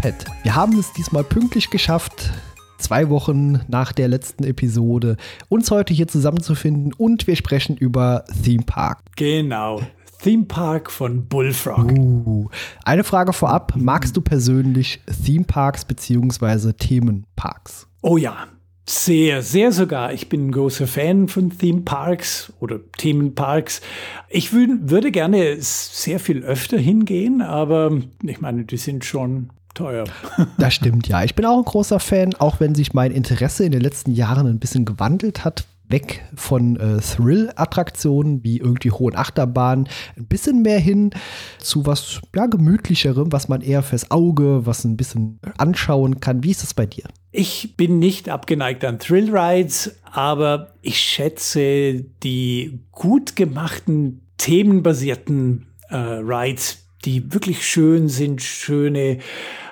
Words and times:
Pat, 0.00 0.24
wir 0.44 0.54
haben 0.54 0.78
es 0.78 0.94
diesmal 0.94 1.24
pünktlich 1.24 1.68
geschafft, 1.68 2.30
zwei 2.78 3.10
Wochen 3.10 3.60
nach 3.68 3.92
der 3.92 4.08
letzten 4.08 4.44
Episode, 4.44 5.18
uns 5.50 5.70
heute 5.70 5.92
hier 5.92 6.08
zusammenzufinden 6.08 6.94
und 6.94 7.26
wir 7.26 7.36
sprechen 7.36 7.76
über 7.76 8.24
Theme 8.42 8.62
Park. 8.64 9.00
Genau. 9.16 9.82
Theme 10.22 10.44
Park 10.44 10.90
von 10.90 11.26
Bullfrog. 11.26 11.92
Uh, 11.92 12.48
eine 12.82 13.04
Frage 13.04 13.34
vorab: 13.34 13.74
Magst 13.76 14.16
du 14.16 14.22
persönlich 14.22 15.02
Theme 15.26 15.44
Parks 15.44 15.84
bzw. 15.84 16.72
Themenparks? 16.72 17.86
Oh 18.00 18.16
ja, 18.16 18.46
sehr, 18.88 19.42
sehr 19.42 19.70
sogar. 19.70 20.14
Ich 20.14 20.30
bin 20.30 20.46
ein 20.46 20.52
großer 20.52 20.86
Fan 20.86 21.28
von 21.28 21.50
Theme 21.50 21.82
Parks 21.82 22.54
oder 22.58 22.80
Themenparks. 22.96 23.82
Ich 24.30 24.54
würd, 24.54 24.90
würde 24.90 25.10
gerne 25.10 25.56
sehr 25.60 26.20
viel 26.20 26.42
öfter 26.42 26.78
hingehen, 26.78 27.42
aber 27.42 27.98
ich 28.22 28.40
meine, 28.40 28.64
die 28.64 28.78
sind 28.78 29.04
schon 29.04 29.50
teuer. 29.74 30.04
Das 30.58 30.74
stimmt, 30.74 31.08
ja. 31.08 31.24
Ich 31.24 31.34
bin 31.34 31.44
auch 31.44 31.58
ein 31.58 31.64
großer 31.64 32.00
Fan, 32.00 32.34
auch 32.34 32.60
wenn 32.60 32.74
sich 32.74 32.92
mein 32.92 33.12
Interesse 33.12 33.64
in 33.64 33.72
den 33.72 33.80
letzten 33.80 34.12
Jahren 34.12 34.46
ein 34.46 34.58
bisschen 34.58 34.84
gewandelt 34.84 35.44
hat, 35.44 35.64
weg 35.90 36.24
von 36.34 36.76
äh, 36.76 37.00
Thrill-Attraktionen 37.00 38.44
wie 38.44 38.58
irgendwie 38.58 38.90
hohen 38.90 39.16
Achterbahnen, 39.16 39.88
ein 40.16 40.26
bisschen 40.26 40.62
mehr 40.62 40.78
hin 40.78 41.10
zu 41.58 41.86
was 41.86 42.20
ja, 42.34 42.46
gemütlicherem, 42.46 43.32
was 43.32 43.48
man 43.48 43.60
eher 43.60 43.82
fürs 43.82 44.10
Auge, 44.10 44.66
was 44.66 44.84
ein 44.84 44.96
bisschen 44.96 45.40
anschauen 45.58 46.20
kann. 46.20 46.42
Wie 46.44 46.50
ist 46.50 46.62
das 46.62 46.74
bei 46.74 46.86
dir? 46.86 47.04
Ich 47.32 47.76
bin 47.76 47.98
nicht 47.98 48.28
abgeneigt 48.28 48.84
an 48.84 48.98
Thrill-Rides, 48.98 49.96
aber 50.04 50.74
ich 50.82 50.98
schätze 50.98 52.04
die 52.22 52.80
gut 52.92 53.36
gemachten, 53.36 54.22
themenbasierten 54.38 55.66
äh, 55.88 55.96
Rides, 55.96 56.86
die 57.04 57.32
wirklich 57.32 57.66
schön 57.66 58.08
sind, 58.08 58.42
schöne 58.42 59.18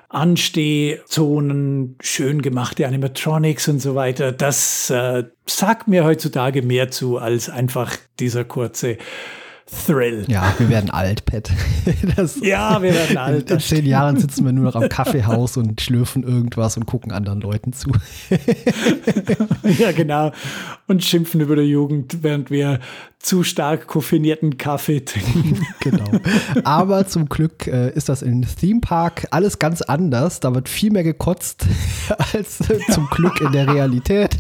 Anstehzonen, 0.09 1.97
schön 2.01 2.41
gemachte 2.41 2.87
Animatronics 2.87 3.69
und 3.69 3.81
so 3.81 3.95
weiter. 3.95 4.33
Das 4.33 4.89
äh, 4.89 5.25
sagt 5.47 5.87
mir 5.87 6.05
heutzutage 6.05 6.63
mehr 6.63 6.91
zu 6.91 7.19
als 7.19 7.51
einfach 7.51 7.97
dieser 8.19 8.45
kurze 8.45 8.97
Thrill. 9.87 10.25
Ja, 10.29 10.55
wir 10.59 10.71
werden 10.71 10.91
alt, 10.91 11.25
Pat. 11.27 11.51
Das, 12.17 12.41
ja, 12.41 12.83
wir 12.83 12.95
werden 12.95 13.17
alt. 13.17 13.51
In, 13.51 13.57
in 13.57 13.61
zehn 13.61 13.87
Jahren 13.87 14.19
sitzen 14.19 14.45
wir 14.45 14.53
nur 14.53 14.65
noch 14.65 14.77
am 14.77 14.89
Kaffeehaus 14.89 15.57
und 15.57 15.81
schlürfen 15.81 16.23
irgendwas 16.23 16.77
und 16.77 16.87
gucken 16.87 17.13
anderen 17.13 17.41
Leuten 17.41 17.73
zu. 17.73 17.91
ja, 19.79 19.93
genau. 19.93 20.33
Und 20.87 21.05
schimpfen 21.05 21.41
über 21.41 21.57
die 21.57 21.63
Jugend, 21.63 22.23
während 22.23 22.51
wir 22.51 22.81
zu 23.19 23.43
stark 23.43 23.89
koffinierten 23.89 24.59
Kaffee 24.59 25.05
trinken. 25.05 25.67
genau. 25.81 26.11
Aber 26.65 27.07
zum 27.07 27.29
Glück 27.29 27.67
äh, 27.67 27.91
ist 27.91 28.09
das 28.09 28.23
in 28.23 28.43
Theme 28.43 28.81
Park 28.81 29.27
alles 29.31 29.59
ganz 29.59 29.83
anders. 29.83 30.41
Da 30.41 30.55
wird 30.55 30.69
viel 30.69 30.93
mehr 30.93 31.03
gekotzt 31.03 31.67
als 32.33 32.61
äh, 32.71 32.79
zum 32.91 33.09
Glück 33.11 33.41
in 33.41 33.53
der 33.53 33.67
Realität. 33.73 34.39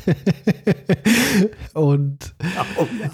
und 1.74 2.34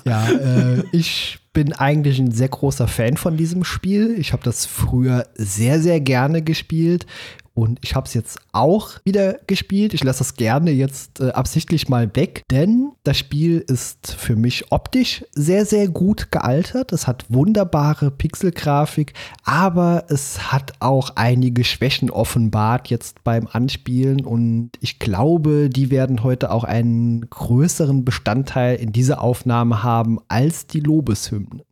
ja, 0.04 0.28
äh, 0.28 0.82
ich 0.92 1.38
bin 1.54 1.72
eigentlich 1.72 2.18
ein 2.18 2.32
sehr 2.32 2.48
großer 2.48 2.88
Fan 2.88 3.16
von 3.16 3.36
diesem 3.36 3.64
Spiel. 3.64 4.16
Ich 4.18 4.32
habe 4.32 4.42
das 4.42 4.66
früher 4.66 5.26
sehr, 5.34 5.80
sehr 5.80 6.00
gerne 6.00 6.42
gespielt. 6.42 7.06
Und 7.54 7.78
ich 7.82 7.94
habe 7.94 8.06
es 8.06 8.14
jetzt 8.14 8.40
auch 8.52 8.98
wieder 9.04 9.34
gespielt. 9.46 9.94
Ich 9.94 10.02
lasse 10.02 10.18
das 10.18 10.34
gerne 10.34 10.72
jetzt 10.72 11.20
äh, 11.20 11.30
absichtlich 11.30 11.88
mal 11.88 12.10
weg, 12.16 12.42
denn 12.50 12.90
das 13.04 13.16
Spiel 13.16 13.64
ist 13.68 14.10
für 14.12 14.34
mich 14.34 14.72
optisch 14.72 15.24
sehr, 15.32 15.64
sehr 15.64 15.86
gut 15.88 16.32
gealtert. 16.32 16.92
Es 16.92 17.06
hat 17.06 17.26
wunderbare 17.28 18.10
Pixelgrafik, 18.10 19.14
aber 19.44 20.04
es 20.08 20.52
hat 20.52 20.72
auch 20.80 21.10
einige 21.14 21.62
Schwächen 21.62 22.10
offenbart 22.10 22.88
jetzt 22.88 23.22
beim 23.22 23.46
Anspielen. 23.46 24.24
Und 24.24 24.72
ich 24.80 24.98
glaube, 24.98 25.70
die 25.70 25.92
werden 25.92 26.24
heute 26.24 26.50
auch 26.50 26.64
einen 26.64 27.30
größeren 27.30 28.04
Bestandteil 28.04 28.76
in 28.76 28.90
dieser 28.90 29.22
Aufnahme 29.22 29.84
haben 29.84 30.18
als 30.26 30.66
die 30.66 30.80
Lobeshymnen. 30.80 31.62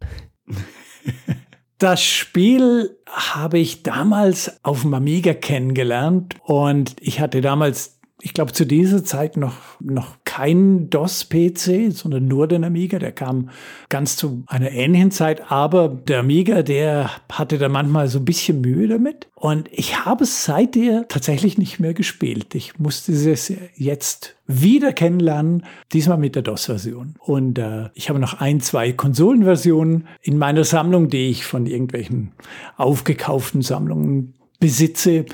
Das 1.83 2.01
Spiel 2.01 2.97
habe 3.07 3.59
ich 3.59 3.83
damals 3.83 4.65
auf 4.65 4.83
dem 4.83 4.95
Amiga 4.95 5.35
kennengelernt 5.35 6.37
und 6.45 6.95
ich 7.01 7.19
hatte 7.19 7.41
damals 7.41 7.99
ich 8.25 8.35
glaube, 8.35 8.53
zu 8.53 8.65
dieser 8.65 9.03
Zeit 9.03 9.37
noch, 9.37 9.81
noch 9.81 10.15
kein 10.25 10.89
DOS-PC, 10.91 11.91
sondern 11.91 12.29
nur 12.29 12.47
den 12.47 12.63
Amiga. 12.63 13.01
Der 13.01 13.11
kam 13.11 13.51
ganz 13.89 14.17
zu 14.17 14.45
einer 14.47 14.71
ähnlichen 14.71 15.11
Zeit. 15.11 15.51
Aber 15.51 15.89
der 15.89 16.21
Amiga, 16.21 16.63
der 16.63 17.11
hatte 17.31 17.59
da 17.59 17.69
manchmal 17.69 18.07
so 18.07 18.21
ein 18.21 18.25
bisschen 18.25 18.61
Mühe 18.61 18.87
damit. 18.87 19.29
Und 19.35 19.69
ich 19.73 20.05
habe 20.05 20.23
es 20.23 20.45
seither 20.45 21.07
tatsächlich 21.09 21.59
nicht 21.59 21.81
mehr 21.81 21.95
gespielt. 21.95 22.55
Ich 22.55 22.79
musste 22.79 23.13
es 23.13 23.53
jetzt 23.75 24.37
wieder 24.47 24.93
kennenlernen, 24.93 25.65
diesmal 25.93 26.19
mit 26.19 26.37
der 26.37 26.43
DOS-Version. 26.43 27.17
Und 27.19 27.59
äh, 27.59 27.89
ich 27.95 28.09
habe 28.09 28.21
noch 28.21 28.35
ein, 28.35 28.61
zwei 28.61 28.93
Konsolenversionen 28.93 30.07
in 30.23 30.39
meiner 30.39 30.63
Sammlung, 30.63 31.09
die 31.09 31.29
ich 31.29 31.45
von 31.45 31.67
irgendwelchen 31.67 32.31
aufgekauften 32.77 33.63
Sammlungen 33.63 34.35
besitze. 34.61 35.27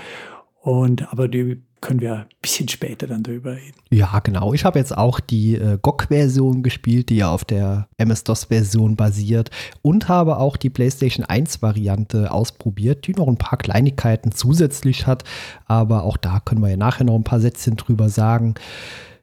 Und 0.68 1.10
aber 1.10 1.28
die 1.28 1.62
können 1.80 2.00
wir 2.00 2.14
ein 2.14 2.26
bisschen 2.42 2.68
später 2.68 3.06
dann 3.06 3.22
darüber 3.22 3.52
reden. 3.52 3.78
Ja, 3.88 4.18
genau. 4.18 4.52
Ich 4.52 4.66
habe 4.66 4.78
jetzt 4.78 4.94
auch 4.94 5.18
die 5.18 5.54
äh, 5.54 5.78
GOG-Version 5.80 6.62
gespielt, 6.62 7.08
die 7.08 7.16
ja 7.16 7.30
auf 7.30 7.46
der 7.46 7.88
MS-DOS-Version 7.96 8.94
basiert 8.94 9.50
und 9.80 10.10
habe 10.10 10.36
auch 10.36 10.58
die 10.58 10.68
PlayStation 10.68 11.24
1-Variante 11.24 12.30
ausprobiert, 12.30 13.06
die 13.06 13.14
noch 13.14 13.28
ein 13.28 13.38
paar 13.38 13.56
Kleinigkeiten 13.56 14.30
zusätzlich 14.30 15.06
hat. 15.06 15.24
Aber 15.64 16.02
auch 16.02 16.18
da 16.18 16.38
können 16.40 16.60
wir 16.60 16.68
ja 16.68 16.76
nachher 16.76 17.04
noch 17.04 17.16
ein 17.16 17.24
paar 17.24 17.40
Sätzchen 17.40 17.76
drüber 17.76 18.10
sagen. 18.10 18.54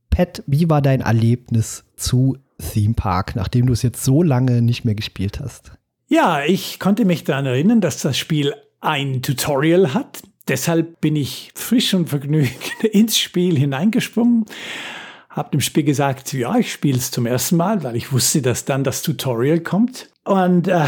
Pat, 0.09 0.41
wie 0.47 0.67
war 0.67 0.81
dein 0.81 1.01
Erlebnis 1.01 1.83
zu 1.95 2.39
Theme 2.57 2.95
Park, 2.95 3.35
nachdem 3.35 3.67
du 3.67 3.73
es 3.73 3.83
jetzt 3.83 4.03
so 4.03 4.23
lange 4.23 4.63
nicht 4.63 4.83
mehr 4.83 4.95
gespielt 4.95 5.39
hast? 5.39 5.73
Ja, 6.07 6.43
ich 6.43 6.79
konnte 6.79 7.05
mich 7.05 7.23
daran 7.23 7.45
erinnern, 7.45 7.81
dass 7.81 8.01
das 8.01 8.17
Spiel 8.17 8.55
ein 8.81 9.21
Tutorial 9.21 9.93
hat, 9.93 10.23
Deshalb 10.47 11.01
bin 11.01 11.15
ich 11.15 11.51
frisch 11.55 11.93
und 11.93 12.09
vergnügt 12.09 12.83
ins 12.83 13.17
Spiel 13.17 13.57
hineingesprungen, 13.57 14.45
habe 15.29 15.51
dem 15.51 15.61
Spiel 15.61 15.83
gesagt, 15.83 16.33
ja, 16.33 16.55
ich 16.57 16.71
spiele 16.71 16.97
es 16.97 17.11
zum 17.11 17.25
ersten 17.25 17.57
Mal, 17.57 17.83
weil 17.83 17.95
ich 17.95 18.11
wusste, 18.11 18.41
dass 18.41 18.65
dann 18.65 18.83
das 18.83 19.01
Tutorial 19.01 19.59
kommt. 19.59 20.09
Und 20.23 20.67
äh, 20.67 20.85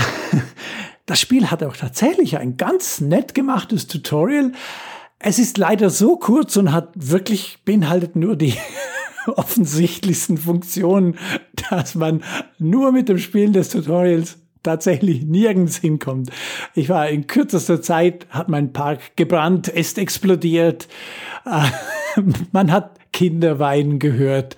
das 1.05 1.19
Spiel 1.19 1.49
hat 1.49 1.63
auch 1.63 1.75
tatsächlich 1.75 2.37
ein 2.37 2.55
ganz 2.55 3.01
nett 3.01 3.33
gemachtes 3.33 3.87
Tutorial. 3.87 4.51
Es 5.19 5.39
ist 5.39 5.57
leider 5.57 5.89
so 5.89 6.17
kurz 6.17 6.55
und 6.55 6.71
hat 6.71 6.89
wirklich 6.95 7.57
beinhaltet 7.65 8.15
nur 8.15 8.35
die 8.35 8.53
offensichtlichsten 9.25 10.37
Funktionen, 10.37 11.17
dass 11.69 11.95
man 11.95 12.23
nur 12.59 12.91
mit 12.91 13.09
dem 13.09 13.17
Spielen 13.17 13.53
des 13.53 13.69
Tutorials 13.69 14.37
tatsächlich 14.63 15.23
nirgends 15.23 15.77
hinkommt. 15.77 16.29
Ich 16.73 16.89
war 16.89 17.09
in 17.09 17.27
kürzester 17.27 17.81
Zeit, 17.81 18.27
hat 18.29 18.49
mein 18.49 18.73
Park 18.73 19.15
gebrannt, 19.15 19.67
ist 19.67 19.97
explodiert. 19.97 20.87
Äh, 21.45 22.21
man 22.51 22.71
hat 22.71 22.97
Kinder 23.17 23.57
weinen 23.57 23.97
gehört. 23.97 24.55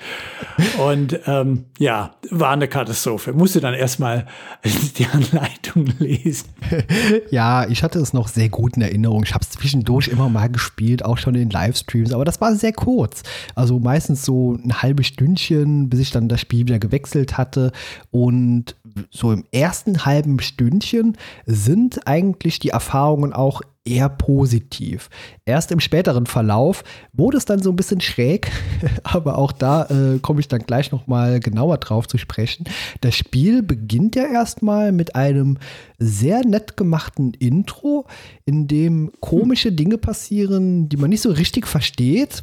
Und 0.86 1.18
ähm, 1.28 1.64
ja, 1.78 2.16
war 2.30 2.52
eine 2.52 2.68
Katastrophe. 2.68 3.32
Musste 3.32 3.62
dann 3.62 3.74
erstmal 3.74 4.28
die 4.98 5.06
Anleitung 5.06 5.88
lesen. 6.00 6.50
Ja, 7.32 7.68
ich 7.68 7.84
hatte 7.84 8.00
es 8.00 8.14
noch 8.14 8.28
sehr 8.28 8.50
gut 8.50 8.76
in 8.76 8.82
Erinnerung. 8.82 9.24
Ich 9.24 9.34
habe 9.34 9.44
es 9.44 9.50
zwischendurch 9.52 10.08
immer 10.08 10.30
mal 10.30 10.50
gespielt, 10.50 11.04
auch 11.04 11.18
schon 11.18 11.36
in 11.36 11.50
Livestreams, 11.50 12.12
aber 12.12 12.26
das 12.26 12.42
war 12.42 12.54
sehr 12.56 12.74
kurz. 12.74 13.24
Also 13.56 13.80
meistens 13.80 14.26
so 14.26 14.54
ein 14.54 14.82
halbes 14.82 15.08
Stündchen, 15.08 15.90
bis 15.90 16.00
ich 16.00 16.12
dann 16.12 16.28
das 16.28 16.42
Spiel 16.42 16.62
wieder 16.62 16.80
gewechselt 16.80 17.38
hatte. 17.38 17.72
Und 18.12 18.76
so 19.10 19.32
im 19.32 19.46
ersten 19.52 20.06
halben 20.06 20.40
Stündchen 20.40 21.18
sind 21.46 22.08
eigentlich 22.08 22.60
die 22.60 22.70
Erfahrungen 22.70 23.34
auch 23.34 23.62
eher 23.86 24.10
positiv. 24.10 25.10
Erst 25.46 25.72
im 25.72 25.80
späteren 25.80 26.26
Verlauf 26.26 26.84
wurde 27.14 27.38
es 27.38 27.46
dann 27.46 27.62
so 27.62 27.72
ein 27.72 27.76
bisschen 27.76 28.02
schräg, 28.02 28.52
aber 29.04 29.38
auch 29.38 29.52
da 29.52 29.86
äh, 29.86 30.20
komme 30.20 30.40
ich 30.40 30.48
dann 30.48 30.62
gleich 30.62 30.92
noch 30.92 31.08
mal 31.08 31.40
genauer 31.40 31.78
drauf 31.78 32.08
zu 32.08 32.18
sprechen. 32.18 32.66
Das 33.02 33.16
Spiel 33.16 33.64
beginnt 33.64 34.16
ja 34.16 34.26
erstmal 34.26 34.92
mit 34.92 35.16
einem 35.16 35.58
sehr 35.98 36.46
nett 36.46 36.78
gemachten 36.78 37.34
Intro, 37.34 38.06
in 38.46 38.68
dem 38.68 39.12
komische 39.20 39.72
Dinge 39.72 39.98
passieren, 39.98 40.90
die 40.90 40.98
man 40.98 41.10
nicht 41.10 41.22
so 41.22 41.32
richtig 41.32 41.68
versteht. 41.68 42.42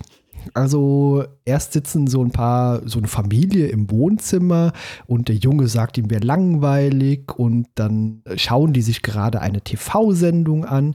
Also 0.54 1.25
erst 1.44 1.72
sitzen 1.72 2.06
so 2.06 2.22
ein 2.22 2.31
paar, 2.31 2.82
so 2.88 2.98
eine 2.98 3.08
Familie 3.08 3.69
im 3.69 3.90
Wohnzimmer 3.90 4.72
und 5.06 5.28
der 5.28 5.37
Junge 5.37 5.69
sagt 5.69 5.98
ihm, 5.98 6.10
wäre 6.10 6.25
langweilig 6.25 7.32
und 7.37 7.69
dann 7.75 8.22
schauen 8.37 8.72
die 8.72 8.82
sich 8.82 9.02
gerade 9.02 9.40
eine 9.40 9.60
TV-Sendung 9.60 10.64
an, 10.64 10.94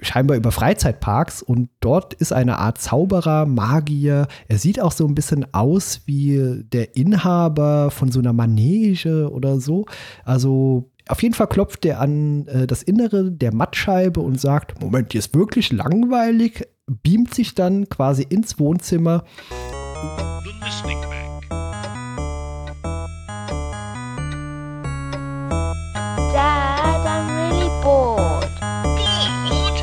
scheinbar 0.00 0.36
über 0.36 0.52
Freizeitparks 0.52 1.42
und 1.42 1.70
dort 1.80 2.14
ist 2.14 2.32
eine 2.32 2.58
Art 2.58 2.78
Zauberer, 2.78 3.46
Magier. 3.46 4.28
Er 4.48 4.58
sieht 4.58 4.80
auch 4.80 4.92
so 4.92 5.06
ein 5.06 5.14
bisschen 5.14 5.52
aus 5.52 6.02
wie 6.06 6.62
der 6.72 6.96
Inhaber 6.96 7.90
von 7.90 8.10
so 8.12 8.20
einer 8.20 8.32
Manege 8.32 9.30
oder 9.32 9.60
so. 9.60 9.86
Also 10.24 10.90
Auf 11.08 11.22
jeden 11.22 11.34
Fall 11.34 11.46
klopft 11.48 11.84
er 11.86 12.00
an 12.00 12.46
äh, 12.48 12.66
das 12.66 12.82
Innere 12.82 13.30
der 13.32 13.54
Mattscheibe 13.54 14.20
und 14.20 14.38
sagt, 14.40 14.80
Moment, 14.80 15.12
die 15.12 15.18
ist 15.18 15.34
wirklich 15.34 15.72
langweilig, 15.72 16.66
beamt 16.88 17.34
sich 17.34 17.54
dann 17.54 17.88
quasi 17.88 18.22
ins 18.28 18.58
Wohnzimmer. 18.58 19.24
The 20.44 20.50
Listening 20.64 21.00
Bank. 21.02 21.48
Dad, 26.32 27.06
I'm 27.06 27.28
really 27.36 27.68
bored. 27.82 28.48
Bored? 29.48 29.78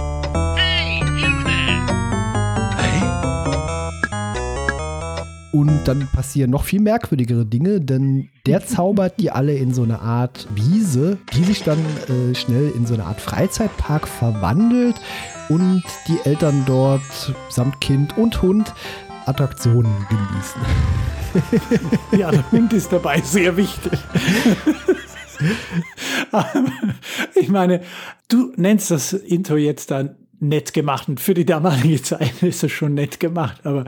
Hey, 0.57 0.99
you 0.99 1.31
there. 1.43 1.85
Hey? 2.77 3.01
Und 5.51 5.85
dann 5.85 6.07
passieren 6.13 6.51
noch 6.51 6.63
viel 6.63 6.81
merkwürdigere 6.81 7.45
Dinge, 7.45 7.81
denn 7.81 8.29
der 8.45 8.65
zaubert 8.65 9.19
die 9.19 9.31
alle 9.31 9.55
in 9.55 9.73
so 9.73 9.83
eine 9.83 9.99
Art 10.01 10.47
Wiese, 10.55 11.17
die 11.33 11.43
sich 11.43 11.63
dann 11.63 11.79
äh, 12.09 12.35
schnell 12.35 12.71
in 12.75 12.85
so 12.85 12.93
eine 12.93 13.05
Art 13.05 13.21
Freizeitpark 13.21 14.07
verwandelt 14.07 14.95
und 15.49 15.83
die 16.07 16.19
Eltern 16.23 16.63
dort 16.65 17.33
samt 17.49 17.79
Kind 17.81 18.17
und 18.17 18.41
Hund 18.41 18.73
Attraktionen 19.25 19.93
genießen. 20.09 20.61
Ja, 22.17 22.31
der 22.31 22.49
Hund 22.49 22.71
ist 22.71 22.93
dabei 22.93 23.19
sehr 23.19 23.57
wichtig. 23.57 23.91
ich 27.35 27.49
meine, 27.49 27.81
du 28.29 28.53
nennst 28.55 28.89
das 28.89 29.11
Intro 29.11 29.57
jetzt 29.57 29.91
dann 29.91 30.15
nett 30.39 30.73
gemacht. 30.73 31.07
Und 31.07 31.19
für 31.19 31.33
die 31.33 31.45
damalige 31.45 32.01
Zeit 32.01 32.43
ist 32.43 32.63
es 32.63 32.71
schon 32.71 32.93
nett 32.93 33.19
gemacht. 33.19 33.65
Aber 33.65 33.85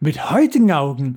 mit 0.00 0.30
heutigen 0.30 0.72
Augen 0.72 1.16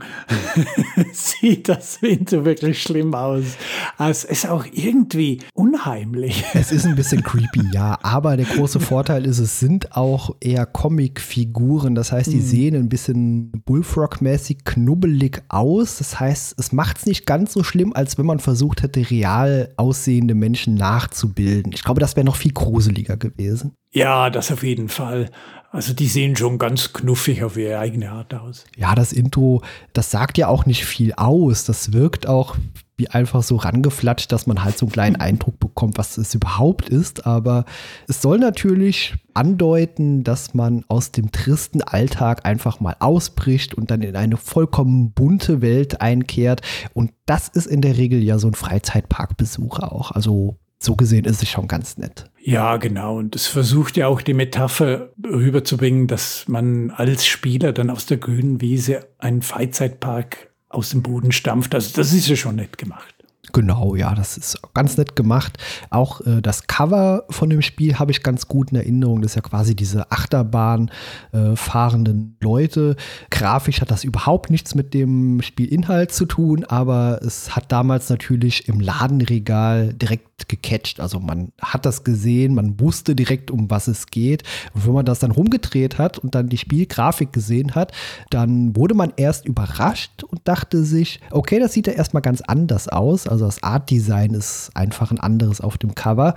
sieht 1.14 1.70
das 1.70 2.02
Winter 2.02 2.46
wirklich 2.46 2.82
schlimm 2.82 3.14
aus. 3.14 3.58
Es 3.98 4.24
ist 4.24 4.48
auch 4.48 4.66
irgendwie 4.72 5.40
unheimlich. 5.54 6.44
Es 6.54 6.72
ist 6.72 6.86
ein 6.86 6.96
bisschen 6.96 7.24
creepy, 7.24 7.64
ja. 7.74 7.98
Aber 8.02 8.38
der 8.38 8.46
große 8.46 8.80
Vorteil 8.80 9.26
ist, 9.26 9.40
es 9.40 9.60
sind 9.60 9.96
auch 9.96 10.36
eher 10.40 10.66
Comic-Figuren. 10.66 11.96
Das 11.96 12.12
heißt, 12.12 12.32
die 12.32 12.38
mhm. 12.38 12.42
sehen 12.42 12.76
ein 12.76 12.90
bisschen 12.90 13.52
Bullfrog-mäßig 13.66 14.64
knubbelig 14.64 15.42
aus. 15.50 15.98
Das 15.98 16.20
heißt, 16.20 16.56
es 16.58 16.72
macht 16.72 16.98
es 17.00 17.06
nicht 17.06 17.26
ganz 17.26 17.54
so 17.54 17.64
schlimm, 17.64 17.94
als 17.94 18.18
wenn 18.18 18.26
man 18.26 18.40
versucht 18.40 18.84
hätte, 18.84 19.10
real 19.10 19.74
aussehende 19.78 20.36
Menschen 20.36 20.76
nachzubilden. 20.76 21.72
Ich 21.74 21.84
glaube, 21.84 22.00
das 22.00 22.16
wäre 22.16 22.26
noch 22.26 22.36
viel 22.36 22.54
gruseliger 22.54 23.18
gewesen. 23.18 23.74
Ja, 23.98 24.30
das 24.30 24.52
auf 24.52 24.64
jeden 24.64 24.90
Fall. 24.90 25.30
Also 25.72 25.94
die 25.94 26.08
sehen 26.08 26.36
schon 26.36 26.60
ganz 26.60 26.94
knuffig 26.94 27.44
auf 27.44 27.58
ihre 27.58 27.80
eigene 27.80 28.12
Art 28.12 28.34
aus. 28.34 28.66
Ja, 28.76 28.96
das 28.96 29.12
Intro, 29.12 29.64
das 29.94 30.12
sagt 30.12 30.38
ja 30.38 30.48
auch 30.48 30.66
nicht 30.66 30.86
viel 30.86 31.14
aus. 31.14 31.66
Das 31.66 31.94
wirkt 31.94 32.28
auch 32.28 32.56
wie 32.96 33.10
einfach 33.10 33.44
so 33.44 33.58
rangeflatscht, 33.58 34.32
dass 34.32 34.48
man 34.48 34.64
halt 34.64 34.78
so 34.78 34.86
einen 34.86 34.92
kleinen 34.92 35.16
Eindruck 35.20 35.60
bekommt, 35.60 35.98
was 35.98 36.18
es 36.18 36.34
überhaupt 36.36 36.90
ist. 36.90 37.26
Aber 37.26 37.66
es 38.08 38.22
soll 38.22 38.40
natürlich 38.40 39.16
andeuten, 39.34 40.24
dass 40.24 40.54
man 40.54 40.86
aus 40.88 41.12
dem 41.12 41.32
tristen 41.32 41.82
Alltag 41.82 42.46
einfach 42.46 42.80
mal 42.80 42.96
ausbricht 43.00 43.74
und 43.74 43.92
dann 43.92 44.02
in 44.02 44.16
eine 44.16 44.38
vollkommen 44.38 45.12
bunte 45.12 45.62
Welt 45.62 46.02
einkehrt. 46.02 46.62
Und 46.94 47.12
das 47.26 47.50
ist 47.50 47.68
in 47.68 47.82
der 47.82 47.98
Regel 47.98 48.24
ja 48.24 48.40
so 48.40 48.48
ein 48.48 48.56
Freizeitparkbesuch 48.56 49.80
auch. 49.80 50.12
Also 50.12 50.58
so 50.80 50.96
gesehen 50.96 51.26
ist 51.26 51.42
es 51.42 51.50
schon 51.50 51.68
ganz 51.68 51.98
nett. 51.98 52.30
Ja, 52.40 52.78
genau. 52.78 53.18
Und 53.18 53.36
es 53.36 53.48
versucht 53.48 53.98
ja 53.98 54.08
auch 54.08 54.22
die 54.22 54.34
Metapher 54.34 55.10
rüberzubringen, 55.24 56.08
dass 56.08 56.48
man 56.48 56.92
als 56.92 57.26
Spieler 57.26 57.74
dann 57.74 57.90
aus 57.90 58.06
der 58.06 58.18
grünen 58.18 58.62
Wiese 58.62 59.08
einen 59.18 59.42
Freizeitpark 59.42 60.50
aus 60.70 60.92
dem 60.92 61.02
Boden 61.02 61.32
stampft. 61.32 61.74
Also 61.74 61.92
das 61.96 62.14
ist 62.14 62.28
ja 62.28 62.36
schon 62.36 62.56
nett 62.56 62.78
gemacht. 62.78 63.18
Genau, 63.54 63.96
ja, 63.96 64.14
das 64.14 64.38
ist 64.38 64.60
ganz 64.74 64.98
nett 64.98 65.16
gemacht. 65.16 65.58
Auch 65.90 66.22
äh, 66.22 66.42
das 66.42 66.68
Cover 66.68 67.24
von 67.30 67.50
dem 67.50 67.62
Spiel 67.62 67.98
habe 67.98 68.12
ich 68.12 68.22
ganz 68.22 68.48
gut 68.48 68.72
in 68.72 68.78
Erinnerung. 68.78 69.22
Das 69.22 69.32
ist 69.32 69.36
ja 69.36 69.42
quasi 69.42 69.76
diese 69.76 70.12
Achterbahn 70.12 70.92
äh, 71.32 71.56
fahrenden 71.56 72.36
Leute. 72.42 72.98
Grafisch 73.30 73.80
hat 73.82 73.90
das 73.90 74.04
überhaupt 74.04 74.50
nichts 74.50 74.76
mit 74.76 74.94
dem 74.94 75.42
Spielinhalt 75.42 76.12
zu 76.12 76.26
tun, 76.26 76.66
aber 76.66 77.22
es 77.24 77.56
hat 77.56 77.72
damals 77.72 78.10
natürlich 78.10 78.68
im 78.68 78.80
Ladenregal 78.80 79.94
direkt 79.94 80.27
gecatcht. 80.48 81.00
Also 81.00 81.20
man 81.20 81.52
hat 81.62 81.86
das 81.86 82.04
gesehen, 82.04 82.54
man 82.54 82.80
wusste 82.80 83.16
direkt, 83.16 83.50
um 83.50 83.70
was 83.72 83.88
es 83.88 84.06
geht. 84.08 84.44
Und 84.74 84.86
wenn 84.86 84.94
man 84.94 85.06
das 85.06 85.20
dann 85.20 85.32
rumgedreht 85.32 85.98
hat 85.98 86.20
und 86.20 86.36
dann 86.36 86.50
die 86.50 86.58
Spielgrafik 86.58 87.34
gesehen 87.34 87.74
hat, 87.74 87.92
dann 88.30 88.76
wurde 88.76 88.94
man 88.94 89.14
erst 89.18 89.46
überrascht 89.46 90.24
und 90.24 90.48
dachte 90.48 90.84
sich, 90.84 91.20
okay, 91.32 91.60
das 91.60 91.74
sieht 91.74 91.88
ja 91.88 91.94
erstmal 91.94 92.22
ganz 92.22 92.42
anders 92.42 92.88
aus. 92.88 93.28
Also 93.28 93.46
das 93.46 93.64
Art-Design 93.64 94.32
ist 94.36 94.70
einfach 94.76 95.10
ein 95.10 95.20
anderes 95.20 95.60
auf 95.60 95.78
dem 95.78 95.96
Cover. 95.96 96.36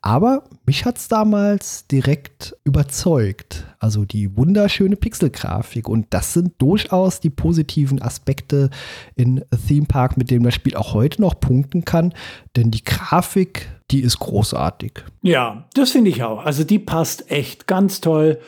Aber 0.00 0.44
mich 0.70 0.84
hat 0.84 0.98
es 0.98 1.08
damals 1.08 1.88
direkt 1.88 2.56
überzeugt. 2.62 3.66
Also 3.80 4.04
die 4.04 4.36
wunderschöne 4.36 4.94
Pixelgrafik. 4.94 5.88
Und 5.88 6.06
das 6.10 6.32
sind 6.32 6.52
durchaus 6.58 7.18
die 7.18 7.28
positiven 7.28 8.00
Aspekte 8.00 8.70
in 9.16 9.44
Theme 9.66 9.86
Park, 9.86 10.16
mit 10.16 10.30
dem 10.30 10.44
das 10.44 10.54
Spiel 10.54 10.76
auch 10.76 10.94
heute 10.94 11.22
noch 11.22 11.40
punkten 11.40 11.84
kann. 11.84 12.14
Denn 12.54 12.70
die 12.70 12.84
Grafik, 12.84 13.68
die 13.90 13.98
ist 13.98 14.20
großartig. 14.20 15.02
Ja, 15.22 15.66
das 15.74 15.90
finde 15.90 16.10
ich 16.10 16.22
auch. 16.22 16.46
Also 16.46 16.62
die 16.62 16.78
passt 16.78 17.32
echt 17.32 17.66
ganz 17.66 18.00
toll. 18.00 18.38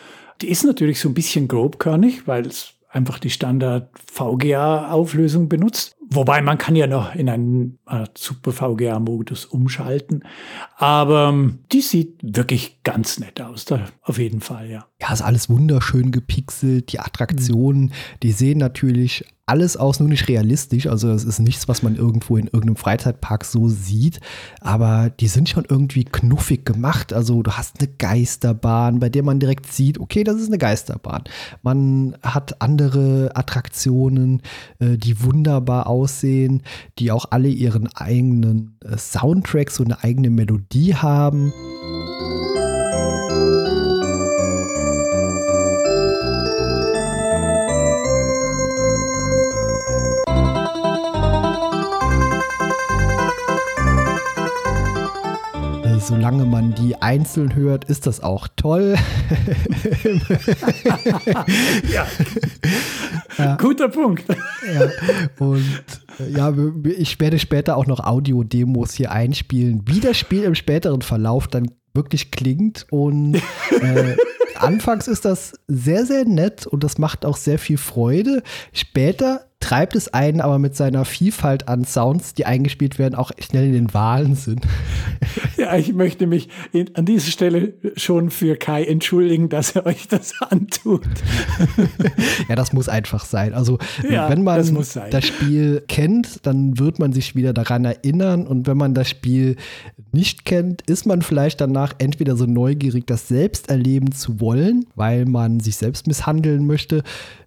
Die 0.43 0.49
ist 0.49 0.63
natürlich 0.63 1.01
so 1.01 1.09
ein 1.09 1.15
bisschen 1.15 1.49
grobkörnig, 1.49 2.29
weil 2.29 2.47
es 2.47 2.75
einfach 2.89 3.19
die 3.19 3.31
Standard 3.31 3.89
VGA-Auflösung 4.13 5.49
benutzt. 5.49 5.97
Wobei 6.15 6.43
man 6.43 6.59
kann 6.59 6.77
ja 6.77 6.87
noch 6.87 7.15
in 7.15 7.29
einen 7.29 7.79
äh, 7.87 8.07
Super 8.17 8.53
VGA-Modus 8.53 9.47
umschalten. 9.47 10.25
Aber 10.77 11.29
ähm, 11.29 11.61
die 11.73 11.81
sieht 11.81 12.19
wirklich 12.23 12.83
ganz 12.83 13.19
nett 13.19 13.41
aus, 13.41 13.65
da, 13.65 13.87
auf 14.03 14.19
jeden 14.19 14.41
Fall, 14.41 14.71
ja. 14.71 14.87
Ja, 15.01 15.13
ist 15.13 15.23
alles 15.23 15.49
wunderschön 15.49 16.11
gepixelt. 16.13 16.93
Die 16.93 17.01
Attraktionen, 17.01 17.85
mhm. 17.85 17.93
die 18.23 18.33
sehen 18.33 18.59
natürlich 18.59 19.25
alles 19.47 19.77
aus, 19.77 19.99
nur 19.99 20.09
nicht 20.09 20.29
realistisch. 20.29 20.87
Also 20.87 21.11
es 21.11 21.25
ist 21.25 21.41
nichts, 21.41 21.69
was 21.69 21.83
man 21.83 21.97
irgendwo 21.97 22.37
in 22.37 22.47
irgendeinem 22.47 22.77
Freizeitpark 22.77 23.45
so 23.45 23.69
sieht. 23.69 24.21
Aber 24.61 25.11
die 25.11 25.27
sind 25.27 25.49
schon 25.49 25.65
irgendwie 25.69 26.05
knuffig 26.05 26.65
gemacht. 26.65 27.13
Also 27.13 27.43
du 27.43 27.51
hast 27.53 27.81
eine 27.81 27.89
Geisterbahn, 27.89 29.01
bei 29.01 29.09
der 29.09 29.25
man 29.25 29.41
direkt 29.41 29.73
sieht, 29.73 29.99
okay, 29.99 30.23
das 30.23 30.37
ist 30.37 30.47
eine 30.47 30.59
Geisterbahn. 30.59 31.25
Man 31.63 32.17
hat 32.23 32.63
andere 32.63 33.33
Attraktionen, 33.35 34.43
äh, 34.79 34.97
die 34.97 35.23
wunderbar 35.23 35.89
aussehen, 35.89 36.63
die 36.99 37.11
auch 37.11 37.27
alle 37.31 37.49
ihren 37.49 37.89
eigenen 37.95 38.79
äh, 38.85 38.97
Soundtracks 38.97 39.81
und 39.81 39.87
eine 39.87 40.05
eigene 40.05 40.31
Melodie 40.31 40.95
haben. 40.95 41.53
Solange 56.13 56.45
man 56.45 56.75
die 56.75 57.01
einzeln 57.01 57.55
hört, 57.55 57.87
ist 57.87 58.07
das 58.07 58.23
auch 58.23 58.47
toll. 58.55 58.97
ja. 61.91 62.07
ja. 63.39 63.57
Guter 63.57 63.89
Punkt. 63.89 64.27
Ja. 64.29 64.91
Und 65.39 65.81
äh, 66.21 66.31
ja, 66.31 66.53
ich 66.85 67.19
werde 67.19 67.39
später 67.39 67.79
auch 67.79 67.87
noch 67.87 68.01
Audio-Demos 68.01 68.93
hier 68.93 69.11
einspielen, 69.11 69.85
wie 69.87 70.01
das 70.01 70.19
Spiel 70.19 70.43
im 70.43 70.55
späteren 70.55 71.01
Verlauf 71.01 71.49
dann 71.49 71.71
wirklich 71.95 72.31
klingt. 72.31 72.87
Und 72.91 73.37
äh, 73.81 74.17
anfangs 74.57 75.09
ist 75.09 75.25
das 75.25 75.55
sehr, 75.67 76.05
sehr 76.05 76.27
nett 76.27 76.67
und 76.67 76.85
das 76.85 76.99
macht 76.99 77.25
auch 77.25 77.39
sehr 77.39 77.59
viel 77.59 77.79
Freude. 77.79 78.43
Später 78.75 79.47
treibt 79.63 79.95
es 79.95 80.13
einen 80.13 80.41
aber 80.41 80.59
mit 80.59 80.77
seiner 80.77 81.05
Vielfalt 81.05 81.69
an 81.69 81.85
Sounds, 81.85 82.35
die 82.35 82.45
eingespielt 82.45 82.99
werden, 82.99 83.15
auch 83.15 83.31
schnell 83.39 83.67
in 83.67 83.73
den 83.73 83.95
Wahnsinn. 83.95 84.61
Ja, 85.57 85.77
ich 85.77 85.93
möchte 85.93 86.27
mich 86.27 86.49
in, 86.73 86.97
an 86.97 87.05
dieser 87.05 87.31
Stelle 87.31 87.75
schon 87.95 88.31
für 88.31 88.57
Kai 88.57 88.85
entschuldigen, 88.85 89.49
dass 89.49 89.77
er 89.77 89.87
euch 89.87 90.09
das 90.09 90.35
antut. 90.51 91.07
ja, 92.49 92.57
das 92.57 92.73
muss 92.73 92.89
einfach 92.89 93.25
sein. 93.25 93.55
Also, 93.55 93.79
ja, 94.09 94.29
wenn 94.29 94.43
man 94.43 94.75
das, 94.75 94.99
das, 95.11 95.25
Spiel 95.25 95.85
kennt, 95.87 96.45
dann 96.47 96.79
wird 96.81 96.99
man 96.99 97.13
sich 97.13 97.37
wieder 97.37 97.53
daran 97.53 97.85
erinnern. 97.85 98.47
Und 98.47 98.67
wenn 98.67 98.77
man 98.77 98.93
das 98.95 99.09
Spiel 99.09 99.57
nicht 100.11 100.45
kennt, 100.45 100.83
ist 100.91 101.07
man 101.07 101.23
vielleicht 101.23 101.61
danach 101.61 101.95
entweder 101.99 102.37
so 102.37 102.47
neugierig, 102.47 103.07
das 103.07 103.29
selbst 103.29 103.69
erleben 103.69 104.11
zu 104.11 104.41
wollen, 104.41 104.87
weil 104.97 105.27
man 105.27 105.61
sich 105.61 105.77
selbst 105.77 106.09
misshandeln 106.09 106.67
möchte 106.67 107.05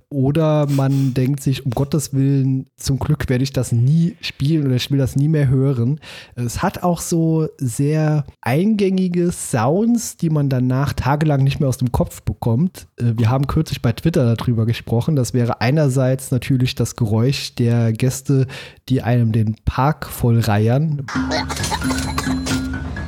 oder 0.10 0.68
man 0.70 1.14
denkt 1.14 1.42
sich, 1.42 1.66
um 1.66 1.72
Gottes 1.72 2.14
Willen, 2.14 2.68
zum 2.78 3.00
Glück 3.00 3.30
werde 3.30 3.44
ich 3.44 3.54
das 3.54 3.72
nie 3.72 4.16
spielen 4.22 4.66
oder 4.66 4.76
ich 4.76 4.92
will 4.92 4.98
das 4.98 5.16
nie 5.16 5.28
mehr 5.28 5.48
hören. 5.48 6.00
Es 6.36 6.62
hat 6.62 6.84
auch 6.84 7.02
so 7.02 7.48
sehr 7.58 8.26
eingängige 8.42 9.32
Sounds, 9.32 10.18
die 10.18 10.30
man 10.30 10.50
danach 10.50 10.94
tagelang 10.94 11.44
nicht 11.44 11.60
mehr 11.60 11.70
aus 11.70 11.78
dem 11.78 11.92
Kopf 11.92 12.22
bekommt. 12.22 12.88
Äh, 12.98 13.14
wir 13.18 13.30
haben 13.30 13.48
kürzlich 13.48 13.82
bei 13.82 13.92
Twitter 13.92 14.36
darüber 14.36 14.66
gesprochen. 14.66 15.16
Das 15.16 15.34
wäre 15.34 15.62
einerseits 15.62 16.32
natürlich 16.32 16.76
das 16.76 16.96
Geräusch 16.96 17.56
der 17.56 17.94
Gäste, 17.94 18.48
die 18.90 19.02
einem 19.02 19.32
den 19.32 19.56
Park 19.66 20.08
vollreiern. 20.08 21.06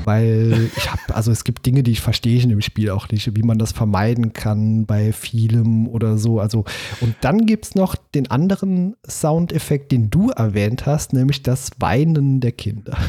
weil 0.07 0.69
ich 0.77 0.89
habe, 0.89 1.06
also 1.17 1.31
es 1.31 1.43
gibt 1.43 1.65
Dinge, 1.65 1.81
die 1.81 1.93
ich 1.93 2.01
verstehe 2.01 2.39
in 2.43 2.49
dem 2.49 2.61
Spiel 2.61 2.91
auch 2.91 3.09
nicht, 3.09 3.35
wie 3.35 3.41
man 3.41 3.57
das 3.57 3.71
vermeiden 3.71 4.33
kann 4.33 4.85
bei 4.85 5.11
vielem 5.11 5.87
oder 5.87 6.19
so. 6.19 6.39
Also, 6.39 6.63
und 7.01 7.15
dann 7.21 7.47
gibt 7.47 7.65
es 7.65 7.73
noch 7.73 7.95
den 7.95 8.29
anderen 8.29 8.95
Soundeffekt, 9.03 9.91
den 9.91 10.11
du 10.11 10.29
erwähnt 10.29 10.85
hast, 10.85 11.13
nämlich 11.13 11.41
das 11.41 11.71
Weinen 11.79 12.39
der 12.39 12.51
Kinder. 12.51 12.95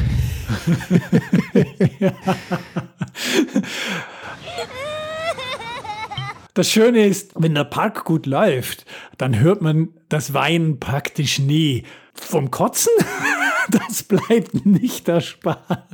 Das 6.55 6.69
Schöne 6.69 7.05
ist, 7.05 7.31
wenn 7.35 7.55
der 7.55 7.63
Park 7.63 8.03
gut 8.03 8.25
läuft, 8.25 8.85
dann 9.17 9.39
hört 9.39 9.61
man 9.61 9.89
das 10.09 10.33
Weinen 10.33 10.77
praktisch 10.77 11.39
nie. 11.39 11.85
Vom 12.13 12.51
Kotzen, 12.51 12.91
das 13.87 14.03
bleibt 14.03 14.65
nicht 14.65 15.07
erspart. 15.07 15.87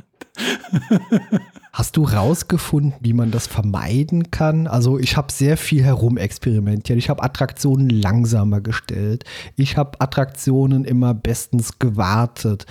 Hast 1.76 1.98
du 1.98 2.04
rausgefunden, 2.04 2.94
wie 3.00 3.12
man 3.12 3.30
das 3.30 3.46
vermeiden 3.46 4.30
kann? 4.30 4.66
Also 4.66 4.98
ich 4.98 5.18
habe 5.18 5.30
sehr 5.30 5.58
viel 5.58 5.84
herumexperimentiert. 5.84 6.98
Ich 6.98 7.10
habe 7.10 7.22
Attraktionen 7.22 7.90
langsamer 7.90 8.62
gestellt. 8.62 9.24
Ich 9.56 9.76
habe 9.76 10.00
Attraktionen 10.00 10.86
immer 10.86 11.12
bestens 11.12 11.78
gewartet. 11.78 12.64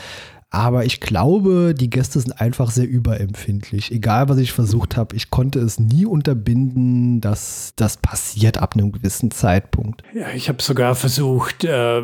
Aber 0.50 0.86
ich 0.86 1.02
glaube, 1.02 1.76
die 1.78 1.92
Gäste 1.92 2.20
sind 2.20 2.42
einfach 2.42 2.72
sehr 2.72 2.88
überempfindlich. 2.88 3.92
Egal, 3.92 4.28
was 4.28 4.40
ich 4.40 4.54
versucht 4.54 4.98
habe, 4.98 5.16
ich 5.16 5.30
konnte 5.30 5.60
es 5.60 5.80
nie 5.80 6.08
unterbinden, 6.08 7.22
dass 7.22 7.74
das 7.76 7.98
passiert 7.98 8.58
ab 8.58 8.74
einem 8.74 8.92
gewissen 8.92 9.30
Zeitpunkt. 9.30 10.02
Ja, 10.16 10.30
ich 10.34 10.50
habe 10.50 10.64
sogar 10.64 10.96
versucht, 10.96 11.64
äh, 11.64 12.02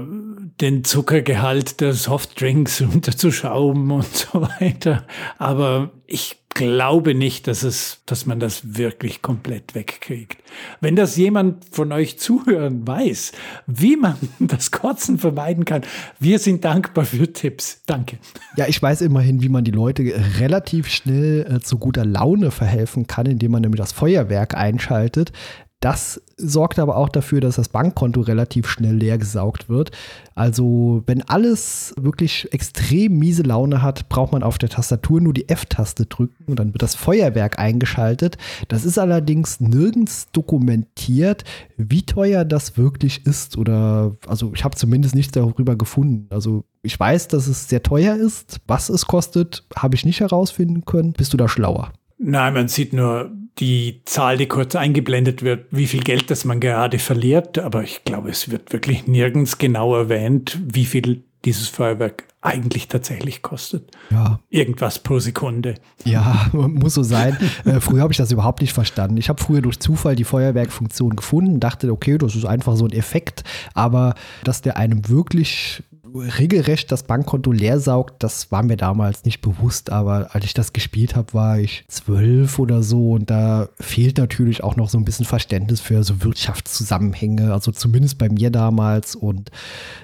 den 0.59 0.83
Zuckergehalt 0.83 1.81
der 1.81 1.93
Softdrinks 1.93 2.79
runterzuschrauben 2.93 3.89
und 3.89 4.15
so 4.15 4.43
weiter. 4.43 5.07
Aber 5.39 5.89
ich 6.05 6.40
glaube 6.53 7.15
nicht, 7.15 7.47
dass 7.47 7.63
es, 7.63 8.01
dass 8.05 8.25
man 8.25 8.39
das 8.39 8.77
wirklich 8.77 9.21
komplett 9.21 9.75
wegkriegt. 9.75 10.37
Wenn 10.79 10.95
das 10.95 11.15
jemand 11.15 11.65
von 11.71 11.91
euch 11.91 12.19
zuhören 12.19 12.87
weiß, 12.87 13.31
wie 13.67 13.97
man 13.97 14.15
das 14.39 14.71
Kotzen 14.71 15.17
vermeiden 15.17 15.65
kann, 15.65 15.81
wir 16.19 16.39
sind 16.39 16.63
dankbar 16.63 17.05
für 17.05 17.31
Tipps. 17.31 17.81
Danke. 17.85 18.17
Ja, 18.57 18.67
ich 18.67 18.81
weiß 18.81 19.01
immerhin, 19.01 19.41
wie 19.41 19.49
man 19.49 19.63
die 19.63 19.71
Leute 19.71 20.03
relativ 20.39 20.87
schnell 20.87 21.45
äh, 21.49 21.59
zu 21.59 21.77
guter 21.77 22.05
Laune 22.05 22.51
verhelfen 22.51 23.07
kann, 23.07 23.25
indem 23.25 23.51
man 23.51 23.61
nämlich 23.61 23.79
das 23.79 23.91
Feuerwerk 23.91 24.55
einschaltet. 24.55 25.31
Das 25.79 26.21
sorgt 26.41 26.79
aber 26.79 26.97
auch 26.97 27.09
dafür, 27.09 27.41
dass 27.41 27.55
das 27.55 27.69
Bankkonto 27.69 28.21
relativ 28.21 28.67
schnell 28.67 28.95
leer 28.95 29.17
gesaugt 29.17 29.69
wird. 29.69 29.91
Also, 30.35 31.03
wenn 31.05 31.21
alles 31.21 31.93
wirklich 31.99 32.51
extrem 32.51 33.19
miese 33.19 33.43
Laune 33.43 33.81
hat, 33.81 34.09
braucht 34.09 34.31
man 34.31 34.43
auf 34.43 34.57
der 34.57 34.69
Tastatur 34.69 35.21
nur 35.21 35.33
die 35.33 35.49
F-Taste 35.49 36.05
drücken 36.05 36.45
und 36.47 36.59
dann 36.59 36.73
wird 36.73 36.81
das 36.81 36.95
Feuerwerk 36.95 37.59
eingeschaltet. 37.59 38.37
Das 38.67 38.85
ist 38.85 38.97
allerdings 38.97 39.59
nirgends 39.59 40.27
dokumentiert, 40.31 41.43
wie 41.77 42.03
teuer 42.03 42.45
das 42.45 42.77
wirklich 42.77 43.25
ist. 43.25 43.57
Oder, 43.57 44.15
also, 44.27 44.51
ich 44.53 44.63
habe 44.63 44.75
zumindest 44.75 45.15
nichts 45.15 45.33
darüber 45.33 45.75
gefunden. 45.75 46.27
Also, 46.29 46.63
ich 46.81 46.99
weiß, 46.99 47.27
dass 47.27 47.47
es 47.47 47.69
sehr 47.69 47.83
teuer 47.83 48.15
ist. 48.15 48.59
Was 48.67 48.89
es 48.89 49.05
kostet, 49.05 49.63
habe 49.75 49.95
ich 49.95 50.05
nicht 50.05 50.19
herausfinden 50.19 50.85
können. 50.85 51.13
Bist 51.13 51.33
du 51.33 51.37
da 51.37 51.47
schlauer? 51.47 51.91
Nein, 52.23 52.53
man 52.53 52.67
sieht 52.67 52.93
nur 52.93 53.31
die 53.57 54.01
Zahl, 54.05 54.37
die 54.37 54.47
kurz 54.47 54.75
eingeblendet 54.75 55.43
wird, 55.43 55.65
wie 55.71 55.87
viel 55.87 56.01
Geld 56.01 56.29
das 56.31 56.45
man 56.45 56.59
gerade 56.59 56.99
verliert. 56.99 57.57
Aber 57.59 57.83
ich 57.83 58.03
glaube, 58.03 58.29
es 58.29 58.49
wird 58.49 58.71
wirklich 58.73 59.07
nirgends 59.07 59.57
genau 59.57 59.95
erwähnt, 59.95 60.59
wie 60.63 60.85
viel 60.85 61.23
dieses 61.45 61.67
Feuerwerk 61.67 62.25
eigentlich 62.41 62.87
tatsächlich 62.87 63.41
kostet. 63.41 63.91
Ja. 64.09 64.39
Irgendwas 64.49 64.99
pro 64.99 65.19
Sekunde. 65.19 65.75
Ja, 66.03 66.47
muss 66.53 66.95
so 66.95 67.03
sein. 67.03 67.37
äh, 67.65 67.79
früher 67.79 68.01
habe 68.01 68.13
ich 68.13 68.17
das 68.17 68.31
überhaupt 68.31 68.61
nicht 68.61 68.73
verstanden. 68.73 69.17
Ich 69.17 69.29
habe 69.29 69.41
früher 69.41 69.61
durch 69.61 69.79
Zufall 69.79 70.15
die 70.15 70.23
Feuerwerkfunktion 70.23 71.15
gefunden, 71.15 71.59
dachte, 71.59 71.91
okay, 71.91 72.17
das 72.17 72.35
ist 72.35 72.45
einfach 72.45 72.75
so 72.75 72.85
ein 72.85 72.91
Effekt, 72.93 73.43
aber 73.73 74.15
dass 74.43 74.61
der 74.61 74.77
einem 74.77 75.07
wirklich 75.07 75.83
regelrecht 76.15 76.91
das 76.91 77.03
Bankkonto 77.03 77.51
leer 77.51 77.79
saugt, 77.79 78.23
das 78.23 78.51
war 78.51 78.63
mir 78.63 78.77
damals 78.77 79.25
nicht 79.25 79.41
bewusst, 79.41 79.91
aber 79.91 80.33
als 80.35 80.45
ich 80.45 80.53
das 80.53 80.73
gespielt 80.73 81.15
habe, 81.15 81.33
war 81.33 81.59
ich 81.59 81.85
zwölf 81.87 82.59
oder 82.59 82.83
so 82.83 83.11
und 83.11 83.29
da 83.29 83.69
fehlt 83.79 84.17
natürlich 84.17 84.63
auch 84.63 84.75
noch 84.75 84.89
so 84.89 84.97
ein 84.97 85.05
bisschen 85.05 85.25
Verständnis 85.25 85.81
für 85.81 86.03
so 86.03 86.23
Wirtschaftszusammenhänge, 86.23 87.53
also 87.53 87.71
zumindest 87.71 88.17
bei 88.17 88.29
mir 88.29 88.49
damals 88.49 89.15
und 89.15 89.51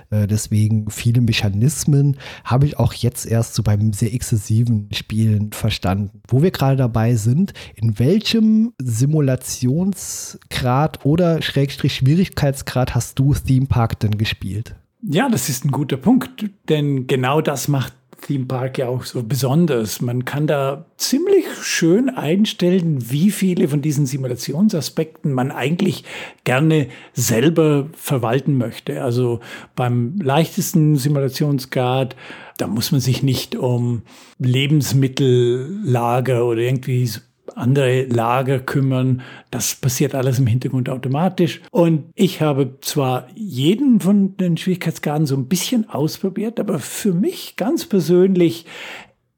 äh, 0.09 0.27
deswegen 0.27 0.89
viele 0.89 1.21
Mechanismen 1.21 2.17
habe 2.43 2.65
ich 2.65 2.77
auch 2.79 2.93
jetzt 2.93 3.25
erst 3.25 3.55
so 3.55 3.63
beim 3.63 3.93
sehr 3.93 4.13
exzessiven 4.13 4.89
Spielen 4.93 5.51
verstanden. 5.51 6.21
Wo 6.27 6.41
wir 6.41 6.51
gerade 6.51 6.77
dabei 6.77 7.15
sind, 7.15 7.53
in 7.75 7.99
welchem 7.99 8.73
Simulationsgrad 8.81 11.05
oder 11.05 11.41
Schrägstrich 11.41 11.95
Schwierigkeitsgrad 11.95 12.95
hast 12.95 13.19
du 13.19 13.33
Theme 13.33 13.67
Park 13.67 13.99
denn 13.99 14.17
gespielt? 14.17 14.75
Ja, 15.09 15.29
das 15.29 15.47
ist 15.47 15.63
ein 15.63 15.71
guter 15.71 15.95
Punkt, 15.95 16.49
denn 16.67 17.07
genau 17.07 17.39
das 17.39 17.69
macht 17.69 17.93
Theme 18.21 18.45
Park 18.45 18.77
ja 18.77 18.89
auch 18.89 19.05
so 19.05 19.23
besonders. 19.23 20.01
Man 20.01 20.25
kann 20.25 20.47
da 20.47 20.85
ziemlich 20.97 21.45
schön 21.61 22.09
einstellen, 22.09 23.09
wie 23.09 23.31
viele 23.31 23.69
von 23.69 23.81
diesen 23.81 24.05
Simulationsaspekten 24.05 25.31
man 25.31 25.51
eigentlich 25.51 26.03
gerne 26.43 26.89
selber 27.13 27.87
verwalten 27.93 28.57
möchte. 28.57 29.01
Also 29.01 29.39
beim 29.77 30.19
leichtesten 30.19 30.97
Simulationsgrad, 30.97 32.17
da 32.57 32.67
muss 32.67 32.91
man 32.91 32.99
sich 32.99 33.23
nicht 33.23 33.55
um 33.55 34.01
Lebensmittellager 34.39 36.45
oder 36.45 36.59
irgendwie 36.59 37.09
andere 37.57 38.03
Lager 38.05 38.59
kümmern. 38.59 39.21
Das 39.51 39.75
passiert 39.75 40.15
alles 40.15 40.39
im 40.39 40.47
Hintergrund 40.47 40.89
automatisch. 40.89 41.61
Und 41.71 42.05
ich 42.15 42.41
habe 42.41 42.77
zwar 42.81 43.27
jeden 43.35 43.99
von 43.99 44.37
den 44.37 44.57
Schwierigkeitsgraden 44.57 45.25
so 45.25 45.35
ein 45.35 45.47
bisschen 45.47 45.89
ausprobiert, 45.89 46.59
aber 46.59 46.79
für 46.79 47.13
mich 47.13 47.55
ganz 47.55 47.85
persönlich 47.85 48.65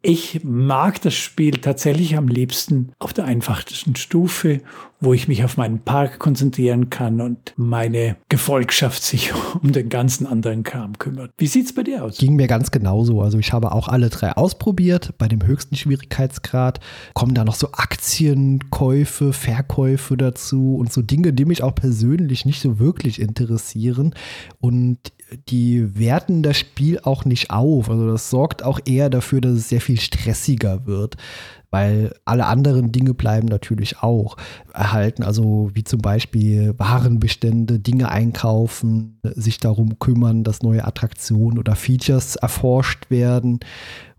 ich 0.01 0.45
mag 0.45 1.01
das 1.01 1.13
Spiel 1.13 1.57
tatsächlich 1.57 2.15
am 2.15 2.29
liebsten 2.29 2.93
auf 2.99 3.11
der 3.11 3.25
einfachsten 3.25 3.97
Stufe, 3.97 4.61
wo 4.99 5.13
ich 5.13 5.27
mich 5.27 5.43
auf 5.43 5.57
meinen 5.57 5.79
Park 5.79 6.19
konzentrieren 6.19 6.89
kann 6.89 7.21
und 7.21 7.53
meine 7.55 8.17
Gefolgschaft 8.27 9.01
sich 9.03 9.31
um 9.61 9.71
den 9.71 9.89
ganzen 9.89 10.27
anderen 10.27 10.63
Kram 10.63 10.97
kümmert. 10.97 11.31
Wie 11.37 11.47
sieht's 11.47 11.73
bei 11.73 11.83
dir 11.83 12.03
aus? 12.03 12.17
Ging 12.17 12.35
mir 12.35 12.47
ganz 12.47 12.71
genauso. 12.71 13.21
Also 13.21 13.39
ich 13.39 13.53
habe 13.53 13.71
auch 13.71 13.87
alle 13.87 14.09
drei 14.09 14.33
ausprobiert. 14.33 15.13
Bei 15.17 15.27
dem 15.27 15.45
höchsten 15.45 15.75
Schwierigkeitsgrad 15.75 16.79
kommen 17.13 17.33
da 17.33 17.45
noch 17.45 17.55
so 17.55 17.71
Aktienkäufe, 17.71 19.33
Verkäufe 19.33 20.17
dazu 20.17 20.75
und 20.75 20.91
so 20.91 21.01
Dinge, 21.01 21.33
die 21.33 21.45
mich 21.45 21.63
auch 21.63 21.75
persönlich 21.75 22.45
nicht 22.45 22.61
so 22.61 22.79
wirklich 22.79 23.21
interessieren. 23.21 24.13
Und 24.59 24.99
die 25.47 25.97
werten 25.97 26.43
das 26.43 26.57
Spiel 26.57 26.99
auch 26.99 27.25
nicht 27.25 27.51
auf. 27.51 27.89
Also 27.89 28.11
das 28.11 28.29
sorgt 28.29 28.63
auch 28.63 28.79
eher 28.85 29.09
dafür, 29.09 29.41
dass 29.41 29.53
es 29.53 29.69
sehr 29.69 29.81
viel 29.81 29.99
stressiger 29.99 30.85
wird, 30.85 31.17
weil 31.69 32.13
alle 32.25 32.45
anderen 32.47 32.91
Dinge 32.91 33.13
bleiben 33.13 33.47
natürlich 33.47 34.01
auch 34.01 34.37
erhalten. 34.73 35.23
Also 35.23 35.69
wie 35.73 35.83
zum 35.83 36.01
Beispiel 36.01 36.73
Warenbestände, 36.77 37.79
Dinge 37.79 38.09
einkaufen, 38.09 39.19
sich 39.23 39.59
darum 39.59 39.99
kümmern, 39.99 40.43
dass 40.43 40.63
neue 40.63 40.85
Attraktionen 40.85 41.59
oder 41.59 41.75
Features 41.75 42.35
erforscht 42.35 43.09
werden 43.09 43.59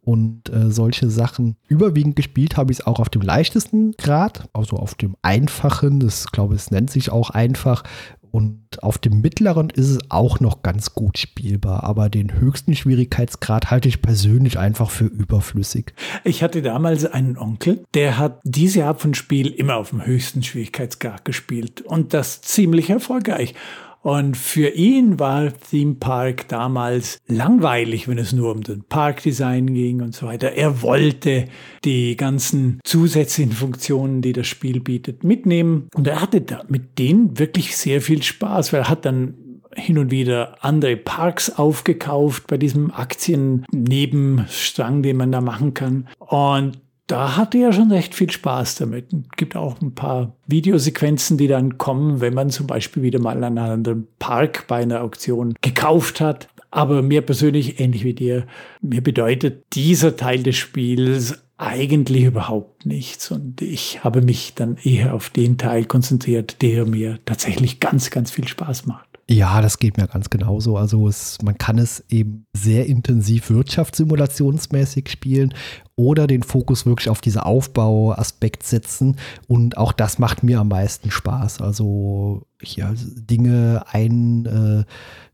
und 0.02 0.48
äh, 0.50 0.70
solche 0.70 1.10
Sachen. 1.10 1.56
Überwiegend 1.68 2.16
gespielt 2.16 2.56
habe 2.56 2.72
ich 2.72 2.80
es 2.80 2.86
auch 2.86 3.00
auf 3.00 3.10
dem 3.10 3.22
leichtesten 3.22 3.92
Grad, 3.92 4.48
also 4.52 4.76
auf 4.76 4.94
dem 4.94 5.16
einfachen. 5.22 6.00
Das 6.00 6.30
glaube 6.32 6.54
ich, 6.54 6.62
es 6.62 6.70
nennt 6.70 6.90
sich 6.90 7.10
auch 7.10 7.30
einfach, 7.30 7.82
und 8.30 8.82
auf 8.82 8.98
dem 8.98 9.20
mittleren 9.20 9.70
ist 9.70 9.88
es 9.88 9.98
auch 10.10 10.40
noch 10.40 10.62
ganz 10.62 10.94
gut 10.94 11.18
spielbar, 11.18 11.84
aber 11.84 12.08
den 12.08 12.40
höchsten 12.40 12.74
Schwierigkeitsgrad 12.74 13.70
halte 13.70 13.88
ich 13.88 14.02
persönlich 14.02 14.58
einfach 14.58 14.90
für 14.90 15.06
überflüssig. 15.06 15.92
Ich 16.24 16.42
hatte 16.42 16.62
damals 16.62 17.04
einen 17.04 17.36
Onkel, 17.36 17.84
der 17.94 18.18
hat 18.18 18.40
diese 18.44 18.84
Art 18.84 19.00
von 19.00 19.14
Spiel 19.14 19.48
immer 19.48 19.76
auf 19.76 19.90
dem 19.90 20.04
höchsten 20.04 20.42
Schwierigkeitsgrad 20.42 21.24
gespielt 21.24 21.80
und 21.82 22.14
das 22.14 22.42
ziemlich 22.42 22.90
erfolgreich. 22.90 23.54
Und 24.02 24.36
für 24.36 24.68
ihn 24.68 25.18
war 25.18 25.52
Theme 25.52 25.94
Park 25.94 26.48
damals 26.48 27.18
langweilig, 27.26 28.08
wenn 28.08 28.18
es 28.18 28.32
nur 28.32 28.52
um 28.52 28.62
den 28.62 28.84
Parkdesign 28.84 29.74
ging 29.74 30.00
und 30.00 30.14
so 30.14 30.26
weiter. 30.26 30.52
Er 30.52 30.82
wollte 30.82 31.46
die 31.84 32.16
ganzen 32.16 32.80
zusätzlichen 32.84 33.52
Funktionen, 33.52 34.22
die 34.22 34.32
das 34.32 34.46
Spiel 34.46 34.80
bietet, 34.80 35.22
mitnehmen. 35.22 35.88
Und 35.94 36.06
er 36.06 36.22
hatte 36.22 36.40
da 36.40 36.62
mit 36.68 36.98
denen 36.98 37.38
wirklich 37.38 37.76
sehr 37.76 38.00
viel 38.00 38.22
Spaß, 38.22 38.72
weil 38.72 38.80
er 38.80 38.88
hat 38.88 39.04
dann 39.04 39.34
hin 39.76 39.98
und 39.98 40.10
wieder 40.10 40.64
andere 40.64 40.96
Parks 40.96 41.50
aufgekauft 41.50 42.46
bei 42.46 42.56
diesem 42.56 42.90
Aktien-Nebenstrang, 42.90 45.02
den 45.02 45.16
man 45.16 45.30
da 45.30 45.40
machen 45.40 45.74
kann. 45.74 46.08
Und 46.18 46.80
da 47.10 47.36
hatte 47.36 47.58
er 47.58 47.72
schon 47.72 47.90
recht 47.90 48.14
viel 48.14 48.30
Spaß 48.30 48.76
damit. 48.76 49.12
Es 49.12 49.36
gibt 49.36 49.56
auch 49.56 49.80
ein 49.80 49.94
paar 49.94 50.36
Videosequenzen, 50.46 51.38
die 51.38 51.48
dann 51.48 51.76
kommen, 51.76 52.20
wenn 52.20 52.34
man 52.34 52.50
zum 52.50 52.66
Beispiel 52.66 53.02
wieder 53.02 53.18
mal 53.18 53.42
einen 53.42 53.58
anderen 53.58 54.06
Park 54.18 54.66
bei 54.68 54.82
einer 54.82 55.02
Auktion 55.02 55.54
gekauft 55.60 56.20
hat. 56.20 56.48
Aber 56.70 57.02
mir 57.02 57.22
persönlich, 57.22 57.80
ähnlich 57.80 58.04
wie 58.04 58.14
dir, 58.14 58.46
mir 58.80 59.02
bedeutet 59.02 59.64
dieser 59.72 60.16
Teil 60.16 60.44
des 60.44 60.56
Spiels 60.56 61.42
eigentlich 61.56 62.24
überhaupt 62.24 62.86
nichts. 62.86 63.30
Und 63.30 63.60
ich 63.60 64.04
habe 64.04 64.22
mich 64.22 64.54
dann 64.54 64.76
eher 64.82 65.12
auf 65.14 65.30
den 65.30 65.58
Teil 65.58 65.84
konzentriert, 65.84 66.62
der 66.62 66.86
mir 66.86 67.18
tatsächlich 67.24 67.80
ganz, 67.80 68.10
ganz 68.10 68.30
viel 68.30 68.46
Spaß 68.46 68.86
macht. 68.86 69.09
Ja, 69.32 69.62
das 69.62 69.78
geht 69.78 69.96
mir 69.96 70.08
ganz 70.08 70.28
genauso. 70.28 70.76
Also 70.76 71.06
es, 71.06 71.40
man 71.40 71.56
kann 71.56 71.78
es 71.78 72.04
eben 72.08 72.46
sehr 72.52 72.86
intensiv 72.86 73.48
wirtschaftssimulationsmäßig 73.50 75.08
spielen 75.08 75.54
oder 75.94 76.26
den 76.26 76.42
Fokus 76.42 76.84
wirklich 76.84 77.08
auf 77.08 77.20
diese 77.20 77.46
Aufbauaspekt 77.46 78.64
setzen. 78.64 79.18
Und 79.46 79.76
auch 79.76 79.92
das 79.92 80.18
macht 80.18 80.42
mir 80.42 80.58
am 80.58 80.66
meisten 80.66 81.12
Spaß. 81.12 81.60
Also 81.60 82.42
ja, 82.60 82.92
Dinge 82.96 83.84
ein, 83.92 84.46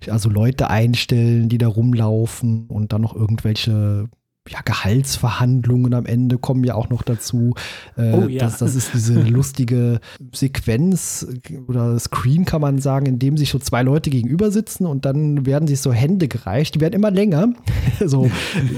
äh, 0.03 0.11
also 0.11 0.29
Leute 0.29 0.69
einstellen, 0.69 1.49
die 1.49 1.57
da 1.57 1.69
rumlaufen 1.69 2.67
und 2.67 2.93
dann 2.93 3.00
noch 3.00 3.17
irgendwelche 3.17 4.11
ja, 4.49 4.61
Gehaltsverhandlungen 4.65 5.95
am 5.95 6.07
Ende 6.07 6.38
kommen 6.38 6.65
ja 6.65 6.75
auch 6.75 6.88
noch 6.88 7.03
dazu. 7.03 7.55
Äh, 7.97 8.12
oh, 8.12 8.29
ja. 8.29 8.41
das, 8.41 8.59
das 8.59 8.75
ist 8.75 8.95
diese 8.95 9.15
lustige 9.23 10.00
Sequenz 10.33 11.26
oder 11.67 11.99
Screen, 11.99 12.45
kann 12.45 12.61
man 12.61 12.79
sagen, 12.79 13.07
in 13.07 13.19
dem 13.19 13.37
sich 13.37 13.50
so 13.50 13.59
zwei 13.59 13.83
Leute 13.83 14.11
gegenüber 14.11 14.50
sitzen 14.50 14.87
und 14.87 15.05
dann 15.05 15.47
werden 15.47 15.69
sich 15.69 15.81
so 15.81 15.93
Hände 15.93 16.29
gereicht. 16.29 16.75
Die 16.75 16.81
werden 16.81 16.95
immer 16.95 17.11
länger, 17.11 17.53
so 18.05 18.31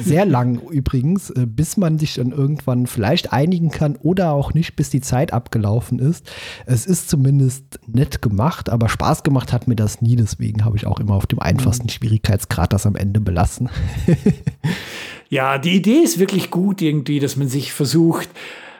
sehr 0.02 0.25
lang 0.25 0.60
übrigens, 0.70 1.30
äh, 1.30 1.46
bis 1.46 1.76
man 1.76 1.98
sich 1.98 2.14
dann 2.14 2.32
irgendwann 2.32 2.87
vielleicht 2.87 3.32
einigen 3.32 3.70
kann 3.70 3.96
oder 3.96 4.32
auch 4.32 4.54
nicht, 4.54 4.76
bis 4.76 4.90
die 4.90 5.00
Zeit 5.00 5.32
abgelaufen 5.32 5.98
ist. 5.98 6.30
Es 6.66 6.87
ist 6.87 7.08
zumindest 7.08 7.80
nett 7.87 8.22
gemacht, 8.22 8.70
aber 8.70 8.88
Spaß 8.88 9.22
gemacht 9.22 9.52
hat 9.52 9.68
mir 9.68 9.76
das 9.76 10.00
nie. 10.00 10.16
Deswegen 10.16 10.64
habe 10.64 10.76
ich 10.76 10.87
auch 10.87 11.00
immer 11.00 11.14
auf 11.14 11.26
dem 11.26 11.40
einfachsten 11.40 11.84
mhm. 11.87 11.90
Schwierigkeitsgrad 11.90 12.72
das 12.72 12.87
am 12.87 12.96
Ende 12.96 13.20
belassen. 13.20 13.68
Ja, 15.28 15.58
die 15.58 15.76
Idee 15.76 15.99
ist 15.99 16.18
wirklich 16.18 16.50
gut 16.50 16.80
irgendwie, 16.80 17.20
dass 17.20 17.37
man 17.37 17.49
sich 17.49 17.73
versucht, 17.73 18.28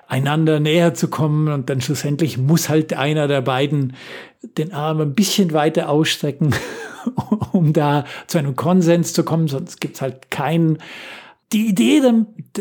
einander 0.07 0.59
näher 0.59 0.95
zu 0.95 1.09
kommen 1.09 1.49
und 1.49 1.69
dann 1.69 1.83
schlussendlich 1.83 2.39
muss 2.39 2.69
halt 2.71 2.95
einer 2.95 3.29
der 3.29 3.43
beiden 3.43 3.95
den 4.57 4.73
Arm 4.73 5.01
ein 5.01 5.15
bisschen 5.15 5.53
weiter 5.53 5.91
ausstrecken, 5.91 6.55
um 7.53 7.73
da 7.73 8.05
zu 8.27 8.39
einem 8.39 8.57
Konsens 8.57 9.13
zu 9.13 9.25
kommen, 9.25 9.49
sonst 9.49 9.81
gibt's 9.81 10.01
halt 10.01 10.31
keinen. 10.31 10.79
Die 11.53 11.69
Idee, 11.69 12.03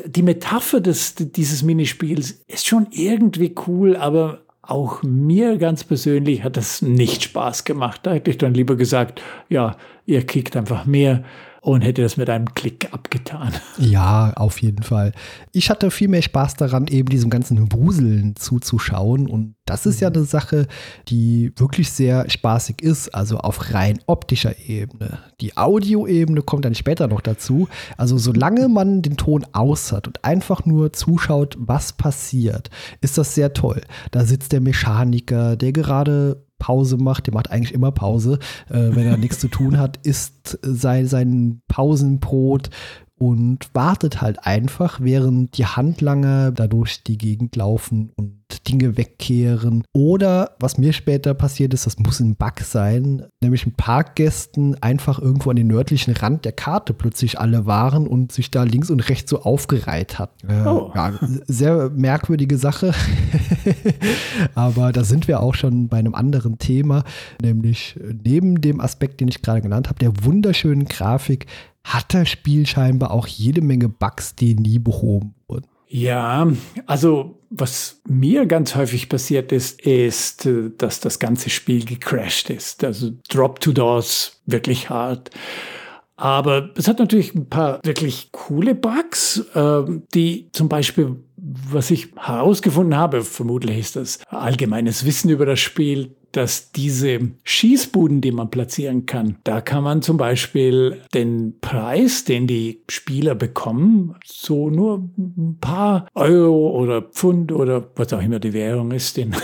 die 0.06 0.22
Metapher 0.22 0.82
des, 0.82 1.16
dieses 1.16 1.64
Minispiels 1.64 2.44
ist 2.48 2.68
schon 2.68 2.88
irgendwie 2.92 3.54
cool, 3.68 3.96
aber 3.96 4.42
auch 4.62 5.02
mir 5.04 5.58
ganz 5.58 5.84
persönlich 5.84 6.44
hat 6.44 6.58
das 6.58 6.82
nicht 6.82 7.24
Spaß 7.24 7.64
gemacht. 7.64 8.02
Da 8.04 8.14
hätte 8.14 8.32
ich 8.32 8.38
dann 8.38 8.54
lieber 8.54 8.76
gesagt, 8.76 9.22
ja, 9.50 9.78
ihr 10.06 10.26
kriegt 10.26 10.56
einfach 10.58 10.86
mehr 10.86 11.24
und 11.68 11.82
hätte 11.82 12.02
das 12.02 12.16
mit 12.16 12.30
einem 12.30 12.54
Klick 12.54 12.94
abgetan. 12.94 13.52
Ja, 13.78 14.34
auf 14.36 14.62
jeden 14.62 14.84
Fall. 14.84 15.12
Ich 15.52 15.70
hatte 15.70 15.92
viel 15.92 16.08
mehr 16.08 16.22
Spaß 16.22 16.56
daran, 16.56 16.88
eben 16.88 17.10
diesem 17.10 17.30
ganzen 17.30 17.72
Wuseln 17.72 18.36
zuzuschauen. 18.36 19.28
Und 19.28 19.56
das 19.66 19.86
ist 19.86 20.00
ja 20.00 20.08
eine 20.08 20.24
Sache, 20.24 20.68
die 21.10 21.52
wirklich 21.58 21.92
sehr 21.92 22.30
spaßig 22.30 22.82
ist, 22.82 23.14
also 23.14 23.38
auf 23.38 23.74
rein 23.74 24.00
optischer 24.08 24.58
Ebene. 24.68 25.20
Die 25.42 25.58
Audioebene 25.58 26.42
kommt 26.42 26.66
dann 26.66 26.76
später 26.76 27.08
noch 27.08 27.22
dazu. 27.22 27.68
Also 27.98 28.18
solange 28.18 28.68
man 28.68 29.02
den 29.02 29.18
Ton 29.18 29.46
aus 29.52 29.92
hat 29.92 30.08
und 30.08 30.24
einfach 30.24 30.66
nur 30.66 30.94
zuschaut, 30.94 31.56
was 31.60 31.94
passiert, 31.94 32.70
ist 33.02 33.18
das 33.18 33.36
sehr 33.36 33.54
toll. 33.54 33.82
Da 34.12 34.26
sitzt 34.26 34.54
der 34.54 34.62
Mechaniker, 34.62 35.56
der 35.56 35.72
gerade 35.72 36.47
Pause 36.60 36.98
macht, 36.98 37.28
der 37.28 37.34
macht 37.34 37.52
eigentlich 37.52 37.74
immer 37.74 37.92
Pause, 37.92 38.40
äh, 38.70 38.96
wenn 38.96 39.06
er 39.06 39.18
nichts 39.18 39.40
zu 39.40 39.48
tun 39.48 39.78
hat, 39.78 39.98
isst 40.06 40.60
sein, 40.62 41.08
sein 41.08 41.62
Pausenbrot, 41.68 42.70
und 43.18 43.70
wartet 43.74 44.22
halt 44.22 44.46
einfach, 44.46 45.00
während 45.02 45.58
die 45.58 45.66
Handlanger 45.66 46.52
dadurch 46.52 47.04
die 47.04 47.18
Gegend 47.18 47.56
laufen 47.56 48.12
und 48.16 48.38
Dinge 48.68 48.98
wegkehren. 48.98 49.84
Oder 49.94 50.52
was 50.60 50.78
mir 50.78 50.94
später 50.94 51.34
passiert 51.34 51.74
ist, 51.74 51.86
das 51.86 52.00
muss 52.00 52.20
ein 52.20 52.36
Bug 52.36 52.60
sein, 52.64 53.26
nämlich 53.42 53.66
ein 53.66 53.74
Parkgästen 53.74 54.82
einfach 54.82 55.20
irgendwo 55.20 55.50
an 55.50 55.56
den 55.56 55.68
nördlichen 55.68 56.14
Rand 56.14 56.46
der 56.46 56.52
Karte 56.52 56.94
plötzlich 56.94 57.40
alle 57.40 57.66
waren 57.66 58.08
und 58.08 58.32
sich 58.32 58.52
da 58.52 58.64
links 58.64 58.90
und 58.90 59.10
rechts 59.10 59.30
so 59.30 59.42
aufgereiht 59.42 60.20
hat. 60.20 60.32
Äh, 60.48 60.68
oh. 60.68 60.92
ja, 60.94 61.14
sehr 61.48 61.90
merkwürdige 61.90 62.58
Sache. 62.58 62.94
Aber 64.56 64.92
da 64.92 65.04
sind 65.04 65.28
wir 65.28 65.42
auch 65.42 65.56
schon 65.56 65.88
bei 65.88 65.98
einem 65.98 66.16
anderen 66.16 66.60
Thema, 66.60 67.04
nämlich 67.42 68.00
neben 68.24 68.62
dem 68.62 68.80
Aspekt, 68.80 69.22
den 69.22 69.28
ich 69.28 69.42
gerade 69.42 69.62
genannt 69.62 69.88
habe, 69.90 70.00
der 70.00 70.24
wunderschönen 70.24 70.86
Grafik, 70.86 71.48
hat 71.88 72.14
das 72.14 72.30
Spiel 72.30 72.66
scheinbar 72.68 73.12
auch 73.12 73.28
jede 73.28 73.62
Menge 73.62 73.88
Bugs, 73.88 74.36
die 74.36 74.56
nie 74.56 74.78
behoben 74.78 75.34
wurden. 75.48 75.68
Ja, 75.88 76.52
also 76.86 77.40
was 77.50 78.02
mir 78.06 78.46
ganz 78.46 78.76
häufig 78.76 79.08
passiert 79.08 79.54
ist, 79.54 79.82
ist, 79.82 80.46
äh, 80.46 80.70
dass 80.78 81.00
das 81.00 81.20
ganze 81.20 81.50
Spiel 81.50 81.86
gecrashed 81.86 82.50
ist. 82.50 82.84
Also 82.84 83.12
Drop 83.30 83.62
to 83.62 83.72
Doors 83.72 84.42
wirklich 84.46 84.90
hart. 84.90 85.32
Aber 86.18 86.72
es 86.76 86.88
hat 86.88 87.00
natürlich 87.00 87.36
ein 87.36 87.48
paar 87.48 87.80
wirklich 87.84 88.32
coole 88.32 88.76
Bugs, 88.76 89.46
äh, 89.54 89.84
die 90.14 90.50
zum 90.52 90.68
Beispiel, 90.68 91.16
was 91.38 91.90
ich 91.90 92.10
herausgefunden 92.18 92.98
habe, 92.98 93.24
vermutlich 93.24 93.78
ist 93.78 93.96
das 93.96 94.20
allgemeines 94.28 95.06
Wissen 95.06 95.30
über 95.30 95.46
das 95.46 95.60
Spiel, 95.60 96.16
dass 96.38 96.72
diese 96.72 97.20
Schießbuden, 97.44 98.22
die 98.22 98.32
man 98.32 98.52
platzieren 98.52 99.08
kann, 99.08 99.38
da 99.44 99.60
kann 99.60 99.84
man 99.84 100.04
zum 100.04 100.18
Beispiel 100.18 101.02
den 101.14 101.60
Preis, 101.62 102.26
den 102.26 102.46
die 102.46 102.84
Spieler 102.88 103.34
bekommen, 103.34 104.16
so 104.24 104.70
nur 104.70 105.10
ein 105.18 105.58
paar 105.60 106.08
Euro 106.14 106.70
oder 106.80 107.02
Pfund 107.02 107.52
oder 107.52 107.90
was 107.96 108.14
auch 108.14 108.22
immer 108.22 108.40
die 108.40 108.54
Währung 108.54 108.92
ist 108.92 109.18
in 109.18 109.36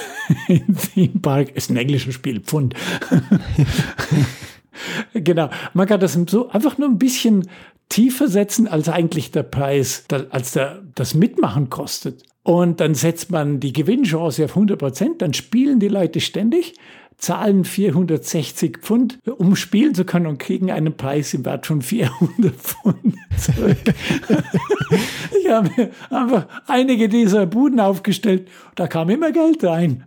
Theme 0.94 1.20
Park, 1.20 1.56
ist 1.56 1.72
ein 1.72 1.78
englisches 1.78 2.14
Spiel, 2.14 2.42
Pfund. 2.42 2.76
genau, 5.14 5.50
man 5.74 5.88
kann 5.88 6.00
das 6.00 6.18
so 6.28 6.50
einfach 6.50 6.78
nur 6.78 6.90
ein 6.90 6.98
bisschen 6.98 7.48
tiefer 7.90 8.28
setzen, 8.28 8.68
als 8.68 8.90
eigentlich 8.90 9.32
der 9.32 9.44
Preis, 9.44 10.06
als 10.30 10.54
der, 10.54 10.82
das 10.96 11.14
Mitmachen 11.14 11.70
kostet. 11.70 12.24
Und 12.44 12.80
dann 12.80 12.96
setzt 12.96 13.32
man 13.32 13.60
die 13.60 13.72
Gewinnchance 13.72 14.44
auf 14.44 14.52
100 14.52 14.78
Prozent, 14.78 15.22
dann 15.22 15.34
spielen 15.34 15.80
die 15.80 15.88
Leute 15.88 16.20
ständig, 16.20 16.74
zahlen 17.18 17.64
460 17.64 18.80
Pfund, 18.80 19.20
um 19.38 19.56
spielen 19.56 19.96
zu 19.96 20.04
können 20.04 20.28
und 20.28 20.40
kriegen 20.40 20.72
einen 20.72 20.98
Preis 20.98 21.34
im 21.34 21.46
Wert 21.46 21.66
von 21.66 21.82
400 21.82 22.54
Pfund 22.54 23.16
zurück. 23.38 23.78
ich 25.40 25.50
habe 25.50 25.92
einfach 26.10 26.48
einige 26.68 27.08
dieser 27.08 27.46
Buden 27.46 27.80
aufgestellt, 27.80 28.50
da 28.76 28.88
kam 28.88 29.10
immer 29.10 29.32
Geld 29.32 29.64
rein. 29.64 30.04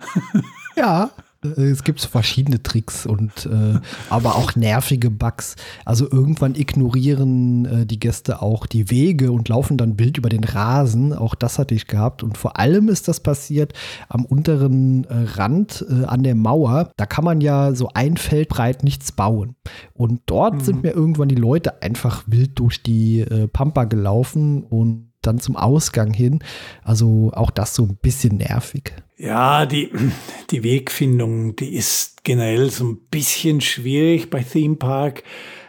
ja, 0.77 1.11
es 1.53 1.85
gibt 1.85 2.01
verschiedene 2.01 2.63
Tricks 2.63 3.07
und 3.07 3.47
äh, 3.47 3.79
aber 4.11 4.37
auch 4.37 4.57
nervige 4.57 5.11
Bugs. 5.11 5.57
Also 5.85 6.11
irgendwann 6.11 6.55
ignorieren 6.55 7.65
äh, 7.65 7.87
die 7.87 8.01
Gäste 8.01 8.43
auch 8.43 8.67
die 8.67 8.91
Wege 8.91 9.33
und 9.33 9.49
laufen 9.49 9.77
dann 9.77 9.99
wild 9.99 10.19
über 10.19 10.29
den 10.29 10.45
Rasen. 10.45 11.13
Auch 11.13 11.35
das 11.35 11.59
hatte 11.59 11.75
ich 11.75 11.87
gehabt. 11.87 12.23
Und 12.23 12.39
vor 12.39 12.59
allem 12.59 12.89
ist 12.89 13.09
das 13.09 13.21
passiert 13.21 13.73
am 14.09 14.25
unteren 14.25 15.05
äh, 15.05 15.15
Rand 15.37 15.85
äh, 15.89 16.05
an 16.05 16.23
der 16.23 16.35
Mauer. 16.35 16.91
Da 16.97 17.07
kann 17.07 17.25
man 17.25 17.41
ja 17.41 17.75
so 17.75 17.91
ein 17.95 18.17
Feld 18.17 18.49
breit 18.49 18.85
nichts 18.85 19.13
bauen. 19.13 19.57
Und 19.95 20.23
dort 20.27 20.55
mhm. 20.55 20.61
sind 20.61 20.83
mir 20.83 20.93
irgendwann 20.93 21.29
die 21.29 21.35
Leute 21.35 21.83
einfach 21.83 22.25
wild 22.27 22.59
durch 22.59 22.83
die 22.83 23.21
äh, 23.21 23.49
Pampa 23.49 23.85
gelaufen 23.85 24.63
und 24.65 25.06
dann 25.27 25.39
zum 25.39 25.57
Ausgang 25.57 26.12
hin. 26.12 26.41
Also 26.83 27.33
auch 27.35 27.51
das 27.51 27.75
so 27.75 27.85
ein 27.85 27.97
bisschen 28.01 28.37
nervig. 28.39 28.93
Ja, 29.17 29.67
die, 29.67 29.91
die 30.51 30.62
Wegfindung, 30.62 31.57
die 31.57 31.75
ist 31.75 32.25
generell 32.25 32.71
so 32.71 32.85
ein 32.85 32.99
bisschen 33.11 33.61
schwierig 33.61 34.31
bei 34.31 34.43
Theme 34.43 34.77
Park. 34.77 35.23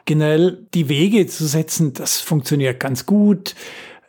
Generell 0.06 0.65
die 0.74 0.89
Wege 0.89 1.28
zu 1.28 1.46
setzen, 1.46 1.93
das 1.93 2.22
funktioniert 2.22 2.80
ganz 2.80 3.06
gut, 3.06 3.56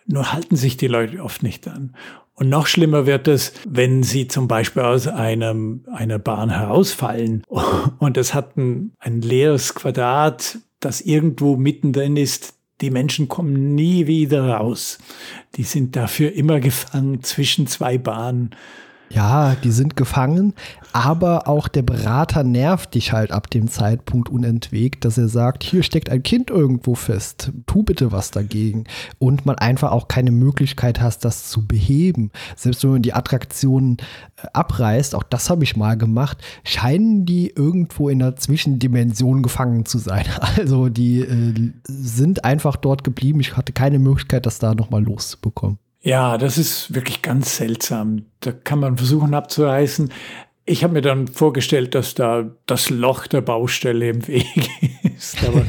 nur 0.06 0.32
halten 0.32 0.56
sich 0.56 0.76
die 0.76 0.86
Leute 0.86 1.22
oft 1.22 1.42
nicht 1.42 1.66
an. 1.66 1.94
Und 2.34 2.48
noch 2.48 2.68
schlimmer 2.68 3.04
wird 3.04 3.26
es, 3.26 3.52
wenn 3.68 4.04
sie 4.04 4.28
zum 4.28 4.46
Beispiel 4.46 4.82
aus 4.82 5.08
einem, 5.08 5.84
einer 5.92 6.20
Bahn 6.20 6.50
herausfallen 6.50 7.42
und 7.98 8.16
es 8.16 8.32
hat 8.32 8.56
ein, 8.56 8.92
ein 9.00 9.20
leeres 9.20 9.74
Quadrat, 9.74 10.58
das 10.78 11.00
irgendwo 11.00 11.56
mittendrin 11.56 12.16
ist, 12.16 12.54
die 12.80 12.90
Menschen 12.90 13.28
kommen 13.28 13.74
nie 13.74 14.06
wieder 14.06 14.48
raus. 14.48 14.98
Die 15.56 15.64
sind 15.64 15.96
dafür 15.96 16.32
immer 16.32 16.60
gefangen 16.60 17.22
zwischen 17.22 17.66
zwei 17.66 17.98
Bahnen. 17.98 18.50
Ja, 19.10 19.54
die 19.64 19.70
sind 19.70 19.96
gefangen, 19.96 20.52
aber 20.92 21.48
auch 21.48 21.68
der 21.68 21.82
Berater 21.82 22.44
nervt 22.44 22.94
dich 22.94 23.12
halt 23.12 23.32
ab 23.32 23.48
dem 23.48 23.68
Zeitpunkt 23.68 24.28
unentwegt, 24.28 25.04
dass 25.04 25.16
er 25.16 25.28
sagt, 25.28 25.62
hier 25.62 25.82
steckt 25.82 26.10
ein 26.10 26.22
Kind 26.22 26.50
irgendwo 26.50 26.94
fest, 26.94 27.52
tu 27.66 27.82
bitte 27.82 28.12
was 28.12 28.30
dagegen. 28.30 28.84
Und 29.18 29.46
man 29.46 29.56
einfach 29.56 29.92
auch 29.92 30.08
keine 30.08 30.30
Möglichkeit 30.30 31.00
hast, 31.00 31.24
das 31.24 31.48
zu 31.48 31.66
beheben. 31.66 32.30
Selbst 32.54 32.84
wenn 32.84 32.90
man 32.90 33.02
die 33.02 33.14
Attraktionen 33.14 33.96
äh, 34.36 34.46
abreißt, 34.52 35.14
auch 35.14 35.22
das 35.22 35.48
habe 35.48 35.64
ich 35.64 35.76
mal 35.76 35.96
gemacht, 35.96 36.38
scheinen 36.64 37.24
die 37.24 37.48
irgendwo 37.48 38.10
in 38.10 38.18
der 38.18 38.36
Zwischendimension 38.36 39.42
gefangen 39.42 39.86
zu 39.86 39.98
sein. 39.98 40.24
Also 40.58 40.88
die 40.88 41.20
äh, 41.20 41.72
sind 41.84 42.44
einfach 42.44 42.76
dort 42.76 43.04
geblieben. 43.04 43.40
Ich 43.40 43.56
hatte 43.56 43.72
keine 43.72 43.98
Möglichkeit, 43.98 44.44
das 44.44 44.58
da 44.58 44.74
nochmal 44.74 45.04
loszubekommen. 45.04 45.78
Ja, 46.00 46.38
das 46.38 46.58
ist 46.58 46.94
wirklich 46.94 47.22
ganz 47.22 47.56
seltsam. 47.56 48.26
Da 48.40 48.52
kann 48.52 48.80
man 48.80 48.96
versuchen 48.96 49.34
abzureißen. 49.34 50.12
Ich 50.64 50.84
habe 50.84 50.92
mir 50.92 51.02
dann 51.02 51.28
vorgestellt, 51.28 51.94
dass 51.94 52.14
da 52.14 52.50
das 52.66 52.90
Loch 52.90 53.26
der 53.26 53.40
Baustelle 53.40 54.08
im 54.08 54.26
Weg 54.28 54.70
ist. 55.16 55.44
Aber 55.44 55.64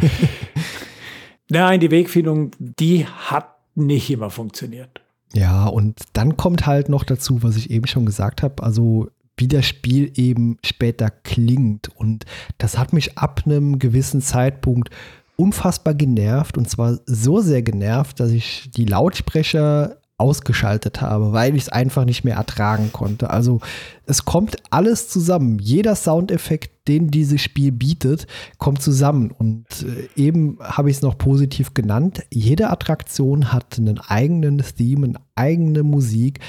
nein, 1.50 1.80
die 1.80 1.92
Wegfindung, 1.92 2.52
die 2.60 3.06
hat 3.06 3.56
nicht 3.76 4.10
immer 4.10 4.30
funktioniert. 4.30 5.02
Ja, 5.34 5.68
und 5.68 6.00
dann 6.14 6.38
kommt 6.38 6.66
halt 6.66 6.90
noch 6.90 7.04
dazu, 7.04 7.44
was 7.44 7.56
ich 7.56 7.70
eben 7.70 7.88
schon 7.88 8.06
gesagt 8.06 8.44
habe, 8.44 8.64
also 8.64 9.10
wie 9.38 9.48
das 9.48 9.66
Spiel 9.66 10.12
eben 10.16 10.58
später 10.66 11.10
klingt. 11.10 11.90
Und 11.96 12.26
das 12.58 12.78
hat 12.78 12.94
mich 12.94 13.18
ab 13.18 13.44
einem 13.46 13.80
gewissen 13.80 14.22
Zeitpunkt 14.22 14.90
unfassbar 15.38 15.94
genervt. 15.94 16.58
Und 16.58 16.70
zwar 16.70 17.00
so 17.06 17.40
sehr 17.40 17.62
genervt, 17.62 18.20
dass 18.20 18.32
ich 18.32 18.70
die 18.76 18.86
Lautsprecher 18.86 19.99
ausgeschaltet 20.20 21.02
habe, 21.02 21.32
weil 21.32 21.56
ich 21.56 21.64
es 21.64 21.70
einfach 21.70 22.06
nicht 22.06 22.24
mehr 22.24 22.36
ertragen 22.36 22.92
konnte. 22.92 23.30
Also 23.30 23.62
es 24.06 24.26
kommt 24.26 24.58
alles 24.70 25.08
zusammen. 25.08 25.60
Jeder 25.60 25.96
Soundeffekt, 25.96 26.88
den 26.88 27.10
dieses 27.10 27.42
Spiel 27.42 27.72
bietet, 27.72 28.28
kommt 28.58 28.82
zusammen. 28.82 29.32
Und 29.32 29.66
äh, 29.84 30.22
eben 30.22 30.58
habe 30.62 30.90
ich 30.90 30.98
es 30.98 31.02
noch 31.02 31.18
positiv 31.18 31.74
genannt. 31.74 32.24
Jede 32.32 32.70
Attraktion 32.70 33.54
hat 33.54 33.78
einen 33.78 34.00
eigenen 34.00 34.60
Theme, 34.60 35.08
eine 35.08 35.20
eigene 35.36 35.84
Musik. 35.84 36.40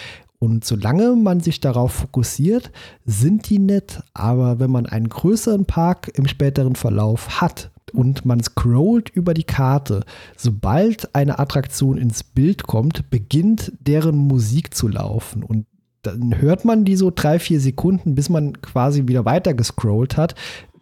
Und 0.40 0.64
solange 0.64 1.14
man 1.16 1.40
sich 1.40 1.60
darauf 1.60 1.92
fokussiert, 1.92 2.72
sind 3.04 3.48
die 3.50 3.58
nett. 3.58 4.02
Aber 4.14 4.58
wenn 4.58 4.70
man 4.70 4.86
einen 4.86 5.08
größeren 5.08 5.66
Park 5.66 6.10
im 6.14 6.26
späteren 6.26 6.74
Verlauf 6.74 7.40
hat, 7.40 7.70
und 7.92 8.24
man 8.24 8.42
scrollt 8.42 9.10
über 9.10 9.34
die 9.34 9.44
Karte. 9.44 10.04
Sobald 10.36 11.14
eine 11.14 11.38
Attraktion 11.38 11.98
ins 11.98 12.24
Bild 12.24 12.66
kommt, 12.66 13.10
beginnt 13.10 13.72
deren 13.80 14.16
Musik 14.16 14.74
zu 14.74 14.88
laufen. 14.88 15.42
Und 15.42 15.66
dann 16.02 16.40
hört 16.40 16.64
man 16.64 16.84
die 16.84 16.96
so 16.96 17.10
drei, 17.14 17.38
vier 17.38 17.60
Sekunden, 17.60 18.14
bis 18.14 18.28
man 18.28 18.60
quasi 18.62 19.06
wieder 19.06 19.24
weiter 19.24 19.54
gescrollt 19.54 20.16
hat, 20.16 20.34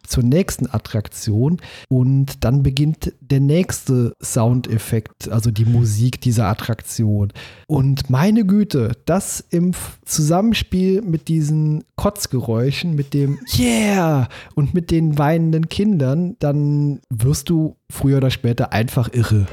zur 0.09 0.23
nächsten 0.23 0.67
Attraktion 0.69 1.57
und 1.87 2.43
dann 2.43 2.63
beginnt 2.63 3.13
der 3.21 3.39
nächste 3.39 4.15
Soundeffekt, 4.21 5.29
also 5.29 5.51
die 5.51 5.65
Musik 5.65 6.19
dieser 6.21 6.47
Attraktion. 6.47 7.31
Und 7.67 8.09
meine 8.09 8.45
Güte, 8.45 8.93
das 9.05 9.43
im 9.51 9.73
Zusammenspiel 10.05 11.01
mit 11.01 11.27
diesen 11.27 11.83
Kotzgeräuschen, 11.95 12.95
mit 12.95 13.13
dem 13.13 13.39
Yeah 13.57 14.27
und 14.55 14.73
mit 14.73 14.91
den 14.91 15.17
weinenden 15.17 15.69
Kindern, 15.69 16.35
dann 16.39 16.99
wirst 17.09 17.49
du 17.49 17.75
früher 17.89 18.17
oder 18.17 18.31
später 18.31 18.73
einfach 18.73 19.13
irre. 19.13 19.47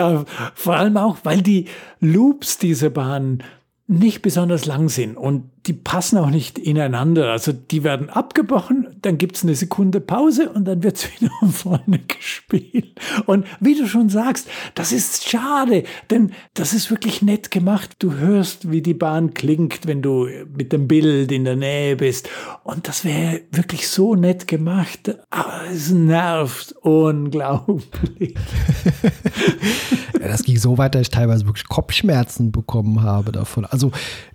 Ja, 0.00 0.24
vor 0.54 0.76
allem 0.76 0.96
auch, 0.96 1.18
weil 1.24 1.42
die 1.42 1.66
Loops 2.00 2.56
dieser 2.56 2.88
Bahn 2.88 3.42
nicht 3.90 4.22
besonders 4.22 4.66
lang 4.66 4.88
sind 4.88 5.16
und 5.16 5.50
die 5.66 5.72
passen 5.72 6.16
auch 6.16 6.30
nicht 6.30 6.58
ineinander. 6.58 7.32
Also 7.32 7.52
die 7.52 7.82
werden 7.82 8.08
abgebrochen, 8.08 8.86
dann 9.02 9.18
gibt 9.18 9.36
es 9.36 9.42
eine 9.42 9.56
Sekunde 9.56 10.00
Pause 10.00 10.48
und 10.50 10.64
dann 10.64 10.84
wird 10.84 10.96
es 10.96 11.08
wieder 11.20 11.32
von 11.40 11.50
vorne 11.52 11.98
gespielt. 11.98 13.00
Und 13.26 13.46
wie 13.58 13.74
du 13.74 13.88
schon 13.88 14.08
sagst, 14.08 14.48
das 14.76 14.92
ist 14.92 15.28
schade, 15.28 15.82
denn 16.08 16.30
das 16.54 16.72
ist 16.72 16.90
wirklich 16.90 17.20
nett 17.20 17.50
gemacht. 17.50 17.96
Du 17.98 18.14
hörst, 18.14 18.70
wie 18.70 18.80
die 18.80 18.94
Bahn 18.94 19.34
klingt, 19.34 19.88
wenn 19.88 20.02
du 20.02 20.28
mit 20.56 20.72
dem 20.72 20.86
Bild 20.86 21.32
in 21.32 21.44
der 21.44 21.56
Nähe 21.56 21.96
bist. 21.96 22.28
Und 22.62 22.86
das 22.86 23.04
wäre 23.04 23.40
wirklich 23.50 23.88
so 23.88 24.14
nett 24.14 24.46
gemacht. 24.46 25.16
Aber 25.30 25.64
es 25.70 25.90
nervt 25.90 26.76
unglaublich. 26.80 28.36
das 30.28 30.42
ging 30.42 30.56
so 30.56 30.78
weit, 30.78 30.94
dass 30.94 31.02
ich 31.02 31.10
teilweise 31.10 31.46
wirklich 31.46 31.68
Kopfschmerzen 31.68 32.52
bekommen 32.52 33.02
habe 33.02 33.32
davon. 33.32 33.64
Also 33.64 33.90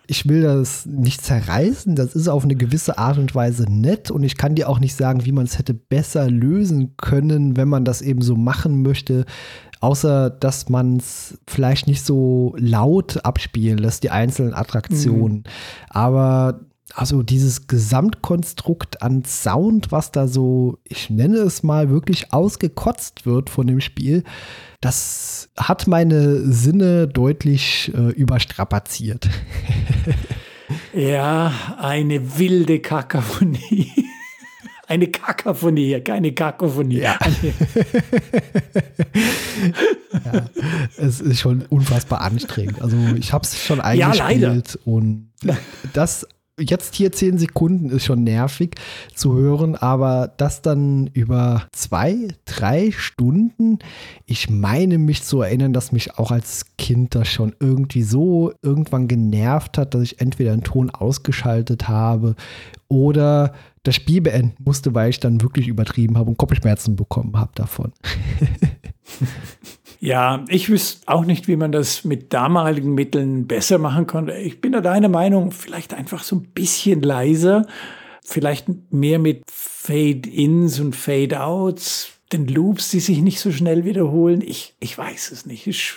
ich 0.07 0.27
will 0.27 0.41
das 0.41 0.85
nicht 0.85 1.21
zerreißen, 1.21 1.95
das 1.95 2.15
ist 2.15 2.27
auf 2.27 2.43
eine 2.43 2.55
gewisse 2.55 2.97
Art 2.97 3.17
und 3.17 3.33
Weise 3.33 3.65
nett 3.69 4.11
und 4.11 4.23
ich 4.23 4.37
kann 4.37 4.55
dir 4.55 4.69
auch 4.69 4.79
nicht 4.79 4.95
sagen, 4.95 5.25
wie 5.25 5.31
man 5.31 5.45
es 5.45 5.57
hätte 5.57 5.73
besser 5.73 6.29
lösen 6.29 6.95
können, 6.97 7.57
wenn 7.57 7.67
man 7.67 7.85
das 7.85 8.01
eben 8.01 8.21
so 8.21 8.35
machen 8.35 8.81
möchte, 8.81 9.25
außer 9.79 10.29
dass 10.29 10.69
man 10.69 10.97
es 10.97 11.37
vielleicht 11.47 11.87
nicht 11.87 12.05
so 12.05 12.55
laut 12.57 13.23
abspielen 13.25 13.77
lässt, 13.77 14.03
die 14.03 14.11
einzelnen 14.11 14.53
Attraktionen. 14.53 15.37
Mhm. 15.37 15.43
Aber 15.89 16.59
also 16.93 17.23
dieses 17.23 17.67
Gesamtkonstrukt 17.67 19.01
an 19.01 19.25
Sound, 19.25 19.91
was 19.91 20.11
da 20.11 20.27
so, 20.27 20.77
ich 20.83 21.09
nenne 21.09 21.37
es 21.37 21.63
mal, 21.63 21.89
wirklich 21.89 22.31
ausgekotzt 22.31 23.25
wird 23.25 23.49
von 23.49 23.67
dem 23.67 23.81
Spiel, 23.81 24.23
das 24.81 25.49
hat 25.57 25.87
meine 25.87 26.39
Sinne 26.51 27.07
deutlich 27.07 27.91
äh, 27.95 28.11
überstrapaziert. 28.11 29.29
ja, 30.93 31.51
eine 31.79 32.37
wilde 32.37 32.79
Kakaphonie. 32.79 33.91
Eine 34.87 35.07
Kakaphonie, 35.07 35.99
keine 36.01 36.31
Kakophonie. 36.33 36.99
Ja. 36.99 37.17
ja. 40.25 40.49
Es 40.95 41.21
ist 41.21 41.39
schon 41.39 41.63
unfassbar 41.63 42.21
anstrengend. 42.21 42.79
Also 42.83 42.95
ich 43.17 43.33
habe 43.33 43.43
es 43.43 43.59
schon 43.59 43.81
eingespielt 43.81 44.73
ja, 44.75 44.79
und 44.85 45.31
das 45.93 46.27
jetzt 46.59 46.95
hier 46.95 47.11
zehn 47.11 47.37
Sekunden 47.37 47.89
ist 47.89 48.05
schon 48.05 48.23
nervig 48.23 48.75
zu 49.13 49.35
hören, 49.35 49.75
aber 49.75 50.33
das 50.37 50.61
dann 50.61 51.07
über 51.07 51.67
zwei, 51.71 52.29
drei 52.45 52.91
Stunden, 52.91 53.79
ich 54.25 54.49
meine 54.49 54.97
mich 54.97 55.23
zu 55.23 55.41
erinnern, 55.41 55.73
dass 55.73 55.91
mich 55.91 56.17
auch 56.17 56.31
als 56.31 56.65
Kind 56.77 57.15
das 57.15 57.27
schon 57.27 57.55
irgendwie 57.59 58.03
so 58.03 58.53
irgendwann 58.61 59.07
genervt 59.07 59.77
hat, 59.77 59.93
dass 59.93 60.01
ich 60.03 60.21
entweder 60.21 60.53
einen 60.53 60.63
Ton 60.63 60.89
ausgeschaltet 60.89 61.89
habe 61.89 62.35
oder 62.87 63.53
das 63.83 63.95
Spiel 63.95 64.21
beenden 64.21 64.63
musste, 64.63 64.95
weil 64.95 65.09
ich 65.09 65.19
dann 65.19 65.41
wirklich 65.41 65.67
übertrieben 65.67 66.17
habe 66.17 66.29
und 66.29 66.37
Kopfschmerzen 66.37 66.95
bekommen 66.95 67.37
habe 67.37 67.51
davon. 67.55 67.91
Ja, 70.05 70.45
ich 70.49 70.69
wüsste 70.69 71.07
auch 71.07 71.25
nicht, 71.25 71.47
wie 71.47 71.55
man 71.55 71.71
das 71.71 72.03
mit 72.03 72.31
damaligen 72.31 72.93
Mitteln 72.93 73.47
besser 73.47 73.79
machen 73.79 74.05
konnte. 74.05 74.33
Ich 74.33 74.61
bin 74.61 74.71
da 74.71 74.79
deiner 74.79 75.09
Meinung, 75.09 75.51
vielleicht 75.51 75.95
einfach 75.95 76.23
so 76.23 76.35
ein 76.35 76.43
bisschen 76.53 77.01
leiser, 77.01 77.65
vielleicht 78.23 78.67
mehr 78.91 79.17
mit 79.17 79.41
Fade-Ins 79.51 80.79
und 80.79 80.95
Fade-Outs, 80.95 82.11
den 82.31 82.47
Loops, 82.47 82.91
die 82.91 82.99
sich 82.99 83.17
nicht 83.21 83.39
so 83.39 83.51
schnell 83.51 83.83
wiederholen. 83.83 84.43
Ich, 84.45 84.75
ich 84.79 84.95
weiß 84.95 85.31
es 85.31 85.47
nicht. 85.47 85.65
Ich, 85.65 85.95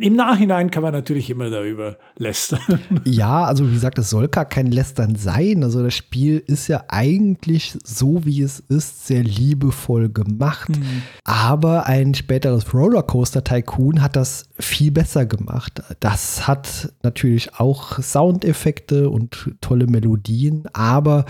im 0.00 0.14
Nachhinein 0.14 0.70
kann 0.70 0.82
man 0.82 0.92
natürlich 0.92 1.30
immer 1.30 1.50
darüber 1.50 1.96
lästern. 2.16 2.60
Ja, 3.04 3.44
also 3.44 3.68
wie 3.68 3.74
gesagt, 3.74 3.98
es 3.98 4.10
soll 4.10 4.28
gar 4.28 4.44
kein 4.44 4.66
Lästern 4.66 5.16
sein. 5.16 5.64
Also 5.64 5.82
das 5.82 5.94
Spiel 5.94 6.42
ist 6.46 6.68
ja 6.68 6.84
eigentlich 6.88 7.76
so, 7.82 8.24
wie 8.24 8.42
es 8.42 8.60
ist, 8.60 9.06
sehr 9.06 9.22
liebevoll 9.22 10.08
gemacht. 10.08 10.68
Mhm. 10.70 11.02
Aber 11.24 11.86
ein 11.86 12.14
späteres 12.14 12.72
Rollercoaster 12.72 13.42
Tycoon 13.42 14.02
hat 14.02 14.16
das 14.16 14.48
viel 14.58 14.90
besser 14.90 15.26
gemacht. 15.26 15.82
Das 16.00 16.46
hat 16.46 16.92
natürlich 17.02 17.54
auch 17.54 18.00
Soundeffekte 18.00 19.08
und 19.08 19.50
tolle 19.60 19.86
Melodien, 19.86 20.64
aber 20.72 21.24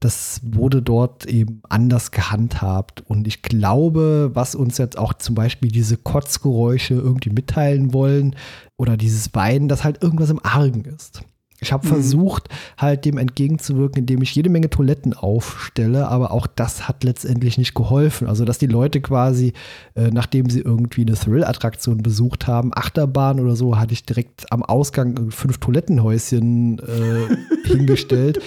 das 0.00 0.40
wurde 0.42 0.82
dort 0.82 1.26
eben 1.26 1.62
anders 1.68 2.10
gehandhabt. 2.10 3.02
Und 3.06 3.26
ich 3.26 3.42
glaube, 3.42 4.30
was 4.34 4.54
uns 4.54 4.78
jetzt 4.78 4.98
auch 4.98 5.14
zum 5.14 5.34
Beispiel 5.34 5.70
diese 5.70 5.96
Kotzgeräusche 5.96 6.94
irgendwie 6.94 7.30
mitteilen 7.30 7.92
wollen 7.92 8.36
oder 8.76 8.96
dieses 8.96 9.34
Weinen, 9.34 9.68
dass 9.68 9.84
halt 9.84 10.02
irgendwas 10.02 10.30
im 10.30 10.44
Argen 10.44 10.84
ist. 10.84 11.22
Ich 11.64 11.72
habe 11.72 11.86
mhm. 11.86 11.92
versucht, 11.92 12.48
halt 12.76 13.04
dem 13.04 13.16
entgegenzuwirken, 13.16 14.00
indem 14.00 14.22
ich 14.22 14.34
jede 14.34 14.50
Menge 14.50 14.70
Toiletten 14.70 15.14
aufstelle, 15.14 16.08
aber 16.08 16.30
auch 16.30 16.46
das 16.46 16.88
hat 16.88 17.04
letztendlich 17.04 17.58
nicht 17.58 17.74
geholfen. 17.74 18.28
Also, 18.28 18.44
dass 18.44 18.58
die 18.58 18.66
Leute 18.66 19.00
quasi, 19.00 19.54
äh, 19.94 20.10
nachdem 20.10 20.50
sie 20.50 20.60
irgendwie 20.60 21.02
eine 21.02 21.14
Thrill-Attraktion 21.14 21.98
besucht 21.98 22.46
haben, 22.46 22.72
Achterbahn 22.74 23.40
oder 23.40 23.56
so, 23.56 23.78
hatte 23.78 23.94
ich 23.94 24.04
direkt 24.04 24.52
am 24.52 24.62
Ausgang 24.62 25.30
fünf 25.30 25.58
Toilettenhäuschen 25.58 26.80
äh, 26.80 27.66
hingestellt. 27.68 28.40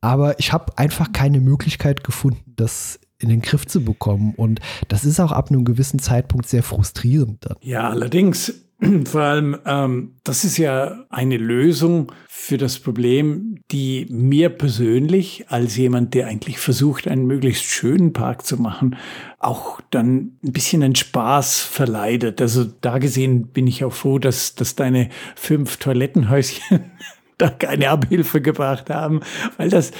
Aber 0.00 0.38
ich 0.38 0.52
habe 0.52 0.76
einfach 0.78 1.12
keine 1.12 1.40
Möglichkeit 1.40 2.04
gefunden, 2.04 2.54
das 2.56 3.00
in 3.18 3.28
den 3.28 3.42
Griff 3.42 3.66
zu 3.66 3.84
bekommen. 3.84 4.34
Und 4.36 4.60
das 4.88 5.04
ist 5.04 5.18
auch 5.18 5.32
ab 5.32 5.50
einem 5.50 5.64
gewissen 5.64 5.98
Zeitpunkt 5.98 6.48
sehr 6.48 6.62
frustrierend 6.62 7.44
dann. 7.44 7.56
Ja, 7.62 7.90
allerdings, 7.90 8.68
Vor 9.06 9.22
allem, 9.22 9.56
ähm, 9.66 10.14
das 10.22 10.44
ist 10.44 10.56
ja 10.56 11.04
eine 11.10 11.36
Lösung 11.36 12.12
für 12.28 12.58
das 12.58 12.78
Problem, 12.78 13.58
die 13.72 14.06
mir 14.08 14.50
persönlich 14.50 15.46
als 15.48 15.76
jemand, 15.76 16.14
der 16.14 16.28
eigentlich 16.28 16.58
versucht, 16.58 17.08
einen 17.08 17.26
möglichst 17.26 17.64
schönen 17.64 18.12
Park 18.12 18.46
zu 18.46 18.56
machen, 18.56 18.96
auch 19.40 19.80
dann 19.90 20.38
ein 20.44 20.52
bisschen 20.52 20.82
einen 20.84 20.94
Spaß 20.94 21.60
verleidet. 21.60 22.40
Also 22.40 22.64
da 22.80 22.98
gesehen 22.98 23.48
bin 23.48 23.66
ich 23.66 23.84
auch 23.84 23.92
froh, 23.92 24.20
dass, 24.20 24.54
dass 24.54 24.76
deine 24.76 25.08
fünf 25.34 25.78
Toilettenhäuschen 25.78 26.80
da 27.38 27.48
keine 27.50 27.90
Abhilfe 27.90 28.40
gebracht 28.40 28.90
haben, 28.90 29.20
weil 29.56 29.70
das 29.70 29.92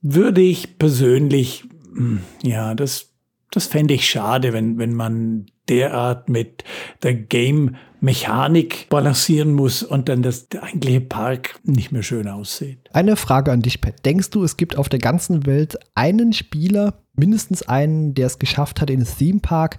würde 0.00 0.40
ich 0.40 0.78
persönlich, 0.78 1.64
hm, 1.94 2.20
ja, 2.42 2.74
das 2.74 3.10
das 3.50 3.66
fände 3.66 3.94
ich 3.94 4.08
schade, 4.08 4.52
wenn, 4.52 4.78
wenn 4.78 4.94
man 4.94 5.46
derart 5.68 6.28
mit 6.28 6.64
der 7.02 7.14
Game-Mechanik 7.14 8.88
balancieren 8.88 9.52
muss 9.52 9.82
und 9.82 10.08
dann 10.08 10.22
das, 10.22 10.48
eigentliche 10.60 11.00
Park 11.00 11.60
nicht 11.64 11.92
mehr 11.92 12.02
schön 12.02 12.28
aussieht. 12.28 12.78
Eine 12.92 13.16
Frage 13.16 13.52
an 13.52 13.62
dich, 13.62 13.80
Pat. 13.80 14.04
Denkst 14.04 14.30
du, 14.30 14.44
es 14.44 14.56
gibt 14.56 14.76
auf 14.76 14.88
der 14.88 14.98
ganzen 14.98 15.46
Welt 15.46 15.78
einen 15.94 16.32
Spieler, 16.32 17.02
mindestens 17.14 17.62
einen, 17.62 18.14
der 18.14 18.26
es 18.26 18.38
geschafft 18.38 18.80
hat, 18.80 18.90
in 18.90 19.00
einem 19.00 19.18
Theme 19.18 19.40
Park 19.40 19.76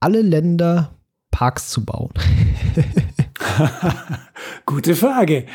alle 0.00 0.22
Länder 0.22 0.94
Parks 1.30 1.70
zu 1.70 1.84
bauen? 1.84 2.12
Gute 4.66 4.94
Frage. 4.94 5.46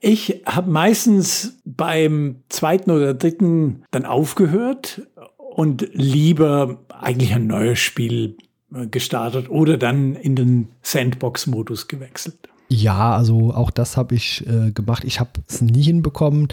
Ich 0.00 0.42
habe 0.46 0.70
meistens 0.70 1.60
beim 1.64 2.42
zweiten 2.48 2.90
oder 2.90 3.14
dritten 3.14 3.82
dann 3.90 4.04
aufgehört 4.04 5.02
und 5.36 5.88
lieber 5.92 6.78
eigentlich 6.88 7.34
ein 7.34 7.46
neues 7.46 7.78
Spiel 7.78 8.36
äh, 8.74 8.86
gestartet 8.86 9.50
oder 9.50 9.76
dann 9.76 10.14
in 10.14 10.36
den 10.36 10.68
Sandbox-Modus 10.82 11.88
gewechselt. 11.88 12.48
Ja, 12.68 13.16
also 13.16 13.52
auch 13.52 13.70
das 13.70 13.96
habe 13.96 14.14
ich 14.14 14.46
äh, 14.46 14.70
gemacht. 14.70 15.02
Ich 15.04 15.18
habe 15.18 15.30
es 15.48 15.60
nie 15.60 15.82
hinbekommen, 15.82 16.48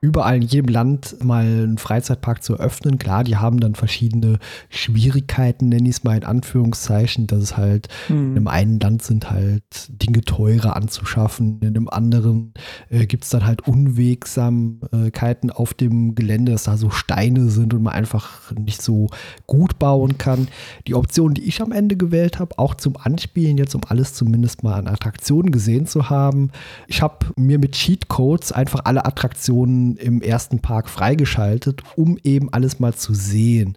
überall 0.00 0.36
in 0.36 0.42
jedem 0.42 0.68
Land 0.68 1.16
mal 1.24 1.44
einen 1.44 1.78
Freizeitpark 1.78 2.42
zu 2.42 2.54
eröffnen. 2.54 2.98
Klar, 2.98 3.24
die 3.24 3.36
haben 3.36 3.60
dann 3.60 3.74
verschiedene 3.74 4.38
Schwierigkeiten, 4.68 5.68
nenne 5.68 5.88
ich 5.88 5.96
es 5.96 6.04
mal 6.04 6.16
in 6.16 6.24
Anführungszeichen, 6.24 7.26
dass 7.26 7.42
es 7.42 7.56
halt 7.56 7.88
mhm. 8.08 8.16
in 8.16 8.36
einem 8.36 8.48
einen 8.48 8.80
Land 8.80 9.02
sind 9.02 9.30
halt 9.30 9.62
Dinge 9.88 10.20
teurer 10.22 10.76
anzuschaffen, 10.76 11.58
in 11.60 11.68
einem 11.68 11.88
anderen 11.88 12.52
äh, 12.90 13.06
gibt 13.06 13.24
es 13.24 13.30
dann 13.30 13.46
halt 13.46 13.66
Unwegsamkeiten 13.66 15.50
auf 15.50 15.74
dem 15.74 16.14
Gelände, 16.14 16.52
dass 16.52 16.64
da 16.64 16.76
so 16.76 16.90
Steine 16.90 17.48
sind 17.48 17.74
und 17.74 17.82
man 17.82 17.94
einfach 17.94 18.52
nicht 18.52 18.82
so 18.82 19.08
gut 19.46 19.78
bauen 19.78 20.18
kann. 20.18 20.48
Die 20.86 20.94
Option, 20.94 21.34
die 21.34 21.44
ich 21.44 21.60
am 21.60 21.72
Ende 21.72 21.96
gewählt 21.96 22.38
habe, 22.38 22.58
auch 22.58 22.74
zum 22.74 22.96
Anspielen, 22.96 23.58
jetzt 23.58 23.74
um 23.74 23.82
alles 23.88 24.14
zumindest 24.14 24.62
mal 24.62 24.74
an 24.74 24.86
Attraktionen 24.86 25.50
gesehen 25.50 25.86
zu 25.86 26.10
haben, 26.10 26.50
ich 26.86 27.02
habe 27.02 27.26
mir 27.36 27.58
mit 27.58 27.72
Cheatcodes 27.72 28.52
einfach 28.52 28.82
alle 28.84 29.04
Attraktionen 29.04 29.87
im 29.96 30.20
ersten 30.22 30.60
Park 30.60 30.88
freigeschaltet, 30.88 31.82
um 31.96 32.18
eben 32.22 32.52
alles 32.52 32.80
mal 32.80 32.94
zu 32.94 33.14
sehen. 33.14 33.76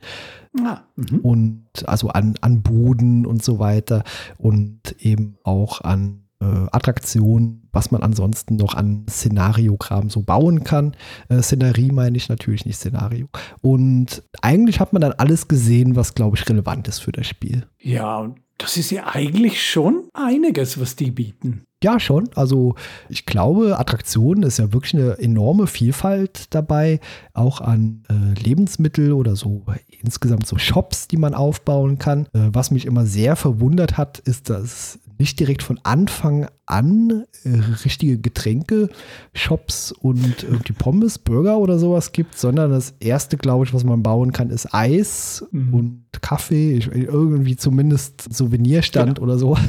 Ah, 0.59 0.81
mhm. 0.97 1.19
und 1.19 1.65
also 1.85 2.09
an, 2.09 2.35
an 2.41 2.61
Boden 2.61 3.25
und 3.25 3.41
so 3.41 3.57
weiter 3.59 4.03
und 4.37 4.95
eben 4.99 5.37
auch 5.43 5.79
an 5.79 6.23
äh, 6.41 6.67
Attraktionen, 6.71 7.69
was 7.71 7.91
man 7.91 8.03
ansonsten 8.03 8.57
noch 8.57 8.73
an 8.73 9.05
Szenariokram 9.09 10.09
so 10.09 10.23
bauen 10.23 10.63
kann. 10.63 10.95
Äh, 11.29 11.41
Szenerie 11.41 11.91
meine 11.91 12.17
ich 12.17 12.27
natürlich 12.27 12.65
nicht 12.65 12.77
Szenario. 12.77 13.29
Und 13.61 14.23
eigentlich 14.41 14.79
hat 14.79 14.91
man 14.91 15.01
dann 15.01 15.13
alles 15.13 15.47
gesehen, 15.47 15.95
was, 15.95 16.15
glaube 16.15 16.35
ich, 16.37 16.49
relevant 16.49 16.87
ist 16.87 16.99
für 16.99 17.11
das 17.11 17.27
Spiel. 17.27 17.67
Ja, 17.79 18.33
das 18.57 18.77
ist 18.77 18.91
ja 18.91 19.07
eigentlich 19.07 19.63
schon 19.63 20.09
einiges, 20.13 20.79
was 20.79 20.95
die 20.95 21.11
bieten. 21.11 21.63
Ja, 21.83 21.99
schon. 21.99 22.29
Also 22.35 22.75
ich 23.09 23.25
glaube, 23.25 23.79
Attraktionen 23.79 24.43
ist 24.43 24.59
ja 24.59 24.71
wirklich 24.71 24.93
eine 24.93 25.17
enorme 25.17 25.65
Vielfalt 25.65 26.53
dabei, 26.53 26.99
auch 27.33 27.59
an 27.59 28.03
äh, 28.09 28.39
Lebensmittel 28.39 29.13
oder 29.13 29.35
so 29.35 29.63
insgesamt 30.01 30.45
so 30.45 30.57
Shops, 30.57 31.07
die 31.07 31.17
man 31.17 31.33
aufbauen 31.33 31.97
kann. 31.97 32.27
Äh, 32.33 32.49
was 32.53 32.69
mich 32.69 32.85
immer 32.85 33.05
sehr 33.05 33.35
verwundert 33.35 33.97
hat, 33.97 34.19
ist, 34.19 34.49
dass 34.49 34.99
nicht 35.17 35.39
direkt 35.39 35.63
von 35.63 35.79
Anfang 35.83 36.47
an 36.65 37.25
äh, 37.43 37.49
richtige 37.83 38.17
Getränke, 38.17 38.89
Shops 39.33 39.91
und 39.91 40.43
irgendwie 40.43 40.73
Pommes, 40.73 41.19
Burger 41.19 41.57
oder 41.57 41.77
sowas 41.77 42.11
gibt, 42.11 42.37
sondern 42.37 42.71
das 42.71 42.95
erste, 42.99 43.37
glaube 43.37 43.65
ich, 43.65 43.73
was 43.73 43.83
man 43.83 44.03
bauen 44.03 44.31
kann, 44.31 44.49
ist 44.49 44.73
Eis 44.73 45.45
mhm. 45.51 45.73
und 45.73 46.05
Kaffee, 46.21 46.73
ich, 46.73 46.87
irgendwie 46.87 47.55
zumindest 47.55 48.33
Souvenirstand 48.33 49.15
genau. 49.15 49.23
oder 49.23 49.37
sowas. 49.37 49.61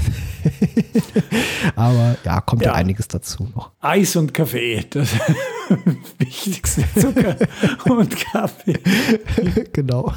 Aber 1.77 2.17
ja, 2.25 2.41
kommt 2.41 2.63
ja. 2.63 2.69
ja. 2.69 2.75
einiges 2.75 3.09
dazu 3.09 3.49
noch. 3.55 3.73
Eis 3.81 4.15
und 4.17 4.35
Kaffee, 4.35 4.85
das 4.89 5.13
wichtigste 6.19 6.85
Zucker 6.99 7.37
und 7.87 8.15
Kaffee. 8.17 8.79
genau. 9.73 10.13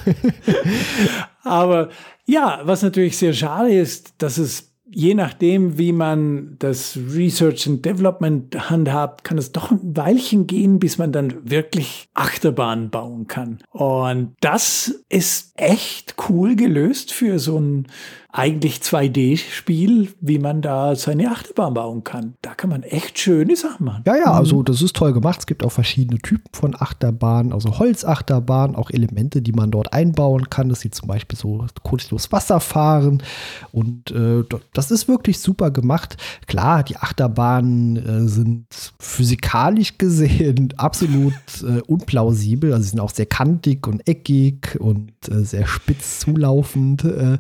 Aber 1.44 1.90
ja, 2.26 2.62
was 2.64 2.82
natürlich 2.82 3.18
sehr 3.18 3.34
schade 3.34 3.74
ist, 3.74 4.16
dass 4.18 4.38
es 4.38 4.75
je 4.96 5.14
nachdem, 5.14 5.78
wie 5.78 5.92
man 5.92 6.56
das 6.58 6.98
Research 7.14 7.68
and 7.68 7.86
Development 7.86 8.70
handhabt, 8.70 9.26
kann 9.26 9.38
es 9.38 9.52
doch 9.52 9.70
ein 9.70 9.96
Weilchen 9.96 10.48
gehen, 10.48 10.80
bis 10.80 10.98
man 10.98 11.12
dann 11.12 11.34
wirklich 11.44 12.08
Achterbahn 12.14 12.90
bauen 12.90 13.28
kann. 13.28 13.60
Und 13.72 14.36
das 14.40 15.04
ist 15.10 15.52
echt 15.58 16.16
cool 16.30 16.56
gelöst 16.56 17.12
für 17.12 17.40
so 17.40 17.60
ein 17.60 17.88
eigentlich 18.38 18.80
2D-Spiel, 18.80 20.10
wie 20.20 20.40
man 20.40 20.62
da 20.62 20.96
seine 20.96 21.32
Achterbahn 21.32 21.74
bauen 21.74 22.04
kann. 22.04 22.36
Da 22.42 22.54
kann 22.54 22.70
man 22.70 22.84
echt 22.84 23.18
schöne 23.18 23.56
Sachen 23.56 23.86
machen. 23.86 24.04
Ja, 24.06 24.18
ja, 24.18 24.34
also 24.34 24.62
das 24.62 24.82
ist 24.82 24.96
toll 24.96 25.14
gemacht. 25.14 25.40
Es 25.40 25.46
gibt 25.46 25.64
auch 25.64 25.72
verschiedene 25.72 26.20
Typen 26.20 26.50
von 26.52 26.76
Achterbahnen, 26.78 27.54
also 27.54 27.80
Holzachterbahnen, 27.80 28.76
auch 28.76 28.90
Elemente, 28.92 29.42
die 29.42 29.54
man 29.54 29.72
dort 29.72 29.94
einbauen 29.94 30.50
kann. 30.50 30.68
Das 30.68 30.82
sieht 30.82 30.94
zum 30.96 31.08
Beispiel 31.08 31.38
so 31.38 31.66
kurzlos 31.84 32.32
Wasser 32.34 32.60
fahren 32.60 33.24
und 33.72 34.12
äh, 34.12 34.44
das 34.74 34.92
ist 34.92 35.08
wirklich 35.08 35.40
super 35.40 35.72
gemacht. 35.72 36.18
Klar, 36.46 36.84
die 36.84 36.98
Achterbahnen 36.98 37.96
äh, 37.96 38.28
sind 38.28 38.66
physikalisch 39.00 39.98
gesehen 39.98 40.74
absolut 40.78 41.34
äh, 41.64 41.80
unplausibel. 41.88 42.74
Also 42.74 42.84
sie 42.84 42.90
sind 42.90 43.00
auch 43.00 43.12
sehr 43.12 43.28
kantig 43.28 43.88
und 43.88 44.06
eckig 44.10 44.78
und 44.80 45.14
äh, 45.30 45.46
sehr 45.46 45.68
spitz 45.68 46.20
zulaufend, 46.20 47.06
äh, 47.06 47.38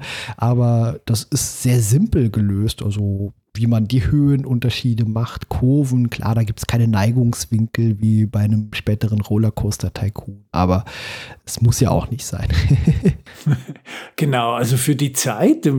das 1.06 1.24
ist 1.24 1.62
sehr 1.64 1.82
simpel 1.82 2.30
gelöst. 2.30 2.82
Also 2.84 3.34
wie 3.58 3.68
man 3.68 3.88
die 3.88 4.06
Höhenunterschiede 4.06 5.06
macht, 5.06 5.50
Kurven, 5.50 6.10
klar, 6.10 6.36
da 6.36 6.44
gibt 6.44 6.60
es 6.60 6.68
keine 6.68 6.88
Neigungswinkel 6.88 8.02
wie 8.02 8.26
bei 8.26 8.42
einem 8.42 8.70
späteren 8.74 9.22
Rollercoaster-Tycoon, 9.22 10.46
aber 10.52 10.86
es 11.46 11.62
muss 11.62 11.80
ja 11.80 11.90
auch 11.90 12.10
nicht 12.10 12.26
sein. 12.26 12.48
genau, 14.16 14.54
also 14.54 14.78
für 14.78 14.96
die 14.96 15.14
Zeit, 15.14 15.70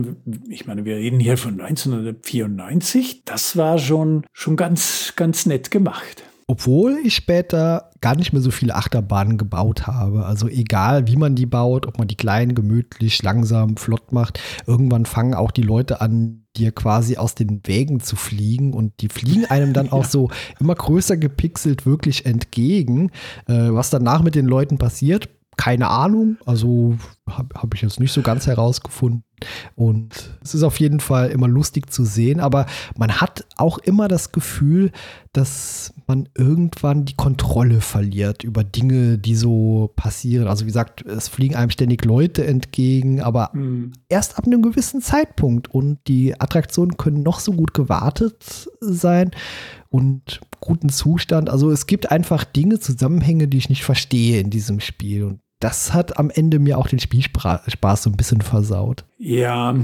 ich 0.49 0.65
meine, 0.65 0.85
wir 0.85 0.95
reden 0.95 1.19
hier 1.19 1.37
von 1.37 1.61
1994, 1.61 3.23
das 3.25 3.57
war 3.57 3.77
schon, 3.77 4.25
schon 4.33 4.55
ganz, 4.55 5.13
ganz 5.15 5.45
nett 5.45 5.71
gemacht. 5.71 6.23
Obwohl 6.49 6.97
ich 7.03 7.13
später 7.13 7.91
gar 7.99 8.15
nicht 8.15 8.31
mehr 8.31 8.41
so 8.41 8.51
viele 8.51 8.75
Achterbahnen 8.75 9.37
gebaut 9.37 9.85
habe. 9.85 10.25
Also 10.25 10.47
egal, 10.47 11.07
wie 11.07 11.17
man 11.17 11.35
die 11.35 11.45
baut, 11.45 11.85
ob 11.85 11.97
man 11.97 12.07
die 12.07 12.15
klein, 12.15 12.55
gemütlich, 12.55 13.21
langsam, 13.21 13.75
flott 13.75 14.13
macht, 14.13 14.39
irgendwann 14.65 15.05
fangen 15.05 15.33
auch 15.33 15.51
die 15.51 15.61
Leute 15.61 15.99
an, 15.99 16.45
dir 16.55 16.71
quasi 16.71 17.17
aus 17.17 17.35
den 17.35 17.61
Wägen 17.65 17.99
zu 17.99 18.15
fliegen 18.15 18.73
und 18.73 18.93
die 19.01 19.09
fliegen 19.09 19.45
einem 19.45 19.73
dann 19.73 19.89
auch 19.91 20.03
ja. 20.03 20.09
so 20.09 20.29
immer 20.59 20.75
größer 20.75 21.17
gepixelt 21.17 21.85
wirklich 21.85 22.25
entgegen. 22.25 23.11
Äh, 23.47 23.73
was 23.73 23.89
danach 23.89 24.21
mit 24.21 24.35
den 24.35 24.45
Leuten 24.45 24.77
passiert, 24.77 25.29
keine 25.57 25.89
Ahnung. 25.89 26.37
Also 26.45 26.95
habe 27.27 27.59
hab 27.61 27.73
ich 27.73 27.81
jetzt 27.81 27.99
nicht 27.99 28.13
so 28.13 28.21
ganz 28.21 28.47
herausgefunden. 28.47 29.23
Und 29.75 30.37
es 30.41 30.55
ist 30.55 30.63
auf 30.63 30.79
jeden 30.79 30.99
Fall 30.99 31.29
immer 31.29 31.47
lustig 31.47 31.91
zu 31.91 32.05
sehen, 32.05 32.39
aber 32.39 32.65
man 32.95 33.21
hat 33.21 33.45
auch 33.57 33.77
immer 33.77 34.07
das 34.07 34.31
Gefühl, 34.31 34.91
dass 35.31 35.93
man 36.07 36.27
irgendwann 36.35 37.05
die 37.05 37.15
Kontrolle 37.15 37.81
verliert 37.81 38.43
über 38.43 38.63
Dinge, 38.63 39.19
die 39.19 39.35
so 39.35 39.91
passieren. 39.95 40.47
Also 40.47 40.63
wie 40.63 40.69
gesagt, 40.69 41.05
es 41.05 41.27
fliegen 41.27 41.55
einem 41.55 41.69
ständig 41.69 42.03
Leute 42.03 42.47
entgegen, 42.47 43.21
aber 43.21 43.51
mhm. 43.53 43.93
erst 44.09 44.39
ab 44.39 44.47
einem 44.47 44.63
gewissen 44.63 45.01
Zeitpunkt. 45.01 45.67
Und 45.71 45.99
die 46.07 46.39
Attraktionen 46.39 46.97
können 46.97 47.21
noch 47.21 47.39
so 47.39 47.51
gut 47.51 47.75
gewartet 47.75 48.69
sein 48.79 49.31
und 49.89 50.41
guten 50.59 50.89
Zustand. 50.89 51.49
Also 51.49 51.69
es 51.69 51.85
gibt 51.85 52.11
einfach 52.11 52.43
Dinge, 52.43 52.79
Zusammenhänge, 52.79 53.47
die 53.47 53.57
ich 53.57 53.69
nicht 53.69 53.83
verstehe 53.83 54.39
in 54.39 54.49
diesem 54.49 54.79
Spiel. 54.79 55.23
Und 55.25 55.41
das 55.59 55.93
hat 55.93 56.19
am 56.19 56.29
Ende 56.29 56.59
mir 56.59 56.77
auch 56.77 56.87
den 56.87 56.99
Spielspaß 56.99 58.03
so 58.03 58.09
ein 58.09 58.17
bisschen 58.17 58.41
versaut. 58.41 59.05
Ja, 59.17 59.75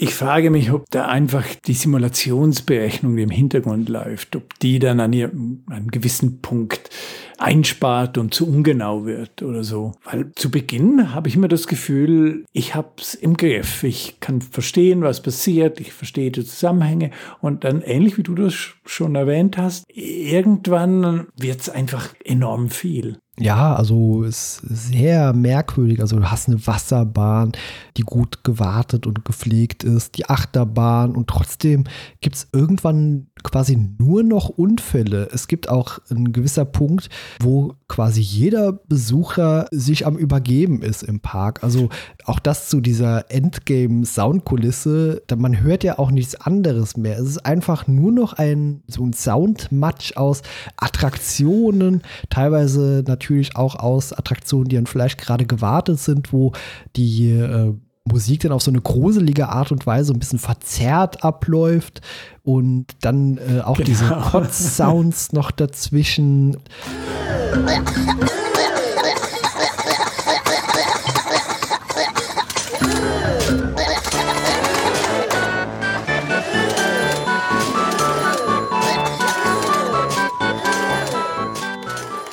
ich 0.00 0.14
frage 0.14 0.50
mich, 0.50 0.70
ob 0.70 0.88
da 0.90 1.06
einfach 1.06 1.44
die 1.66 1.74
Simulationsberechnung, 1.74 3.16
die 3.16 3.24
im 3.24 3.30
Hintergrund 3.30 3.88
läuft, 3.88 4.36
ob 4.36 4.56
die 4.60 4.78
dann 4.78 5.00
an, 5.00 5.12
ihrem, 5.12 5.64
einem 5.68 5.88
gewissen 5.88 6.40
Punkt 6.40 6.88
einspart 7.36 8.16
und 8.16 8.32
zu 8.32 8.46
ungenau 8.46 9.06
wird 9.06 9.42
oder 9.42 9.64
so. 9.64 9.94
Weil 10.04 10.30
zu 10.36 10.52
Beginn 10.52 11.12
habe 11.14 11.28
ich 11.28 11.34
immer 11.34 11.48
das 11.48 11.66
Gefühl, 11.66 12.44
ich 12.52 12.76
habe 12.76 12.90
es 12.98 13.16
im 13.16 13.36
Griff. 13.36 13.82
Ich 13.82 14.20
kann 14.20 14.40
verstehen, 14.40 15.02
was 15.02 15.20
passiert, 15.20 15.80
ich 15.80 15.92
verstehe 15.92 16.30
die 16.30 16.44
Zusammenhänge 16.44 17.10
und 17.40 17.64
dann 17.64 17.82
ähnlich 17.82 18.18
wie 18.18 18.22
du 18.22 18.36
das 18.36 18.54
schon 18.84 19.16
erwähnt 19.16 19.58
hast, 19.58 19.84
irgendwann 19.92 21.26
wird 21.36 21.60
es 21.60 21.70
einfach 21.70 22.14
enorm 22.24 22.70
viel. 22.70 23.18
Ja, 23.40 23.74
also 23.74 24.24
ist 24.24 24.56
sehr 24.64 25.32
merkwürdig. 25.32 26.00
Also 26.00 26.18
du 26.18 26.28
hast 26.28 26.48
eine 26.48 26.66
Wasserbahn, 26.66 27.52
die 27.96 28.02
gut 28.02 28.42
gewartet 28.42 29.06
und 29.06 29.24
gepflegt 29.24 29.84
ist, 29.84 30.18
die 30.18 30.28
Achterbahn 30.28 31.14
und 31.14 31.28
trotzdem 31.28 31.84
gibt 32.20 32.34
es 32.34 32.48
irgendwann 32.52 33.27
quasi 33.42 33.76
nur 33.98 34.22
noch 34.22 34.48
Unfälle. 34.48 35.28
Es 35.32 35.48
gibt 35.48 35.68
auch 35.68 35.98
ein 36.10 36.32
gewisser 36.32 36.64
Punkt, 36.64 37.08
wo 37.40 37.74
quasi 37.88 38.20
jeder 38.20 38.72
Besucher 38.72 39.66
sich 39.70 40.06
am 40.06 40.16
Übergeben 40.16 40.82
ist 40.82 41.02
im 41.02 41.20
Park. 41.20 41.62
Also 41.62 41.88
auch 42.24 42.38
das 42.38 42.68
zu 42.68 42.80
dieser 42.80 43.30
Endgame-Soundkulisse, 43.30 45.22
man 45.36 45.60
hört 45.60 45.84
ja 45.84 45.98
auch 45.98 46.10
nichts 46.10 46.34
anderes 46.34 46.96
mehr. 46.96 47.18
Es 47.18 47.28
ist 47.28 47.46
einfach 47.46 47.86
nur 47.86 48.12
noch 48.12 48.34
ein 48.34 48.82
so 48.86 49.04
ein 49.04 49.12
Soundmatch 49.12 50.16
aus 50.16 50.42
Attraktionen, 50.76 52.02
teilweise 52.30 53.04
natürlich 53.06 53.56
auch 53.56 53.76
aus 53.76 54.12
Attraktionen, 54.12 54.68
die 54.68 54.76
dann 54.76 54.86
vielleicht 54.86 55.18
gerade 55.18 55.46
gewartet 55.46 55.98
sind, 56.00 56.32
wo 56.32 56.52
die 56.96 57.30
äh, 57.30 57.74
Musik 58.08 58.40
dann 58.40 58.52
auf 58.52 58.62
so 58.62 58.70
eine 58.70 58.80
gruselige 58.80 59.48
Art 59.48 59.70
und 59.72 59.86
Weise 59.86 60.12
ein 60.12 60.18
bisschen 60.18 60.38
verzerrt 60.38 61.24
abläuft 61.24 62.00
und 62.42 62.86
dann 63.02 63.38
äh, 63.38 63.60
auch 63.60 63.76
genau. 63.76 63.86
diese 63.86 64.32
Hot-Sounds 64.32 65.32
noch 65.32 65.50
dazwischen. 65.50 66.56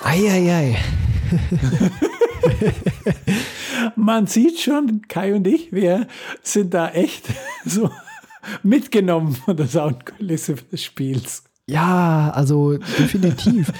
Eieiei. 0.03 0.77
Man 3.95 4.27
sieht 4.27 4.59
schon, 4.59 5.01
Kai 5.07 5.35
und 5.35 5.47
ich, 5.47 5.71
wir 5.71 6.07
sind 6.41 6.73
da 6.73 6.89
echt 6.89 7.25
so 7.65 7.89
mitgenommen 8.63 9.33
von 9.33 9.57
der 9.57 9.67
Soundkulisse 9.67 10.55
des 10.55 10.83
Spiels. 10.83 11.43
Ja, 11.67 12.31
also 12.33 12.77
definitiv. 12.77 13.71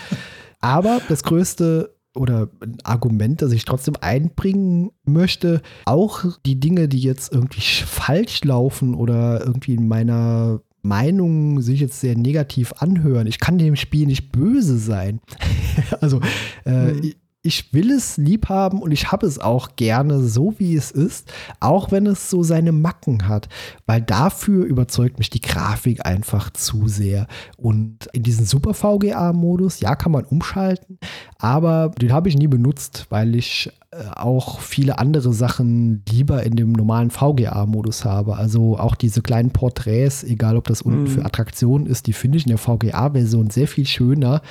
Aber 0.59 1.01
das 1.07 1.23
größte 1.23 1.95
oder 2.15 2.49
ein 2.61 2.77
Argument, 2.83 3.41
das 3.41 3.51
ich 3.51 3.65
trotzdem 3.65 3.95
einbringen 3.99 4.91
möchte, 5.03 5.61
auch 5.85 6.25
die 6.45 6.59
Dinge, 6.59 6.87
die 6.87 7.01
jetzt 7.01 7.31
irgendwie 7.31 7.61
falsch 7.61 8.43
laufen 8.43 8.95
oder 8.95 9.41
irgendwie 9.45 9.75
in 9.75 9.87
meiner 9.87 10.61
Meinung 10.81 11.61
sich 11.61 11.81
jetzt 11.81 11.99
sehr 11.99 12.15
negativ 12.15 12.73
anhören. 12.77 13.27
Ich 13.27 13.39
kann 13.39 13.57
dem 13.57 13.75
Spiel 13.75 14.07
nicht 14.07 14.31
böse 14.31 14.77
sein. 14.77 15.19
also 15.99 16.21
äh, 16.65 16.93
mhm 16.93 17.13
ich 17.45 17.73
will 17.73 17.91
es 17.91 18.17
lieb 18.17 18.49
haben 18.49 18.81
und 18.81 18.91
ich 18.91 19.11
habe 19.11 19.27
es 19.27 19.37
auch 19.37 19.75
gerne 19.75 20.23
so, 20.23 20.55
wie 20.57 20.75
es 20.75 20.89
ist, 20.89 21.31
auch 21.59 21.91
wenn 21.91 22.07
es 22.07 22.29
so 22.29 22.41
seine 22.41 22.71
Macken 22.71 23.27
hat, 23.27 23.49
weil 23.85 24.01
dafür 24.01 24.65
überzeugt 24.65 25.19
mich 25.19 25.29
die 25.29 25.41
Grafik 25.41 26.05
einfach 26.05 26.49
zu 26.49 26.87
sehr. 26.87 27.27
Und 27.55 28.07
in 28.13 28.23
diesen 28.23 28.45
Super 28.45 28.73
VGA-Modus, 28.73 29.79
ja, 29.79 29.95
kann 29.95 30.11
man 30.11 30.25
umschalten, 30.25 30.97
aber 31.37 31.91
den 32.01 32.11
habe 32.11 32.29
ich 32.29 32.37
nie 32.37 32.47
benutzt, 32.47 33.05
weil 33.09 33.35
ich 33.35 33.71
äh, 33.95 34.09
auch 34.15 34.59
viele 34.59 34.97
andere 34.99 35.31
Sachen 35.33 36.03
lieber 36.09 36.43
in 36.43 36.55
dem 36.55 36.71
normalen 36.73 37.11
VGA-Modus 37.11 38.03
habe. 38.03 38.35
Also 38.35 38.77
auch 38.77 38.95
diese 38.95 39.21
kleinen 39.21 39.51
Porträts, 39.51 40.23
egal 40.23 40.57
ob 40.57 40.67
das 40.67 40.81
unten 40.81 41.03
mm. 41.03 41.07
für 41.07 41.25
Attraktionen 41.25 41.85
ist, 41.85 42.07
die 42.07 42.13
finde 42.13 42.37
ich 42.37 42.45
in 42.45 42.49
der 42.49 42.57
VGA-Version 42.57 43.49
sehr 43.49 43.67
viel 43.67 43.85
schöner 43.85 44.41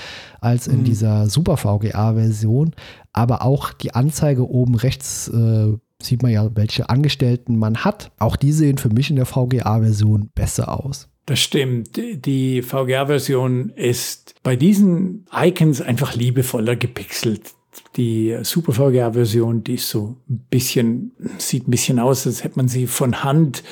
als 0.40 0.66
in 0.66 0.82
mm. 0.82 0.84
dieser 0.84 1.28
Super 1.28 1.56
VGA-Version. 1.56 2.72
Aber 3.12 3.42
auch 3.42 3.72
die 3.72 3.94
Anzeige 3.94 4.48
oben 4.48 4.74
rechts 4.74 5.28
äh, 5.28 5.72
sieht 6.02 6.22
man 6.22 6.32
ja, 6.32 6.50
welche 6.54 6.88
Angestellten 6.88 7.56
man 7.56 7.84
hat. 7.84 8.10
Auch 8.18 8.36
die 8.36 8.52
sehen 8.52 8.78
für 8.78 8.90
mich 8.90 9.10
in 9.10 9.16
der 9.16 9.26
VGA-Version 9.26 10.30
besser 10.34 10.84
aus. 10.84 11.08
Das 11.26 11.40
stimmt. 11.40 11.96
Die 11.96 12.60
VGA-Version 12.62 13.70
ist 13.70 14.34
bei 14.42 14.56
diesen 14.56 15.26
Icons 15.32 15.80
einfach 15.80 16.14
liebevoller 16.14 16.76
gepixelt 16.76 17.54
die 17.96 18.36
Super 18.42 18.72
VGA-Version, 18.72 19.64
die 19.64 19.74
ist 19.74 19.88
so 19.88 20.16
ein 20.28 20.46
bisschen, 20.50 21.12
sieht 21.38 21.66
ein 21.66 21.70
bisschen 21.70 21.98
aus, 21.98 22.26
als 22.26 22.44
hätte 22.44 22.56
man 22.56 22.68
sie 22.68 22.86
von 22.86 23.22
Hand 23.22 23.62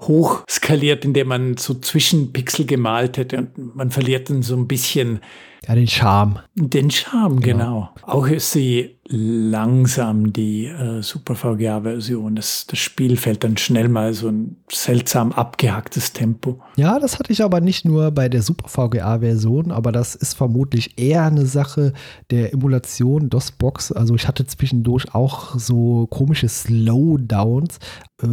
hochskaliert, 0.00 1.04
indem 1.04 1.28
man 1.28 1.56
so 1.56 1.74
Zwischenpixel 1.74 2.66
gemalt 2.66 3.16
hätte 3.16 3.38
und 3.38 3.76
man 3.76 3.90
verliert 3.90 4.30
dann 4.30 4.42
so 4.42 4.56
ein 4.56 4.68
bisschen 4.68 5.20
ja, 5.66 5.74
den 5.74 5.86
Charme. 5.86 6.40
Den 6.54 6.90
Charme, 6.90 7.40
genau. 7.40 7.90
genau. 7.94 7.94
Auch 8.02 8.26
ist 8.26 8.52
sie 8.52 8.96
langsam, 9.08 10.32
die 10.32 10.66
äh, 10.66 11.02
Super 11.02 11.34
VGA-Version. 11.34 12.34
Das, 12.36 12.66
das 12.66 12.78
Spiel 12.78 13.16
fällt 13.16 13.44
dann 13.44 13.56
schnell 13.56 13.88
mal 13.88 14.14
so 14.14 14.28
ein 14.28 14.56
seltsam 14.70 15.32
abgehacktes 15.32 16.12
Tempo. 16.12 16.60
Ja, 16.76 16.98
das 16.98 17.18
hatte 17.18 17.32
ich 17.32 17.42
aber 17.44 17.60
nicht 17.60 17.84
nur 17.84 18.10
bei 18.10 18.28
der 18.28 18.42
Super 18.42 18.68
VGA-Version, 18.68 19.70
aber 19.70 19.92
das 19.92 20.14
ist 20.14 20.34
vermutlich 20.34 20.98
eher 20.98 21.24
eine 21.24 21.46
Sache 21.46 21.92
der 22.30 22.52
Emulation 22.52 23.28
DOS-Box. 23.28 23.92
Also 23.92 24.14
ich 24.14 24.26
hatte 24.26 24.46
zwischendurch 24.46 25.14
auch 25.14 25.58
so 25.58 26.06
komische 26.08 26.48
Slowdowns, 26.48 27.78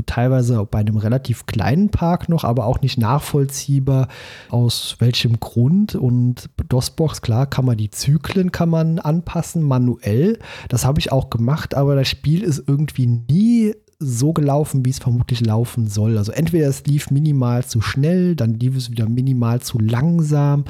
teilweise 0.06 0.66
bei 0.70 0.80
einem 0.80 0.98
relativ 0.98 1.46
kleinen 1.46 1.90
Park 1.90 2.30
noch, 2.30 2.44
aber 2.44 2.66
auch 2.66 2.82
nicht 2.82 2.98
nachvollziehbar, 2.98 4.08
aus 4.50 4.96
welchem 5.00 5.40
Grund. 5.40 5.96
Und 5.96 6.50
DOSBox, 6.70 7.22
klar, 7.22 7.46
kann 7.48 7.66
man 7.66 7.78
die 7.78 7.90
Zyklen 7.90 8.52
kann 8.52 8.70
man 8.70 9.00
anpassen, 9.00 9.64
manuell. 9.64 10.40
Das 10.68 10.86
habe 10.86 11.00
ich 11.00 11.12
auch 11.12 11.30
gemacht, 11.30 11.76
aber 11.76 11.96
das 11.96 12.08
Spiel 12.08 12.44
ist 12.44 12.64
irgendwie 12.68 13.08
nie 13.08 13.74
so 14.00 14.32
gelaufen, 14.32 14.86
wie 14.86 14.92
es 14.92 15.00
vermutlich 15.00 15.42
laufen 15.46 15.88
soll. 15.88 16.18
Also 16.18 16.32
entweder 16.32 16.68
es 16.68 16.86
lief 16.86 17.12
minimal 17.12 17.66
zu 17.66 17.82
schnell, 17.82 18.36
dann 18.36 18.54
lief 18.54 18.76
es 18.78 18.90
wieder 18.90 19.10
minimal 19.10 19.62
zu 19.62 19.78
langsam. 19.78 20.64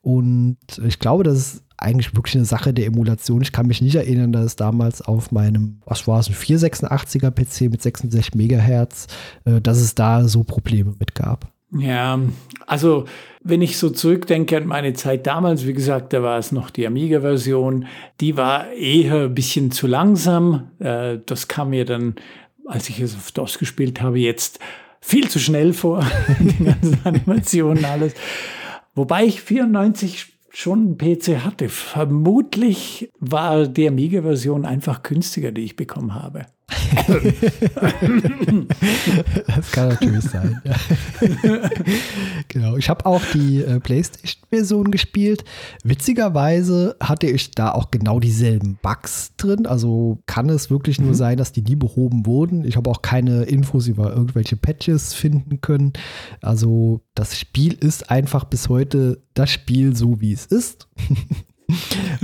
Und 0.00 0.56
ich 0.84 0.98
glaube, 0.98 1.22
das 1.22 1.38
ist 1.38 1.62
eigentlich 1.82 2.14
wirklich 2.14 2.36
eine 2.36 2.44
Sache 2.44 2.72
der 2.72 2.86
Emulation. 2.86 3.42
Ich 3.42 3.52
kann 3.52 3.66
mich 3.66 3.82
nicht 3.82 3.94
erinnern, 3.94 4.32
dass 4.32 4.44
es 4.44 4.56
damals 4.56 5.02
auf 5.02 5.32
meinem, 5.32 5.80
was 5.84 6.06
war 6.06 6.20
es, 6.20 6.28
ein 6.28 6.34
486er 6.34 7.30
PC 7.30 7.70
mit 7.70 7.82
66 7.82 8.34
Megahertz, 8.34 9.06
äh, 9.44 9.60
dass 9.60 9.78
es 9.78 9.94
da 9.94 10.26
so 10.28 10.44
Probleme 10.44 10.94
mit 10.98 11.14
gab. 11.14 11.52
Ja, 11.78 12.20
also 12.66 13.06
wenn 13.42 13.62
ich 13.62 13.78
so 13.78 13.88
zurückdenke 13.90 14.58
an 14.58 14.66
meine 14.66 14.92
Zeit 14.92 15.26
damals, 15.26 15.66
wie 15.66 15.72
gesagt, 15.72 16.12
da 16.12 16.22
war 16.22 16.38
es 16.38 16.52
noch 16.52 16.70
die 16.70 16.86
Amiga-Version, 16.86 17.86
die 18.20 18.36
war 18.36 18.70
eher 18.72 19.24
ein 19.24 19.34
bisschen 19.34 19.70
zu 19.70 19.86
langsam. 19.86 20.70
Äh, 20.78 21.18
das 21.24 21.48
kam 21.48 21.70
mir 21.70 21.84
dann, 21.84 22.16
als 22.66 22.88
ich 22.88 23.00
es 23.00 23.14
auf 23.14 23.32
DOS 23.32 23.58
gespielt 23.58 24.02
habe, 24.02 24.18
jetzt 24.18 24.58
viel 25.00 25.28
zu 25.28 25.38
schnell 25.38 25.72
vor, 25.72 26.06
die 26.38 26.64
ganzen 26.64 26.98
Animationen, 27.04 27.84
alles. 27.84 28.14
Wobei 28.94 29.24
ich 29.24 29.40
94 29.40 30.31
schon 30.52 30.80
einen 30.80 30.98
PC 30.98 31.44
hatte. 31.44 31.68
Vermutlich 31.68 33.10
war 33.18 33.66
die 33.66 33.88
Amiga-Version 33.88 34.64
einfach 34.64 35.02
günstiger, 35.02 35.50
die 35.50 35.62
ich 35.62 35.76
bekommen 35.76 36.14
habe. 36.14 36.46
das 39.46 39.70
kann 39.72 39.88
natürlich 39.88 40.24
sein. 40.24 40.60
Ja. 40.64 40.74
genau. 42.48 42.76
Ich 42.76 42.88
habe 42.88 43.06
auch 43.06 43.22
die 43.32 43.62
äh, 43.62 43.80
PlayStation-Version 43.80 44.90
gespielt. 44.90 45.44
Witzigerweise 45.84 46.96
hatte 47.00 47.26
ich 47.26 47.50
da 47.52 47.72
auch 47.72 47.90
genau 47.90 48.20
dieselben 48.20 48.78
Bugs 48.82 49.32
drin. 49.36 49.66
Also 49.66 50.18
kann 50.26 50.48
es 50.48 50.70
wirklich 50.70 51.00
nur 51.00 51.10
mhm. 51.10 51.14
sein, 51.14 51.38
dass 51.38 51.52
die 51.52 51.62
nie 51.62 51.76
behoben 51.76 52.26
wurden. 52.26 52.64
Ich 52.64 52.76
habe 52.76 52.90
auch 52.90 53.02
keine 53.02 53.44
Infos 53.44 53.86
über 53.86 54.12
irgendwelche 54.12 54.56
Patches 54.56 55.14
finden 55.14 55.60
können. 55.60 55.92
Also 56.40 57.00
das 57.14 57.38
Spiel 57.38 57.74
ist 57.74 58.10
einfach 58.10 58.44
bis 58.44 58.68
heute 58.68 59.22
das 59.34 59.50
Spiel 59.50 59.94
so, 59.96 60.20
wie 60.20 60.32
es 60.32 60.46
ist. 60.46 60.88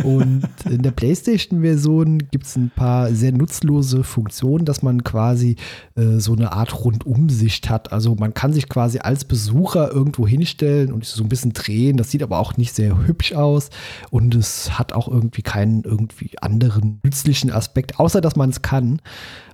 Und 0.04 0.48
in 0.68 0.82
der 0.82 0.90
PlayStation-Version 0.90 2.18
gibt 2.30 2.46
es 2.46 2.56
ein 2.56 2.70
paar 2.74 3.12
sehr 3.12 3.32
nutzlose 3.32 4.04
Funktionen, 4.04 4.64
dass 4.64 4.82
man 4.82 5.04
quasi 5.04 5.56
äh, 5.96 6.18
so 6.18 6.34
eine 6.34 6.52
Art 6.52 6.84
Rundumsicht 6.84 7.68
hat. 7.70 7.92
Also 7.92 8.14
man 8.14 8.34
kann 8.34 8.52
sich 8.52 8.68
quasi 8.68 8.98
als 8.98 9.24
Besucher 9.24 9.92
irgendwo 9.92 10.26
hinstellen 10.26 10.92
und 10.92 11.04
so 11.04 11.22
ein 11.22 11.28
bisschen 11.28 11.52
drehen. 11.52 11.96
Das 11.96 12.10
sieht 12.10 12.22
aber 12.22 12.38
auch 12.38 12.56
nicht 12.56 12.74
sehr 12.74 13.06
hübsch 13.06 13.32
aus 13.32 13.70
und 14.10 14.34
es 14.34 14.78
hat 14.78 14.92
auch 14.92 15.08
irgendwie 15.08 15.42
keinen 15.42 15.84
irgendwie 15.84 16.30
anderen 16.40 17.00
nützlichen 17.02 17.50
Aspekt, 17.50 17.98
außer 17.98 18.20
dass 18.20 18.36
man 18.36 18.50
es 18.50 18.62
kann. 18.62 19.00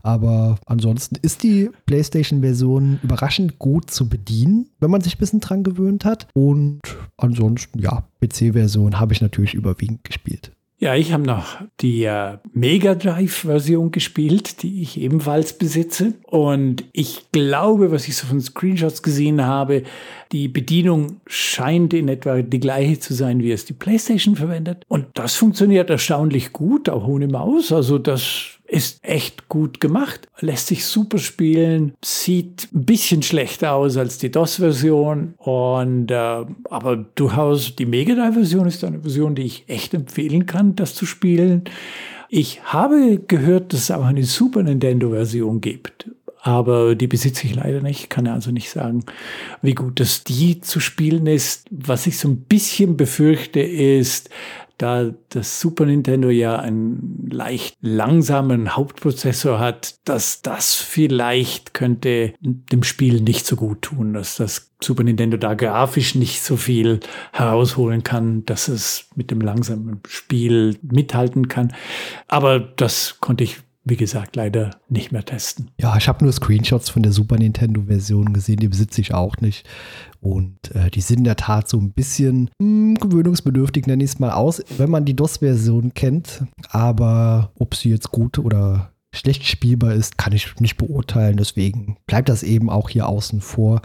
Aber 0.03 0.59
ansonsten 0.67 1.17
ist 1.23 1.43
die 1.43 1.71
PlayStation-Version 1.87 3.01
überraschend 3.03 3.59
gut 3.59 3.91
zu 3.91 4.07
bedienen, 4.07 4.69
wenn 4.85 4.91
man 4.91 5.01
sich 5.01 5.17
ein 5.17 5.19
bisschen 5.19 5.41
dran 5.41 5.65
gewöhnt 5.65 6.05
hat. 6.05 6.29
Und 6.35 6.81
ansonsten, 7.17 7.79
ja, 7.79 8.05
PC-Version 8.21 9.01
habe 9.01 9.15
ich 9.15 9.23
natürlich 9.23 9.55
überwiegend 9.55 10.05
gespielt. 10.05 10.53
Ja, 10.79 10.95
ich 10.95 11.15
habe 11.15 11.23
noch 11.23 11.63
die 11.81 12.05
äh, 12.05 12.37
Mega 12.53 12.95
Drive-Version 12.95 13.91
gespielt, 13.91 14.63
die 14.63 14.83
ich 14.83 15.01
ebenfalls 15.01 15.57
besitze. 15.57 16.13
Und 16.25 16.85
ich 16.93 17.31
glaube, 17.33 17.91
was 17.91 18.07
ich 18.07 18.17
so 18.17 18.27
von 18.27 18.43
Screenshots 18.43 19.03
gesehen 19.03 19.47
habe, 19.47 19.85
die 20.31 20.49
Bedienung 20.49 21.21
scheint 21.27 21.95
in 21.95 22.09
etwa 22.09 22.43
die 22.43 22.61
gleiche 22.61 22.99
zu 22.99 23.15
sein, 23.15 23.41
wie 23.41 23.53
es 23.53 23.65
die 23.65 23.73
PlayStation 23.73 24.37
verwendet. 24.37 24.85
Und 24.89 25.07
das 25.15 25.37
funktioniert 25.37 25.89
erstaunlich 25.89 26.53
gut, 26.53 26.91
auch 26.91 27.07
ohne 27.07 27.29
Maus. 27.29 27.73
Also 27.73 27.99
das 27.99 28.59
ist 28.67 28.99
echt 29.03 29.49
gut 29.49 29.81
gemacht, 29.81 30.29
lässt 30.41 30.69
sich 30.69 30.87
super 30.87 31.19
spielen, 31.19 31.95
sieht 32.03 32.69
ein 32.75 32.85
bisschen 32.85 33.23
schlechter 33.23 33.75
aus 33.75 33.97
als 33.97 34.19
die 34.19 34.31
DOS-Version. 34.31 35.35
Und 35.39 36.11
äh, 36.11 36.45
aber 36.71 36.97
durchaus 37.15 37.77
die 37.77 37.87
Mega 37.87 38.15
Drive-Version 38.15 38.67
ist 38.67 38.83
eine 38.85 39.01
Version, 39.01 39.35
die 39.35 39.43
ich 39.43 39.65
echt 39.69 39.95
empfehlen 39.95 40.47
kann, 40.47 40.77
das 40.77 40.95
zu 40.95 41.07
spielen. 41.07 41.65
Ich 42.29 42.63
habe 42.65 43.21
gehört, 43.29 43.73
dass 43.73 43.81
es 43.83 43.91
auch 43.91 44.05
eine 44.05 44.25
Super 44.25 44.63
Nintendo-Version 44.63 45.61
gibt. 45.61 46.11
Aber 46.41 46.95
die 46.95 47.07
besitze 47.07 47.47
ich 47.47 47.55
leider 47.55 47.81
nicht, 47.81 48.11
kann 48.11 48.27
also 48.27 48.51
nicht 48.51 48.69
sagen, 48.69 49.05
wie 49.63 49.75
gut 49.75 49.99
das 49.99 50.25
die 50.25 50.61
zu 50.61 50.79
spielen 50.79 51.27
ist. 51.27 51.67
Was 51.71 52.07
ich 52.07 52.19
so 52.19 52.29
ein 52.29 52.43
bisschen 52.43 52.99
befürchte, 52.99 53.61
ist, 53.61 54.29
da 54.79 55.13
das 55.29 55.61
Super 55.61 55.87
Nintendo 55.87 56.31
ja 56.31 56.59
einen 56.59 57.29
leicht 57.31 57.77
langsamen 57.81 58.77
Hauptprozessor 58.77 59.59
hat, 59.59 59.97
dass 60.05 60.43
das 60.43 60.75
vielleicht 60.75 61.75
könnte 61.75 62.35
dem 62.41 62.83
Spiel 62.83 63.21
nicht 63.21 63.47
so 63.47 63.57
gut 63.57 63.83
tun, 63.83 64.15
dass 64.15 64.37
das 64.37 64.71
Super 64.83 65.05
Nintendo 65.05 65.37
da 65.37 65.55
grafisch 65.55 66.15
nicht 66.15 66.43
so 66.43 66.57
viel 66.57 67.01
herausholen 67.33 68.03
kann, 68.03 68.45
dass 68.45 68.69
es 68.69 69.07
mit 69.15 69.31
dem 69.31 69.41
langsamen 69.41 70.01
Spiel 70.07 70.77
mithalten 70.83 71.49
kann. 71.49 71.73
Aber 72.29 72.61
das 72.61 73.19
konnte 73.21 73.45
ich 73.45 73.59
wie 73.85 73.97
gesagt, 73.97 74.35
leider 74.35 74.71
nicht 74.89 75.13
mehr 75.13 75.25
testen. 75.25 75.71
Ja, 75.79 75.97
ich 75.97 76.09
habe 76.09 76.25
nur 76.25 76.33
Screenshots 76.33 76.89
von 76.89 77.03
der 77.03 77.13
Super 77.13 77.37
Nintendo-Version 77.37 78.33
gesehen, 78.33 78.57
die 78.57 78.69
besitze 78.69 79.03
ich 79.03 79.13
auch 79.13 79.37
nicht. 79.39 79.67
Und 80.21 80.75
äh, 80.75 80.91
die 80.91 81.03
sind 81.03 81.19
in 81.19 81.25
der 81.25 81.37
Tat 81.37 81.69
so 81.69 81.79
ein 81.79 81.93
bisschen 81.93 82.51
mh, 82.59 82.65
hm, 82.65 82.95
gewöhnungsbedürftig, 82.95 83.87
nenne 83.87 84.03
ich 84.03 84.11
es 84.11 84.19
mal 84.19 84.33
aus, 84.33 84.63
wenn 84.79 84.91
man 84.91 85.05
die 85.05 85.15
DOS-Version 85.15 85.93
kennt. 85.93 86.45
Aber 86.71 87.53
ob 87.59 87.75
sie 87.75 87.91
jetzt 87.91 88.11
gut 88.11 88.39
oder 88.39 88.95
schlecht 89.15 89.45
spielbar 89.45 89.93
ist, 89.93 90.19
kann 90.19 90.33
ich 90.33 90.59
nicht 90.61 90.77
beurteilen. 90.77 91.37
Deswegen 91.37 91.97
bleibt 92.07 92.31
das 92.31 92.43
eben 92.43 92.71
auch 92.71 92.89
hier 92.89 93.07
außen 93.07 93.43
vor. 93.43 93.83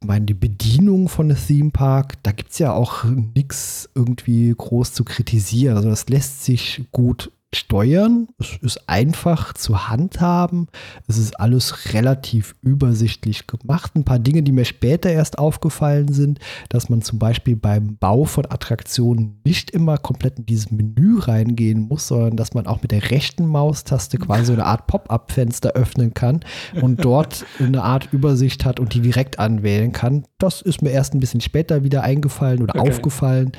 Ich 0.00 0.06
meine, 0.06 0.26
die 0.26 0.34
Bedienung 0.34 1.08
von 1.08 1.30
einem 1.30 1.38
Theme 1.38 1.70
Park, 1.70 2.22
da 2.22 2.32
gibt 2.32 2.52
es 2.52 2.58
ja 2.58 2.72
auch 2.72 3.04
nichts 3.04 3.88
irgendwie 3.94 4.54
groß 4.56 4.92
zu 4.92 5.04
kritisieren. 5.04 5.76
Also 5.76 5.88
das 5.88 6.08
lässt 6.08 6.44
sich 6.44 6.84
gut 6.92 7.32
steuern. 7.54 8.28
Es 8.38 8.56
ist 8.60 8.88
einfach 8.88 9.54
zu 9.54 9.88
handhaben. 9.88 10.68
Es 11.06 11.16
ist 11.16 11.40
alles 11.40 11.94
relativ 11.94 12.54
übersichtlich 12.60 13.46
gemacht. 13.46 13.92
Ein 13.94 14.04
paar 14.04 14.18
Dinge, 14.18 14.42
die 14.42 14.52
mir 14.52 14.66
später 14.66 15.10
erst 15.10 15.38
aufgefallen 15.38 16.12
sind, 16.12 16.40
dass 16.68 16.90
man 16.90 17.00
zum 17.00 17.18
Beispiel 17.18 17.56
beim 17.56 17.96
Bau 17.96 18.24
von 18.24 18.44
Attraktionen 18.46 19.40
nicht 19.44 19.70
immer 19.70 19.96
komplett 19.96 20.38
in 20.38 20.46
dieses 20.46 20.70
Menü 20.70 21.18
reingehen 21.20 21.80
muss, 21.80 22.08
sondern 22.08 22.36
dass 22.36 22.52
man 22.52 22.66
auch 22.66 22.82
mit 22.82 22.90
der 22.90 23.10
rechten 23.10 23.46
Maustaste 23.46 24.18
quasi 24.18 24.52
eine 24.52 24.66
Art 24.66 24.86
Pop-up-Fenster 24.86 25.70
öffnen 25.70 26.12
kann 26.12 26.40
und 26.82 27.02
dort 27.04 27.46
eine 27.58 27.82
Art 27.82 28.12
Übersicht 28.12 28.66
hat 28.66 28.78
und 28.78 28.92
die 28.92 29.00
direkt 29.00 29.38
anwählen 29.38 29.92
kann. 29.92 30.24
Das 30.36 30.60
ist 30.60 30.82
mir 30.82 30.90
erst 30.90 31.14
ein 31.14 31.20
bisschen 31.20 31.40
später 31.40 31.82
wieder 31.82 32.02
eingefallen 32.02 32.62
oder 32.62 32.78
okay. 32.78 32.90
aufgefallen. 32.90 33.52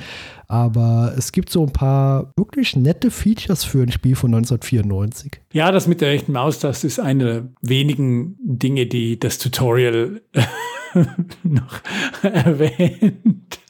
Aber 0.50 1.14
es 1.16 1.30
gibt 1.30 1.48
so 1.48 1.62
ein 1.62 1.72
paar 1.72 2.32
wirklich 2.36 2.74
nette 2.74 3.12
Features 3.12 3.62
für 3.62 3.84
ein 3.84 3.92
Spiel 3.92 4.16
von 4.16 4.34
1994. 4.34 5.40
Ja, 5.52 5.70
das 5.70 5.86
mit 5.86 6.00
der 6.00 6.08
rechten 6.08 6.32
Maustaste 6.32 6.88
ist 6.88 6.98
eine 6.98 7.24
der 7.24 7.48
wenigen 7.62 8.36
Dinge, 8.42 8.86
die 8.86 9.20
das 9.20 9.38
Tutorial 9.38 10.22
noch 11.44 11.80
erwähnt. 12.24 13.60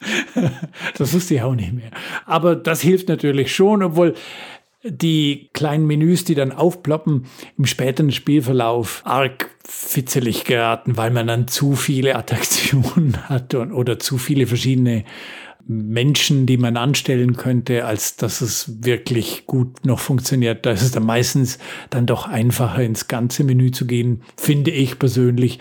Das 0.97 1.13
wusste 1.13 1.35
ich 1.35 1.43
auch 1.43 1.53
nicht 1.53 1.71
mehr. 1.71 1.91
Aber 2.25 2.55
das 2.55 2.81
hilft 2.81 3.09
natürlich 3.09 3.53
schon, 3.53 3.83
obwohl 3.83 4.15
die 4.83 5.51
kleinen 5.53 5.85
Menüs, 5.85 6.23
die 6.23 6.33
dann 6.33 6.51
aufploppen, 6.51 7.25
im 7.59 7.65
späteren 7.67 8.11
Spielverlauf 8.11 9.03
arg 9.05 9.51
fitzelig 9.63 10.45
geraten, 10.45 10.97
weil 10.97 11.11
man 11.11 11.27
dann 11.27 11.47
zu 11.47 11.75
viele 11.75 12.15
Attraktionen 12.15 13.17
hat 13.29 13.53
und, 13.53 13.71
oder 13.71 13.99
zu 13.99 14.17
viele 14.17 14.47
verschiedene 14.47 15.05
Menschen, 15.67 16.45
die 16.45 16.57
man 16.57 16.77
anstellen 16.77 17.35
könnte, 17.35 17.85
als 17.85 18.15
dass 18.15 18.41
es 18.41 18.83
wirklich 18.83 19.45
gut 19.45 19.85
noch 19.85 19.99
funktioniert. 19.99 20.65
Da 20.65 20.71
ist 20.71 20.81
es 20.81 20.91
dann 20.91 21.05
meistens 21.05 21.59
dann 21.89 22.05
doch 22.05 22.27
einfacher, 22.27 22.83
ins 22.83 23.07
ganze 23.07 23.43
Menü 23.43 23.71
zu 23.71 23.85
gehen, 23.85 24.21
finde 24.37 24.71
ich 24.71 24.99
persönlich. 24.99 25.59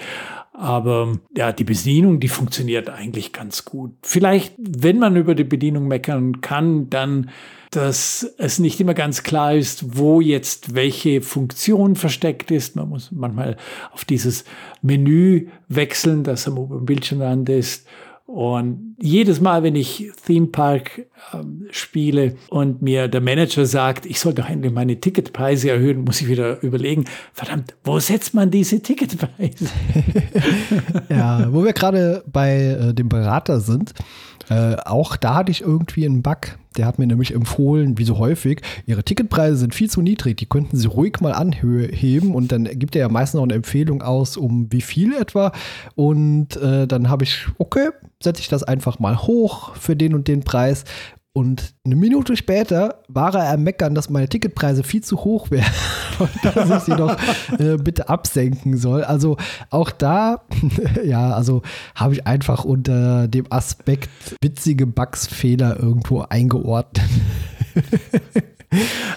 Aber 0.53 1.18
ja, 1.34 1.53
die 1.53 1.64
Bedienung, 1.64 2.20
die 2.20 2.28
funktioniert 2.28 2.90
eigentlich 2.90 3.32
ganz 3.32 3.64
gut. 3.64 3.92
Vielleicht, 4.03 4.55
wenn 4.59 4.98
man 4.98 5.16
über 5.16 5.34
die 5.34 5.44
Bedienung 5.44 5.88
meckern 5.88 6.42
kann, 6.42 6.90
dann, 6.90 7.30
dass 7.70 8.34
es 8.36 8.59
nicht 8.59 8.78
immer 8.78 8.92
ganz 8.92 9.22
klar 9.22 9.55
ist, 9.55 9.96
wo 9.96 10.20
jetzt 10.20 10.74
welche 10.74 11.22
Funktion 11.22 11.96
versteckt 11.96 12.51
ist. 12.51 12.76
Man 12.76 12.90
muss 12.90 13.11
manchmal 13.11 13.57
auf 13.92 14.05
dieses 14.05 14.44
Menü 14.82 15.48
wechseln, 15.68 16.24
das 16.24 16.46
am 16.46 16.59
oberen 16.59 16.84
Bildschirmrand 16.84 17.48
ist 17.48 17.86
und 18.33 18.95
jedes 19.01 19.41
Mal, 19.41 19.64
wenn 19.64 19.74
ich 19.74 20.09
Theme 20.24 20.47
Park 20.47 21.05
ähm, 21.35 21.66
spiele 21.72 22.37
und 22.49 22.81
mir 22.81 23.09
der 23.09 23.20
Manager 23.20 23.66
sagt, 23.66 24.07
ich 24.07 24.20
soll 24.20 24.35
doch 24.35 24.49
endlich 24.49 24.72
meine 24.72 25.01
Ticketpreise 25.01 25.70
erhöhen, 25.70 26.05
muss 26.05 26.20
ich 26.20 26.28
wieder 26.28 26.62
überlegen, 26.62 27.07
verdammt, 27.33 27.74
wo 27.83 27.99
setzt 27.99 28.33
man 28.33 28.49
diese 28.49 28.81
Ticketpreise? 28.81 29.66
ja, 31.09 31.53
wo 31.53 31.64
wir 31.64 31.72
gerade 31.72 32.22
bei 32.31 32.66
äh, 32.66 32.95
dem 32.95 33.09
Berater 33.09 33.59
sind, 33.59 33.95
äh, 34.51 34.76
auch 34.84 35.16
da 35.16 35.36
hatte 35.36 35.53
ich 35.53 35.62
irgendwie 35.62 36.05
einen 36.05 36.22
Bug. 36.22 36.59
Der 36.76 36.86
hat 36.86 36.98
mir 36.98 37.07
nämlich 37.07 37.34
empfohlen, 37.34 37.98
wie 37.98 38.05
so 38.05 38.18
häufig, 38.18 38.61
ihre 38.86 39.03
Ticketpreise 39.03 39.57
sind 39.57 39.74
viel 39.74 39.90
zu 39.90 40.03
niedrig, 40.03 40.36
die 40.36 40.46
könnten 40.46 40.76
sie 40.76 40.86
ruhig 40.86 41.20
mal 41.20 41.32
anheben 41.32 42.34
und 42.34 42.53
dann 42.53 42.64
gibt 42.64 42.94
er 42.94 43.03
ja 43.03 43.09
meistens 43.09 43.38
noch 43.38 43.44
eine 43.44 43.55
Empfehlung 43.55 44.03
aus, 44.03 44.36
um 44.36 44.70
wie 44.70 44.80
viel 44.80 45.14
etwa. 45.14 45.53
Und 45.94 46.57
äh, 46.57 46.86
dann 46.86 47.09
habe 47.09 47.24
ich, 47.24 47.46
okay, 47.59 47.88
setze 48.22 48.42
ich 48.42 48.48
das 48.48 48.62
einfach 48.62 48.98
mal 48.98 49.18
hoch 49.22 49.74
für 49.76 49.96
den 49.96 50.14
und 50.14 50.28
den 50.28 50.42
Preis. 50.42 50.84
Und 51.33 51.74
eine 51.85 51.95
Minute 51.95 52.37
später 52.37 53.03
war 53.07 53.33
er 53.35 53.53
am 53.53 53.62
Meckern, 53.62 53.95
dass 53.95 54.11
meine 54.11 54.28
Ticketpreise 54.28 54.83
viel 54.83 55.03
zu 55.05 55.18
hoch 55.18 55.53
wären 55.53 55.72
und 56.18 56.31
dass 56.43 56.70
ich 56.70 56.85
sie 56.85 56.97
doch 56.97 57.16
äh, 57.59 57.76
bitte 57.76 58.09
absenken 58.09 58.76
soll. 58.76 59.05
Also 59.05 59.37
auch 59.70 59.93
da, 59.93 60.43
ja, 61.05 61.33
also 61.33 61.62
habe 61.95 62.14
ich 62.14 62.26
einfach 62.26 62.64
unter 62.64 63.28
dem 63.28 63.47
Aspekt 63.51 64.11
witzige 64.43 64.87
Bugs-Fehler 64.87 65.78
irgendwo 65.78 66.22
eingeordnet. 66.22 67.09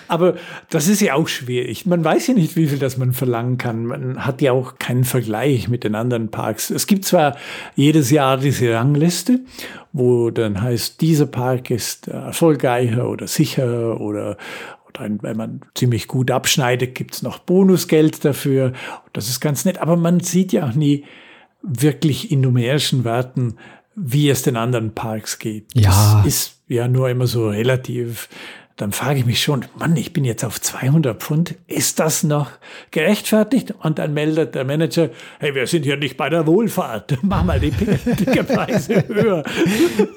Aber 0.07 0.35
das 0.69 0.87
ist 0.87 1.01
ja 1.01 1.13
auch 1.13 1.27
schwierig. 1.27 1.85
Man 1.85 2.03
weiß 2.03 2.27
ja 2.27 2.33
nicht, 2.33 2.55
wie 2.55 2.67
viel 2.67 2.79
das 2.79 2.97
man 2.97 3.13
verlangen 3.13 3.57
kann. 3.57 3.85
Man 3.85 4.25
hat 4.25 4.41
ja 4.41 4.51
auch 4.51 4.79
keinen 4.79 5.03
Vergleich 5.03 5.67
mit 5.67 5.83
den 5.83 5.95
anderen 5.95 6.29
Parks. 6.31 6.69
Es 6.69 6.87
gibt 6.87 7.05
zwar 7.05 7.37
jedes 7.75 8.09
Jahr 8.09 8.37
diese 8.37 8.73
Rangliste, 8.73 9.41
wo 9.91 10.31
dann 10.31 10.61
heißt, 10.61 11.01
dieser 11.01 11.27
Park 11.27 11.69
ist 11.69 12.07
erfolgreicher 12.07 13.07
oder 13.07 13.27
sicher 13.27 13.99
oder 14.01 14.37
wenn 14.99 15.37
man 15.37 15.61
ziemlich 15.73 16.07
gut 16.07 16.29
abschneidet, 16.29 16.93
gibt 16.93 17.15
es 17.15 17.23
noch 17.23 17.39
Bonusgeld 17.39 18.23
dafür. 18.23 18.73
Das 19.11 19.27
ist 19.27 19.39
ganz 19.39 19.65
nett. 19.65 19.79
Aber 19.79 19.97
man 19.97 20.19
sieht 20.19 20.53
ja 20.53 20.67
auch 20.67 20.75
nie 20.75 21.05
wirklich 21.63 22.31
in 22.31 22.41
numerischen 22.41 23.03
Werten, 23.03 23.55
wie 23.95 24.29
es 24.29 24.43
den 24.43 24.55
anderen 24.55 24.93
Parks 24.93 25.39
geht. 25.39 25.65
Ja. 25.73 26.21
Das 26.23 26.25
ist 26.25 26.61
ja 26.67 26.87
nur 26.87 27.09
immer 27.09 27.27
so 27.27 27.49
relativ 27.49 28.29
dann 28.83 28.91
frage 28.91 29.19
ich 29.19 29.25
mich 29.25 29.41
schon, 29.41 29.63
Mann, 29.79 29.95
ich 29.95 30.11
bin 30.11 30.25
jetzt 30.25 30.43
auf 30.43 30.59
200 30.59 31.17
Pfund, 31.23 31.55
ist 31.67 32.01
das 32.01 32.23
noch 32.23 32.49
gerechtfertigt? 32.91 33.73
Und 33.79 33.97
dann 33.97 34.13
meldet 34.13 34.55
der 34.55 34.65
Manager, 34.65 35.09
hey, 35.39 35.55
wir 35.55 35.67
sind 35.67 35.83
hier 35.83 35.95
nicht 35.95 36.17
bei 36.17 36.29
der 36.29 36.45
Wohlfahrt, 36.45 37.17
mach 37.21 37.45
mal 37.45 37.59
die 37.61 37.71
Preise 37.71 39.07
höher. 39.07 39.45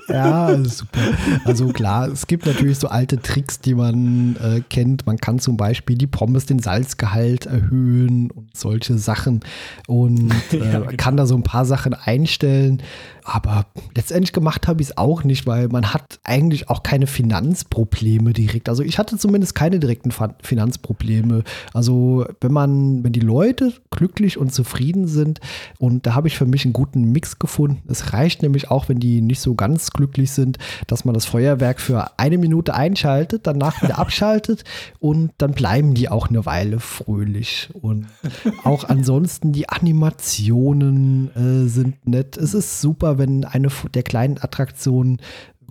Ja, 0.08 0.58
super. 0.64 0.98
Also 1.44 1.68
klar, 1.68 2.08
es 2.08 2.26
gibt 2.26 2.44
natürlich 2.44 2.80
so 2.80 2.88
alte 2.88 3.22
Tricks, 3.22 3.60
die 3.60 3.74
man 3.74 4.34
äh, 4.42 4.62
kennt. 4.68 5.06
Man 5.06 5.18
kann 5.18 5.38
zum 5.38 5.56
Beispiel 5.56 5.96
die 5.96 6.08
Pommes 6.08 6.46
den 6.46 6.58
Salzgehalt 6.58 7.46
erhöhen 7.46 8.32
und 8.32 8.56
solche 8.56 8.98
Sachen 8.98 9.44
und 9.86 10.34
äh, 10.52 10.56
ja, 10.56 10.80
genau. 10.80 10.90
kann 10.96 11.16
da 11.16 11.26
so 11.26 11.36
ein 11.36 11.44
paar 11.44 11.66
Sachen 11.66 11.94
einstellen. 11.94 12.82
Aber 13.26 13.66
letztendlich 13.96 14.32
gemacht 14.32 14.68
habe 14.68 14.80
ich 14.80 14.90
es 14.90 14.96
auch 14.96 15.24
nicht, 15.24 15.46
weil 15.46 15.66
man 15.66 15.92
hat 15.92 16.20
eigentlich 16.22 16.70
auch 16.70 16.84
keine 16.84 17.08
Finanzprobleme 17.08 18.32
direkt. 18.32 18.68
Also 18.68 18.84
ich 18.84 18.98
hatte 18.98 19.18
zumindest 19.18 19.56
keine 19.56 19.80
direkten 19.80 20.12
Finanzprobleme. 20.42 21.42
Also 21.74 22.24
wenn 22.40 22.52
man, 22.52 23.02
wenn 23.02 23.12
die 23.12 23.20
Leute 23.20 23.72
glücklich 23.90 24.38
und 24.38 24.54
zufrieden 24.54 25.08
sind 25.08 25.40
und 25.78 26.06
da 26.06 26.14
habe 26.14 26.28
ich 26.28 26.38
für 26.38 26.46
mich 26.46 26.64
einen 26.64 26.72
guten 26.72 27.10
Mix 27.10 27.40
gefunden. 27.40 27.82
Es 27.88 28.12
reicht 28.12 28.42
nämlich 28.42 28.70
auch, 28.70 28.88
wenn 28.88 29.00
die 29.00 29.20
nicht 29.20 29.40
so 29.40 29.56
ganz 29.56 29.90
glücklich 29.90 30.30
sind, 30.30 30.58
dass 30.86 31.04
man 31.04 31.12
das 31.14 31.24
Feuerwerk 31.24 31.80
für 31.80 32.18
eine 32.20 32.38
Minute 32.38 32.74
einschaltet, 32.74 33.46
danach 33.48 33.82
wieder 33.82 33.98
abschaltet 34.06 34.62
und 35.00 35.32
dann 35.38 35.52
bleiben 35.52 35.94
die 35.94 36.08
auch 36.08 36.28
eine 36.28 36.46
Weile 36.46 36.78
fröhlich. 36.78 37.70
Und 37.72 38.06
auch 38.64 38.84
ansonsten 38.84 39.52
die 39.52 39.68
Animationen 39.68 41.30
äh, 41.34 41.68
sind 41.68 42.06
nett. 42.06 42.36
Es 42.36 42.54
ist 42.54 42.80
super, 42.80 43.15
wenn 43.18 43.44
eine 43.44 43.68
der 43.94 44.02
kleinen 44.02 44.38
Attraktionen 44.38 45.18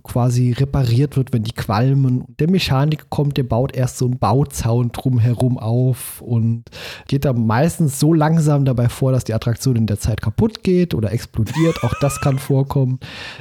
quasi 0.06 0.52
repariert 0.52 1.16
wird, 1.16 1.32
wenn 1.32 1.42
die 1.42 1.52
qualmen. 1.52 2.24
Der 2.38 2.48
Mechaniker 2.48 3.06
kommt, 3.08 3.36
der 3.36 3.42
baut 3.42 3.74
erst 3.74 3.98
so 3.98 4.06
einen 4.06 4.18
Bauzaun 4.18 4.92
drumherum 4.92 5.58
auf 5.58 6.22
und 6.22 6.64
geht 7.08 7.24
da 7.24 7.32
meistens 7.32 7.98
so 7.98 8.14
langsam 8.14 8.64
dabei 8.64 8.88
vor, 8.88 9.12
dass 9.12 9.24
die 9.24 9.34
Attraktion 9.34 9.76
in 9.76 9.86
der 9.86 9.98
Zeit 9.98 10.22
kaputt 10.22 10.62
geht 10.62 10.94
oder 10.94 11.12
explodiert. 11.12 11.82
Auch 11.82 11.94
das 12.00 12.20
kann 12.20 12.38
vorkommen. 12.38 13.00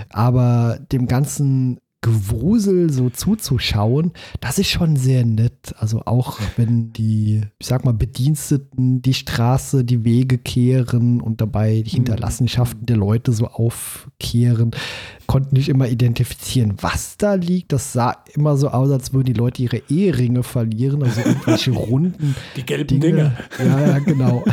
Aber 0.10 0.80
dem 0.92 1.08
Ganzen 1.08 1.80
Gewusel 2.06 2.92
so 2.92 3.10
zuzuschauen, 3.10 4.12
das 4.40 4.60
ist 4.60 4.70
schon 4.70 4.96
sehr 4.96 5.26
nett. 5.26 5.74
Also 5.80 6.04
auch 6.06 6.40
wenn 6.56 6.94
die, 6.94 7.42
ich 7.58 7.66
sag 7.66 7.84
mal, 7.84 7.96
Bediensteten 7.96 9.02
die 9.02 9.16
Straße, 9.16 9.84
die 9.84 10.04
Wege 10.04 10.38
kehren 10.38 11.20
und 11.20 11.42
dabei 11.42 11.82
die 11.82 11.90
mhm. 11.90 12.06
Hinterlassenschaften 12.06 12.86
der 12.86 12.98
Leute 12.98 13.32
so 13.32 13.48
aufkehren, 13.48 14.70
konnten 15.26 15.56
nicht 15.56 15.68
immer 15.68 15.88
identifizieren, 15.88 16.76
was 16.80 17.18
da 17.18 17.34
liegt. 17.34 17.74
Das 17.74 17.92
sah 17.92 18.16
immer 18.36 18.56
so 18.56 18.70
aus, 18.70 18.92
als 18.92 19.12
würden 19.12 19.26
die 19.26 19.34
Leute 19.34 19.64
ihre 19.64 19.82
Eheringe 19.90 20.44
verlieren, 20.44 21.02
also 21.02 21.22
irgendwelche 21.22 21.72
runden. 21.76 22.36
Die 22.56 22.68
gelben 22.68 23.00
Dinge. 23.00 23.36
Dinge. 23.58 23.68
Ja, 23.68 23.88
ja, 23.88 24.00
genau. 24.00 24.44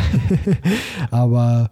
Aber 1.10 1.70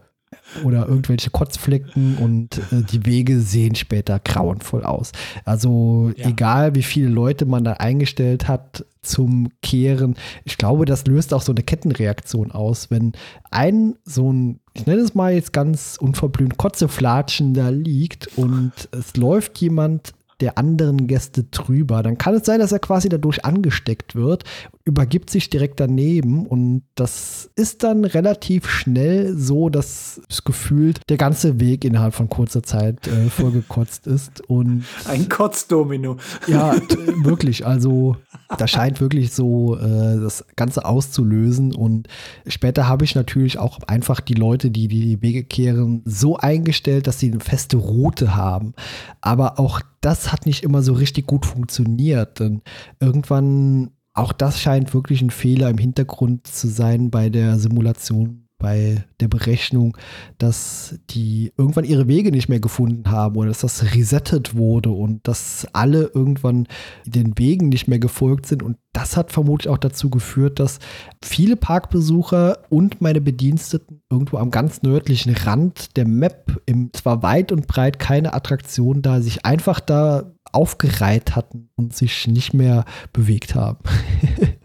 oder 0.64 0.88
irgendwelche 0.88 1.30
Kotzflecken 1.30 2.18
und 2.18 2.58
äh, 2.72 2.82
die 2.82 3.06
Wege 3.06 3.40
sehen 3.40 3.74
später 3.74 4.18
grauenvoll 4.18 4.84
aus. 4.84 5.12
Also 5.44 6.12
ja. 6.16 6.28
egal 6.28 6.74
wie 6.74 6.82
viele 6.82 7.08
Leute 7.08 7.46
man 7.46 7.64
da 7.64 7.74
eingestellt 7.74 8.48
hat 8.48 8.84
zum 9.02 9.48
Kehren, 9.62 10.16
ich 10.44 10.58
glaube, 10.58 10.84
das 10.84 11.06
löst 11.06 11.32
auch 11.32 11.42
so 11.42 11.52
eine 11.52 11.62
Kettenreaktion 11.62 12.52
aus, 12.52 12.90
wenn 12.90 13.12
ein 13.50 13.94
so 14.04 14.32
ein, 14.32 14.60
ich 14.74 14.86
nenne 14.86 15.00
es 15.00 15.14
mal 15.14 15.32
jetzt 15.32 15.52
ganz 15.52 15.96
unverblümt, 16.00 16.58
Kotzeflatschen 16.58 17.54
da 17.54 17.68
liegt 17.70 18.36
und 18.36 18.72
es 18.92 19.16
läuft 19.16 19.58
jemand 19.58 20.12
der 20.40 20.58
anderen 20.58 21.06
Gäste 21.06 21.44
drüber. 21.44 22.02
Dann 22.02 22.18
kann 22.18 22.34
es 22.34 22.46
sein, 22.46 22.60
dass 22.60 22.72
er 22.72 22.78
quasi 22.78 23.08
dadurch 23.08 23.44
angesteckt 23.44 24.14
wird, 24.14 24.44
übergibt 24.84 25.28
sich 25.28 25.50
direkt 25.50 25.78
daneben 25.78 26.46
und 26.46 26.82
das 26.94 27.50
ist 27.54 27.82
dann 27.82 28.04
relativ 28.04 28.68
schnell 28.68 29.36
so, 29.36 29.68
dass 29.68 30.20
es 30.28 30.42
gefühlt 30.42 31.00
der 31.10 31.18
ganze 31.18 31.60
Weg 31.60 31.84
innerhalb 31.84 32.14
von 32.14 32.30
kurzer 32.30 32.62
Zeit 32.62 33.06
äh, 33.06 33.28
vollgekotzt 33.30 34.06
ist. 34.06 34.40
Und 34.48 34.84
Ein 35.04 35.28
Kotzdomino. 35.28 36.16
Ja, 36.46 36.74
wirklich. 37.22 37.66
Also 37.66 38.16
da 38.56 38.66
scheint 38.66 39.00
wirklich 39.00 39.32
so 39.32 39.76
äh, 39.76 40.18
das 40.18 40.46
Ganze 40.56 40.86
auszulösen. 40.86 41.74
Und 41.74 42.08
später 42.46 42.88
habe 42.88 43.04
ich 43.04 43.14
natürlich 43.14 43.58
auch 43.58 43.80
einfach 43.86 44.20
die 44.20 44.34
Leute, 44.34 44.70
die 44.70 44.88
die 44.88 45.20
Wege 45.20 45.44
kehren, 45.44 46.02
so 46.06 46.38
eingestellt, 46.38 47.06
dass 47.06 47.20
sie 47.20 47.30
eine 47.30 47.40
feste 47.40 47.76
Route 47.76 48.34
haben. 48.34 48.72
Aber 49.20 49.60
auch 49.60 49.82
das 50.00 50.32
hat 50.32 50.46
nicht 50.46 50.62
immer 50.62 50.82
so 50.82 50.94
richtig 50.94 51.26
gut 51.26 51.44
funktioniert. 51.44 52.40
Denn 52.40 52.62
irgendwann, 52.98 53.90
auch 54.20 54.32
das 54.32 54.60
scheint 54.60 54.94
wirklich 54.94 55.22
ein 55.22 55.30
Fehler 55.30 55.70
im 55.70 55.78
Hintergrund 55.78 56.46
zu 56.46 56.68
sein 56.68 57.10
bei 57.10 57.30
der 57.30 57.58
Simulation 57.58 58.39
bei 58.61 59.04
der 59.18 59.26
Berechnung, 59.26 59.96
dass 60.38 61.00
die 61.11 61.52
irgendwann 61.56 61.84
ihre 61.84 62.06
Wege 62.06 62.30
nicht 62.30 62.48
mehr 62.48 62.61
gefunden 62.61 63.11
haben 63.11 63.36
oder 63.36 63.48
dass 63.48 63.61
das 63.61 63.94
resettet 63.94 64.54
wurde 64.54 64.90
und 64.90 65.26
dass 65.26 65.66
alle 65.72 66.11
irgendwann 66.14 66.68
den 67.04 67.36
Wegen 67.36 67.70
nicht 67.70 67.88
mehr 67.88 67.98
gefolgt 67.98 68.46
sind. 68.46 68.62
Und 68.62 68.76
das 68.92 69.16
hat 69.16 69.32
vermutlich 69.32 69.68
auch 69.68 69.78
dazu 69.78 70.11
geführt, 70.11 70.61
dass 70.61 70.78
viele 71.24 71.56
Parkbesucher 71.56 72.58
und 72.68 73.00
meine 73.00 73.20
Bediensteten 73.20 74.02
irgendwo 74.11 74.36
am 74.36 74.50
ganz 74.50 74.82
nördlichen 74.82 75.34
Rand 75.34 75.96
der 75.96 76.06
Map, 76.06 76.61
im 76.66 76.92
zwar 76.92 77.22
weit 77.22 77.50
und 77.50 77.66
breit 77.66 77.98
keine 77.98 78.34
Attraktion 78.34 79.02
da, 79.02 79.20
sich 79.20 79.44
einfach 79.44 79.80
da 79.80 80.32
aufgereiht 80.52 81.34
hatten 81.36 81.70
und 81.76 81.94
sich 81.96 82.26
nicht 82.26 82.54
mehr 82.54 82.84
bewegt 83.12 83.54
haben. 83.54 83.78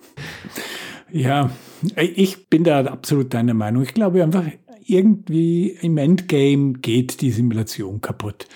ja, 1.12 1.51
ich 1.95 2.49
bin 2.49 2.64
da 2.64 2.84
absolut 2.86 3.34
deiner 3.34 3.53
Meinung. 3.53 3.84
Ich 3.84 3.93
glaube 3.93 4.24
einfach, 4.24 4.45
irgendwie 4.86 5.70
im 5.82 5.97
Endgame 5.97 6.74
geht 6.74 7.22
die 7.22 7.32
Simulation 7.32 8.01
kaputt. 8.01 8.47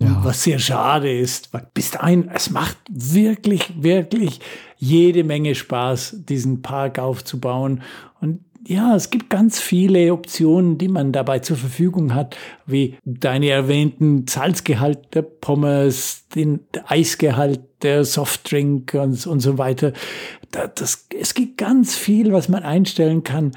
Ja. 0.00 0.20
Was 0.22 0.44
sehr 0.44 0.60
schade 0.60 1.12
ist, 1.12 1.52
weil 1.52 1.68
bis 1.74 1.90
dahin, 1.90 2.28
es 2.32 2.50
macht 2.50 2.78
wirklich, 2.88 3.82
wirklich 3.82 4.40
jede 4.76 5.24
Menge 5.24 5.56
Spaß, 5.56 6.24
diesen 6.28 6.62
Park 6.62 7.00
aufzubauen. 7.00 7.82
Und 8.20 8.44
ja, 8.68 8.94
es 8.94 9.08
gibt 9.08 9.30
ganz 9.30 9.58
viele 9.60 10.12
Optionen, 10.12 10.76
die 10.76 10.88
man 10.88 11.10
dabei 11.10 11.38
zur 11.38 11.56
Verfügung 11.56 12.14
hat, 12.14 12.36
wie 12.66 12.98
deine 13.02 13.48
erwähnten 13.48 14.26
Salzgehalt 14.28 15.14
der 15.14 15.22
Pommes, 15.22 16.28
den 16.34 16.60
Eisgehalt 16.86 17.60
der 17.80 18.04
Softdrink 18.04 18.92
und, 18.92 19.26
und 19.26 19.40
so 19.40 19.56
weiter. 19.56 19.94
Das, 20.50 21.06
es 21.18 21.32
gibt 21.32 21.56
ganz 21.56 21.96
viel, 21.96 22.34
was 22.34 22.50
man 22.50 22.62
einstellen 22.62 23.24
kann. 23.24 23.52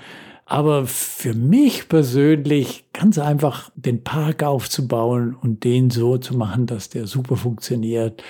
Aber 0.46 0.86
für 0.86 1.34
mich 1.34 1.90
persönlich 1.90 2.86
ganz 2.94 3.18
einfach 3.18 3.70
den 3.76 4.06
Park 4.06 4.44
aufzubauen 4.44 5.36
und 5.36 5.66
den 5.66 5.90
so 5.90 6.20
zu 6.20 6.38
machen, 6.38 6.68
dass 6.68 6.88
der 6.88 7.06
super 7.06 7.36
funktioniert, 7.36 8.24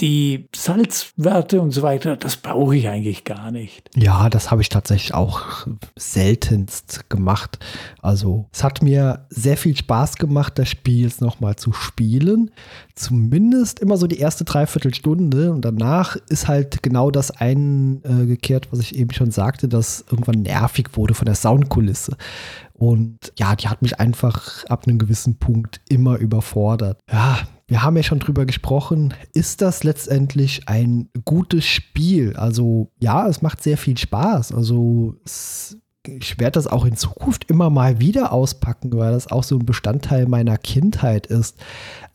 die 0.00 0.48
Salzwerte 0.54 1.60
und 1.60 1.72
so 1.72 1.82
weiter, 1.82 2.16
das 2.16 2.36
brauche 2.36 2.76
ich 2.76 2.88
eigentlich 2.88 3.24
gar 3.24 3.50
nicht. 3.50 3.90
Ja, 3.94 4.30
das 4.30 4.50
habe 4.50 4.62
ich 4.62 4.68
tatsächlich 4.68 5.14
auch 5.14 5.66
seltenst 5.96 7.10
gemacht. 7.10 7.58
Also 8.00 8.46
es 8.52 8.64
hat 8.64 8.82
mir 8.82 9.26
sehr 9.28 9.56
viel 9.56 9.76
Spaß 9.76 10.16
gemacht, 10.16 10.58
das 10.58 10.68
Spiel 10.68 11.02
jetzt 11.04 11.20
nochmal 11.20 11.56
zu 11.56 11.72
spielen. 11.72 12.50
Zumindest 12.94 13.80
immer 13.80 13.96
so 13.96 14.06
die 14.06 14.18
erste 14.18 14.44
Dreiviertelstunde 14.44 15.52
und 15.52 15.64
danach 15.64 16.16
ist 16.28 16.48
halt 16.48 16.82
genau 16.82 17.10
das 17.10 17.30
eingekehrt, 17.30 18.68
was 18.70 18.80
ich 18.80 18.94
eben 18.96 19.12
schon 19.12 19.30
sagte, 19.30 19.68
dass 19.68 20.04
irgendwann 20.10 20.42
nervig 20.42 20.88
wurde 20.94 21.14
von 21.14 21.26
der 21.26 21.34
Soundkulisse. 21.34 22.16
Und 22.72 23.32
ja, 23.38 23.54
die 23.56 23.68
hat 23.68 23.82
mich 23.82 24.00
einfach 24.00 24.64
ab 24.64 24.84
einem 24.86 24.98
gewissen 24.98 25.38
Punkt 25.38 25.82
immer 25.90 26.16
überfordert. 26.16 26.98
Ja, 27.12 27.40
wir 27.70 27.84
haben 27.84 27.96
ja 27.96 28.02
schon 28.02 28.18
drüber 28.18 28.46
gesprochen, 28.46 29.14
ist 29.32 29.62
das 29.62 29.84
letztendlich 29.84 30.68
ein 30.68 31.08
gutes 31.24 31.64
Spiel? 31.64 32.36
Also 32.36 32.90
ja, 32.98 33.28
es 33.28 33.42
macht 33.42 33.62
sehr 33.62 33.78
viel 33.78 33.96
Spaß. 33.96 34.52
Also 34.52 35.14
es, 35.24 35.78
ich 36.04 36.40
werde 36.40 36.54
das 36.54 36.66
auch 36.66 36.84
in 36.84 36.96
Zukunft 36.96 37.48
immer 37.48 37.70
mal 37.70 38.00
wieder 38.00 38.32
auspacken, 38.32 38.90
weil 38.94 39.12
das 39.12 39.30
auch 39.30 39.44
so 39.44 39.56
ein 39.56 39.66
Bestandteil 39.66 40.26
meiner 40.26 40.58
Kindheit 40.58 41.28
ist. 41.28 41.58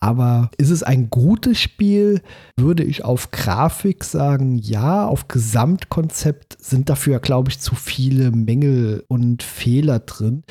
Aber 0.01 0.51
ist 0.57 0.71
es 0.71 0.83
ein 0.83 1.09
gutes 1.09 1.57
Spiel? 1.57 2.21
Würde 2.57 2.83
ich 2.83 3.05
auf 3.05 3.31
Grafik 3.31 4.03
sagen, 4.03 4.57
ja. 4.57 5.07
Auf 5.07 5.29
Gesamtkonzept 5.29 6.57
sind 6.59 6.89
dafür, 6.89 7.19
glaube 7.19 7.49
ich, 7.49 7.61
zu 7.61 7.75
viele 7.75 8.31
Mängel 8.31 9.05
und 9.07 9.41
Fehler 9.41 9.99
drin. 9.99 10.43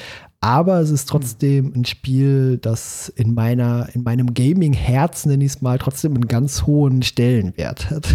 Aber 0.45 0.79
es 0.81 0.91
ist 0.91 1.09
trotzdem 1.09 1.73
ein 1.75 1.87
Spiel, 1.87 2.59
das 2.59 3.09
in 3.17 3.33
meiner, 3.33 3.89
in 3.95 4.03
meinem 4.03 4.35
Gaming-Herz, 4.35 5.25
nenne 5.25 5.43
ich 5.43 5.53
es 5.53 5.63
mal, 5.63 5.79
trotzdem 5.79 6.13
einen 6.13 6.29
ganz 6.29 6.67
hohen 6.67 7.03
Stellenwert 7.03 7.89
hat. 7.89 8.15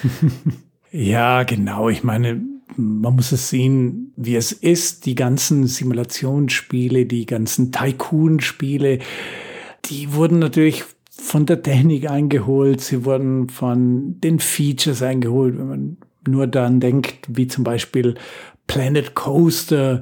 ja, 0.90 1.42
genau. 1.42 1.90
Ich 1.90 2.02
meine, 2.02 2.40
man 2.78 3.14
muss 3.14 3.30
es 3.30 3.50
sehen, 3.50 4.14
wie 4.16 4.36
es 4.36 4.52
ist. 4.52 5.04
Die 5.04 5.14
ganzen 5.14 5.66
Simulationsspiele, 5.66 7.04
die 7.04 7.26
ganzen 7.26 7.72
Tycoon-Spiele, 7.72 9.00
die 9.84 10.14
wurden 10.14 10.38
natürlich 10.38 10.84
von 11.10 11.44
der 11.44 11.62
Technik 11.62 12.08
eingeholt. 12.08 12.80
Sie 12.80 13.04
wurden 13.04 13.50
von 13.50 14.18
den 14.22 14.38
Features 14.38 15.02
eingeholt. 15.02 15.58
Wenn 15.58 15.68
man 15.68 15.96
nur 16.26 16.46
daran 16.46 16.80
denkt, 16.80 17.26
wie 17.28 17.48
zum 17.48 17.64
Beispiel 17.64 18.14
Planet 18.66 19.14
Coaster, 19.14 20.00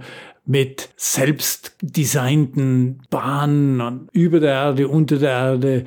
mit 0.51 0.88
selbst 0.96 1.76
designten 1.80 3.03
Bahnen 3.09 4.09
über 4.11 4.40
der 4.40 4.51
Erde, 4.51 4.88
unter 4.88 5.16
der 5.16 5.30
Erde, 5.30 5.84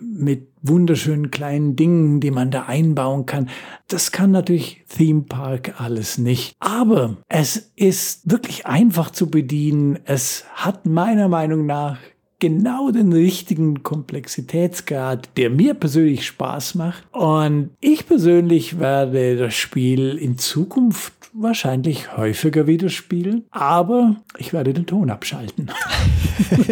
mit 0.00 0.48
wunderschönen 0.62 1.30
kleinen 1.30 1.76
Dingen, 1.76 2.18
die 2.18 2.32
man 2.32 2.50
da 2.50 2.64
einbauen 2.64 3.24
kann. 3.24 3.48
Das 3.86 4.10
kann 4.10 4.32
natürlich 4.32 4.82
Theme 4.88 5.22
Park 5.22 5.80
alles 5.80 6.18
nicht. 6.18 6.56
Aber 6.58 7.18
es 7.28 7.70
ist 7.76 8.28
wirklich 8.28 8.66
einfach 8.66 9.10
zu 9.10 9.30
bedienen. 9.30 10.00
Es 10.06 10.44
hat 10.54 10.86
meiner 10.86 11.28
Meinung 11.28 11.64
nach 11.64 11.98
genau 12.44 12.90
den 12.90 13.10
richtigen 13.10 13.82
Komplexitätsgrad, 13.82 15.30
der 15.38 15.48
mir 15.48 15.72
persönlich 15.72 16.26
Spaß 16.26 16.74
macht. 16.74 17.02
Und 17.10 17.70
ich 17.80 18.06
persönlich 18.06 18.78
werde 18.78 19.38
das 19.38 19.54
Spiel 19.54 20.18
in 20.18 20.36
Zukunft 20.36 21.14
wahrscheinlich 21.32 22.18
häufiger 22.18 22.66
wieder 22.66 22.90
spielen, 22.90 23.44
aber 23.50 24.16
ich 24.36 24.52
werde 24.52 24.74
den 24.74 24.84
Ton 24.84 25.08
abschalten. 25.08 25.70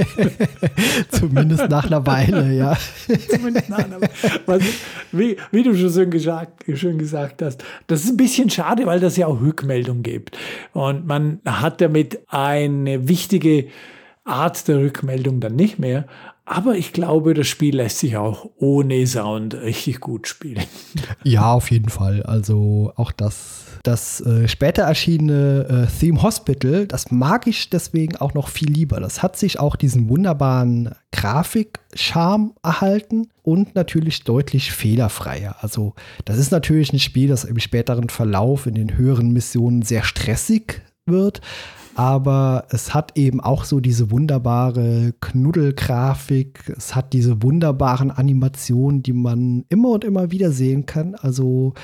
Zumindest 1.08 1.70
nach 1.70 1.86
einer 1.86 2.06
Weile, 2.06 2.52
ja. 2.52 2.76
Zumindest 3.30 3.70
nach 3.70 3.78
einer 3.78 3.98
Weile. 4.46 4.62
Wie, 5.10 5.38
wie, 5.52 5.62
du 5.62 5.74
schon 5.74 6.10
gesagt, 6.10 6.64
schon 6.74 6.98
gesagt 6.98 7.40
hast, 7.40 7.64
das 7.86 8.04
ist 8.04 8.10
ein 8.10 8.16
bisschen 8.18 8.50
schade, 8.50 8.84
weil 8.84 9.00
das 9.00 9.16
ja 9.16 9.26
auch 9.26 9.40
Rückmeldung 9.40 10.02
gibt. 10.02 10.36
Und 10.74 11.06
man 11.06 11.40
hat 11.46 11.80
damit 11.80 12.20
eine 12.28 13.08
wichtige 13.08 13.68
Art 14.24 14.68
der 14.68 14.78
Rückmeldung 14.78 15.40
dann 15.40 15.56
nicht 15.56 15.78
mehr. 15.78 16.06
Aber 16.44 16.74
ich 16.74 16.92
glaube, 16.92 17.34
das 17.34 17.46
Spiel 17.46 17.76
lässt 17.76 18.00
sich 18.00 18.16
auch 18.16 18.50
ohne 18.56 19.06
Sound 19.06 19.54
richtig 19.54 20.00
gut 20.00 20.26
spielen. 20.28 20.64
Ja, 21.24 21.52
auf 21.52 21.70
jeden 21.70 21.88
Fall. 21.88 22.24
Also 22.24 22.92
auch 22.96 23.12
das, 23.12 23.64
das 23.84 24.20
äh, 24.20 24.48
später 24.48 24.82
erschienene 24.82 25.86
äh, 25.88 26.00
Theme 26.00 26.20
Hospital, 26.20 26.86
das 26.86 27.12
mag 27.12 27.46
ich 27.46 27.70
deswegen 27.70 28.16
auch 28.16 28.34
noch 28.34 28.48
viel 28.48 28.68
lieber. 28.68 28.98
Das 28.98 29.22
hat 29.22 29.36
sich 29.36 29.60
auch 29.60 29.76
diesen 29.76 30.08
wunderbaren 30.08 30.94
Grafik-Charme 31.12 32.54
erhalten 32.62 33.28
und 33.42 33.76
natürlich 33.76 34.24
deutlich 34.24 34.72
fehlerfreier. 34.72 35.56
Also 35.60 35.94
das 36.24 36.38
ist 36.38 36.50
natürlich 36.50 36.92
ein 36.92 36.98
Spiel, 36.98 37.28
das 37.28 37.44
im 37.44 37.60
späteren 37.60 38.08
Verlauf 38.08 38.66
in 38.66 38.74
den 38.74 38.96
höheren 38.96 39.32
Missionen 39.32 39.82
sehr 39.82 40.02
stressig 40.02 40.82
wird 41.06 41.40
aber 41.94 42.66
es 42.70 42.94
hat 42.94 43.18
eben 43.18 43.40
auch 43.40 43.64
so 43.64 43.80
diese 43.80 44.10
wunderbare 44.10 45.14
Knuddelgrafik, 45.20 46.72
es 46.76 46.94
hat 46.94 47.12
diese 47.12 47.42
wunderbaren 47.42 48.10
Animationen, 48.10 49.02
die 49.02 49.12
man 49.12 49.64
immer 49.68 49.90
und 49.90 50.04
immer 50.04 50.30
wieder 50.30 50.52
sehen 50.52 50.86
kann. 50.86 51.14
Also 51.14 51.74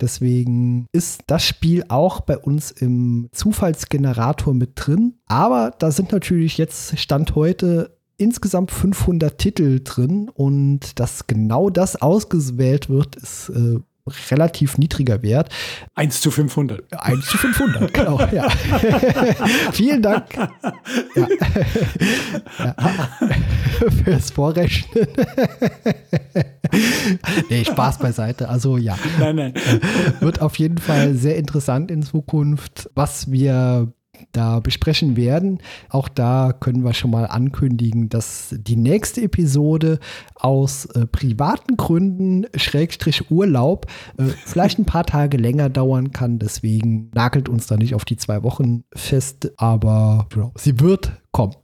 deswegen 0.00 0.86
ist 0.92 1.24
das 1.26 1.44
Spiel 1.44 1.84
auch 1.88 2.20
bei 2.20 2.38
uns 2.38 2.70
im 2.70 3.28
Zufallsgenerator 3.32 4.54
mit 4.54 4.72
drin. 4.74 5.14
Aber 5.26 5.72
da 5.78 5.90
sind 5.90 6.12
natürlich 6.12 6.58
jetzt 6.58 6.98
Stand 6.98 7.34
heute 7.34 7.98
insgesamt 8.16 8.70
500 8.70 9.36
Titel 9.36 9.80
drin 9.82 10.30
und 10.32 10.98
dass 11.00 11.26
genau 11.26 11.70
das 11.70 12.00
ausgewählt 12.00 12.88
wird, 12.88 13.16
ist 13.16 13.50
äh, 13.50 13.80
relativ 14.30 14.78
niedriger 14.78 15.22
Wert. 15.22 15.48
1 15.94 16.20
zu 16.20 16.30
500. 16.30 16.82
1 16.92 17.26
zu 17.26 17.38
500, 17.38 17.94
genau. 17.94 18.20
Ja. 18.32 18.48
Vielen 19.72 20.02
Dank 20.02 20.24
ja. 20.34 21.28
ja. 22.58 22.74
fürs 24.04 24.30
Vorrechnen. 24.30 25.06
nee, 27.48 27.64
Spaß 27.64 27.98
beiseite. 27.98 28.48
Also 28.48 28.76
ja. 28.76 28.98
Nein, 29.20 29.36
nein. 29.36 29.54
Wird 30.20 30.40
auf 30.40 30.58
jeden 30.58 30.78
Fall 30.78 31.14
sehr 31.14 31.36
interessant 31.36 31.90
in 31.90 32.02
Zukunft, 32.02 32.90
was 32.94 33.30
wir 33.30 33.92
da 34.32 34.60
besprechen 34.60 35.16
werden. 35.16 35.58
Auch 35.88 36.08
da 36.08 36.52
können 36.58 36.84
wir 36.84 36.94
schon 36.94 37.10
mal 37.10 37.26
ankündigen, 37.26 38.08
dass 38.08 38.54
die 38.58 38.76
nächste 38.76 39.22
Episode 39.22 39.98
aus 40.34 40.86
äh, 40.86 41.06
privaten 41.06 41.76
Gründen, 41.76 42.46
Schrägstrich 42.54 43.30
Urlaub, 43.30 43.86
äh, 44.18 44.24
vielleicht 44.44 44.78
ein 44.78 44.84
paar 44.84 45.04
Tage 45.06 45.36
länger 45.36 45.68
dauern 45.68 46.12
kann. 46.12 46.38
Deswegen 46.38 47.10
nagelt 47.14 47.48
uns 47.48 47.66
da 47.66 47.76
nicht 47.76 47.94
auf 47.94 48.04
die 48.04 48.16
zwei 48.16 48.42
Wochen 48.42 48.84
fest, 48.94 49.52
aber 49.56 50.26
genau, 50.30 50.52
sie 50.56 50.78
wird 50.80 51.12
kommen. 51.32 51.54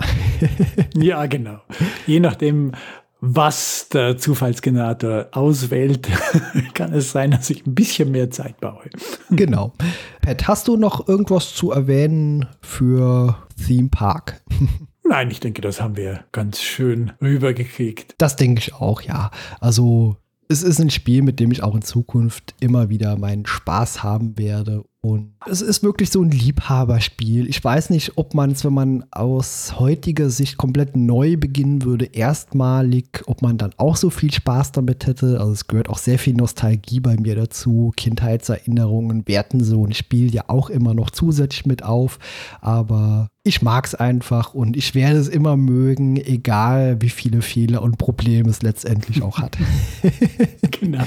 ja, 0.94 1.26
genau. 1.26 1.58
Je 2.06 2.20
nachdem, 2.20 2.72
was 3.20 3.88
der 3.88 4.16
Zufallsgenerator 4.16 5.28
auswählt, 5.32 6.08
kann 6.74 6.92
es 6.92 7.10
sein, 7.10 7.32
dass 7.32 7.50
ich 7.50 7.66
ein 7.66 7.74
bisschen 7.74 8.10
mehr 8.10 8.30
Zeit 8.30 8.60
brauche. 8.60 8.90
Genau. 9.30 9.74
Pat, 10.22 10.48
hast 10.48 10.68
du 10.68 10.76
noch 10.76 11.06
irgendwas 11.06 11.54
zu 11.54 11.70
erwähnen 11.70 12.46
für 12.62 13.36
Theme 13.66 13.88
Park? 13.90 14.40
Nein, 15.04 15.30
ich 15.30 15.40
denke, 15.40 15.60
das 15.60 15.80
haben 15.80 15.96
wir 15.96 16.24
ganz 16.32 16.60
schön 16.60 17.12
rübergekriegt. 17.20 18.14
Das 18.18 18.36
denke 18.36 18.60
ich 18.60 18.74
auch, 18.74 19.02
ja. 19.02 19.30
Also 19.60 20.16
es 20.48 20.62
ist 20.62 20.80
ein 20.80 20.90
Spiel, 20.90 21.22
mit 21.22 21.40
dem 21.40 21.52
ich 21.52 21.62
auch 21.62 21.74
in 21.74 21.82
Zukunft 21.82 22.54
immer 22.60 22.88
wieder 22.88 23.18
meinen 23.18 23.46
Spaß 23.46 24.02
haben 24.02 24.38
werde 24.38 24.84
und 25.08 25.32
es 25.46 25.62
ist 25.62 25.82
wirklich 25.82 26.10
so 26.10 26.22
ein 26.22 26.30
Liebhaberspiel. 26.30 27.48
Ich 27.48 27.62
weiß 27.62 27.90
nicht, 27.90 28.12
ob 28.16 28.34
man 28.34 28.50
es, 28.50 28.64
wenn 28.64 28.74
man 28.74 29.04
aus 29.10 29.78
heutiger 29.78 30.30
Sicht 30.30 30.56
komplett 30.56 30.96
neu 30.96 31.36
beginnen 31.36 31.82
würde, 31.84 32.04
erstmalig, 32.04 33.22
ob 33.26 33.42
man 33.42 33.56
dann 33.56 33.72
auch 33.78 33.96
so 33.96 34.10
viel 34.10 34.32
Spaß 34.32 34.72
damit 34.72 35.06
hätte. 35.06 35.40
Also 35.40 35.52
es 35.52 35.66
gehört 35.66 35.88
auch 35.88 35.98
sehr 35.98 36.18
viel 36.18 36.34
Nostalgie 36.34 37.00
bei 37.00 37.16
mir 37.16 37.34
dazu. 37.34 37.92
Kindheitserinnerungen 37.96 39.26
werten 39.26 39.64
so 39.64 39.86
ein 39.86 39.94
Spiel 39.94 40.34
ja 40.34 40.44
auch 40.48 40.70
immer 40.70 40.94
noch 40.94 41.10
zusätzlich 41.10 41.66
mit 41.66 41.82
auf. 41.82 42.18
Aber 42.60 43.28
ich 43.44 43.62
mag 43.62 43.86
es 43.86 43.94
einfach 43.94 44.52
und 44.52 44.76
ich 44.76 44.94
werde 44.94 45.18
es 45.18 45.28
immer 45.28 45.56
mögen, 45.56 46.16
egal 46.16 47.00
wie 47.00 47.08
viele 47.08 47.40
Fehler 47.40 47.82
und 47.82 47.96
Probleme 47.96 48.50
es 48.50 48.62
letztendlich 48.62 49.22
auch 49.22 49.38
hat. 49.38 49.56
genau. 50.70 51.04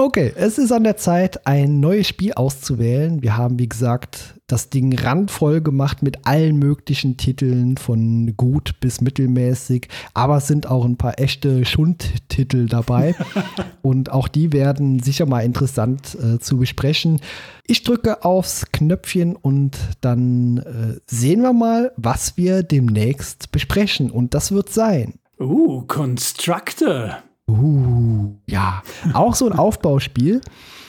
Okay, 0.00 0.32
es 0.36 0.58
ist 0.58 0.70
an 0.70 0.84
der 0.84 0.96
Zeit, 0.96 1.44
ein 1.44 1.80
neues 1.80 2.06
Spiel 2.06 2.32
auszuwählen. 2.34 3.20
Wir 3.20 3.36
haben, 3.36 3.58
wie 3.58 3.68
gesagt, 3.68 4.36
das 4.46 4.70
Ding 4.70 4.96
randvoll 4.96 5.60
gemacht 5.60 6.04
mit 6.04 6.24
allen 6.24 6.56
möglichen 6.56 7.16
Titeln, 7.16 7.76
von 7.76 8.32
gut 8.36 8.78
bis 8.78 9.00
mittelmäßig. 9.00 9.88
Aber 10.14 10.36
es 10.36 10.46
sind 10.46 10.68
auch 10.68 10.84
ein 10.84 10.98
paar 10.98 11.18
echte 11.18 11.64
Schundtitel 11.64 12.66
dabei. 12.66 13.16
Und 13.82 14.12
auch 14.12 14.28
die 14.28 14.52
werden 14.52 15.02
sicher 15.02 15.26
mal 15.26 15.40
interessant 15.40 16.16
äh, 16.22 16.38
zu 16.38 16.58
besprechen. 16.58 17.20
Ich 17.66 17.82
drücke 17.82 18.24
aufs 18.24 18.70
Knöpfchen 18.70 19.36
und 19.36 19.76
dann 20.00 20.58
äh, 20.58 21.00
sehen 21.06 21.42
wir 21.42 21.52
mal, 21.52 21.92
was 21.96 22.36
wir 22.36 22.62
demnächst 22.62 23.50
besprechen. 23.52 24.10
Und 24.10 24.32
das 24.32 24.52
wird 24.52 24.70
sein. 24.70 25.14
Uh, 25.40 25.82
Constructor. 25.82 27.18
Uh, 27.48 28.34
ja, 28.46 28.82
auch 29.14 29.34
so 29.34 29.48
ein 29.48 29.58
Aufbauspiel. 29.58 30.40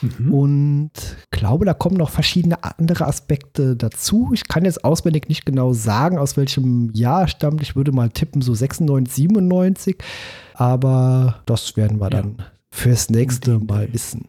Mhm. 0.02 0.34
Und 0.34 0.92
glaube, 1.32 1.66
da 1.66 1.74
kommen 1.74 1.98
noch 1.98 2.10
verschiedene 2.10 2.64
andere 2.64 3.08
Aspekte 3.08 3.76
dazu. 3.76 4.32
Ich 4.34 4.48
kann 4.48 4.66
jetzt 4.66 4.84
auswendig 4.84 5.30
nicht 5.30 5.46
genau 5.46 5.74
sagen, 5.74 6.18
aus 6.18 6.38
welchem 6.38 6.92
Jahr 6.94 7.28
stammt. 7.28 7.62
Ich 7.62 7.76
würde 7.76 7.92
mal 7.92 8.10
tippen, 8.10 8.42
so 8.42 8.54
96, 8.54 9.14
97. 9.14 9.98
Aber 10.54 11.42
das 11.46 11.78
werden 11.78 12.00
wir 12.00 12.10
dann 12.10 12.44
fürs 12.70 13.10
nächste 13.10 13.60
Mal 13.60 13.92
wissen. 13.94 14.28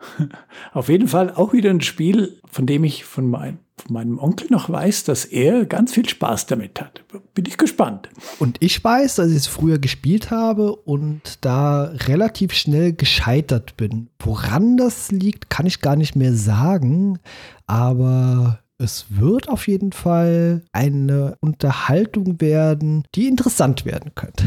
Auf 0.72 0.88
jeden 0.88 1.08
Fall 1.08 1.32
auch 1.32 1.52
wieder 1.52 1.70
ein 1.70 1.80
Spiel, 1.80 2.40
von 2.50 2.66
dem 2.66 2.82
ich 2.84 3.04
von, 3.04 3.28
mein, 3.28 3.58
von, 3.82 3.94
meinem 3.94 4.18
Onkel 4.18 4.48
noch 4.50 4.70
weiß, 4.70 5.04
dass 5.04 5.24
er 5.24 5.66
ganz 5.66 5.92
viel 5.92 6.08
Spaß 6.08 6.46
damit 6.46 6.80
hat. 6.80 7.02
Bin 7.34 7.46
ich 7.46 7.58
gespannt. 7.58 8.08
Und 8.38 8.56
ich 8.60 8.82
weiß, 8.82 9.16
dass 9.16 9.30
ich 9.30 9.36
es 9.36 9.46
früher 9.46 9.78
gespielt 9.78 10.30
habe 10.30 10.74
und 10.74 11.44
da 11.44 11.84
relativ 11.84 12.52
schnell 12.52 12.92
gescheitert 12.92 13.76
bin. 13.76 14.08
Woran 14.18 14.76
das 14.76 15.10
liegt, 15.10 15.50
kann 15.50 15.66
ich 15.66 15.80
gar 15.80 15.96
nicht 15.96 16.16
mehr 16.16 16.34
sagen. 16.34 17.18
Aber 17.66 18.60
es 18.78 19.06
wird 19.10 19.48
auf 19.48 19.68
jeden 19.68 19.92
Fall 19.92 20.62
eine 20.72 21.36
Unterhaltung 21.40 22.40
werden, 22.40 23.04
die 23.14 23.28
interessant 23.28 23.84
werden 23.84 24.12
könnte. 24.14 24.44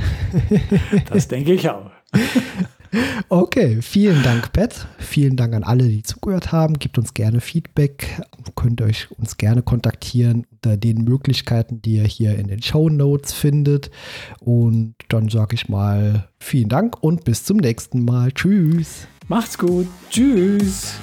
Das 1.09 1.27
denke 1.27 1.53
ich 1.53 1.69
auch. 1.69 1.91
Okay, 3.29 3.81
vielen 3.81 4.23
Dank, 4.23 4.53
Pat. 4.53 4.87
Vielen 4.97 5.35
Dank 5.35 5.53
an 5.53 5.63
alle, 5.63 5.87
die 5.87 6.03
zugehört 6.03 6.51
haben. 6.51 6.79
Gebt 6.79 6.97
uns 6.97 7.13
gerne 7.13 7.41
Feedback. 7.41 8.21
Könnt 8.55 8.81
euch 8.81 9.07
uns 9.17 9.37
gerne 9.37 9.61
kontaktieren 9.61 10.45
unter 10.51 10.77
den 10.77 11.03
Möglichkeiten, 11.03 11.81
die 11.81 11.95
ihr 11.95 12.03
hier 12.03 12.37
in 12.37 12.47
den 12.47 12.61
Show 12.61 12.89
Notes 12.89 13.33
findet. 13.33 13.91
Und 14.39 14.95
dann 15.09 15.29
sage 15.29 15.55
ich 15.55 15.69
mal 15.69 16.29
vielen 16.39 16.69
Dank 16.69 17.01
und 17.03 17.23
bis 17.23 17.43
zum 17.43 17.57
nächsten 17.57 18.05
Mal. 18.05 18.31
Tschüss. 18.31 19.07
Macht's 19.27 19.57
gut. 19.57 19.87
Tschüss. 20.09 20.95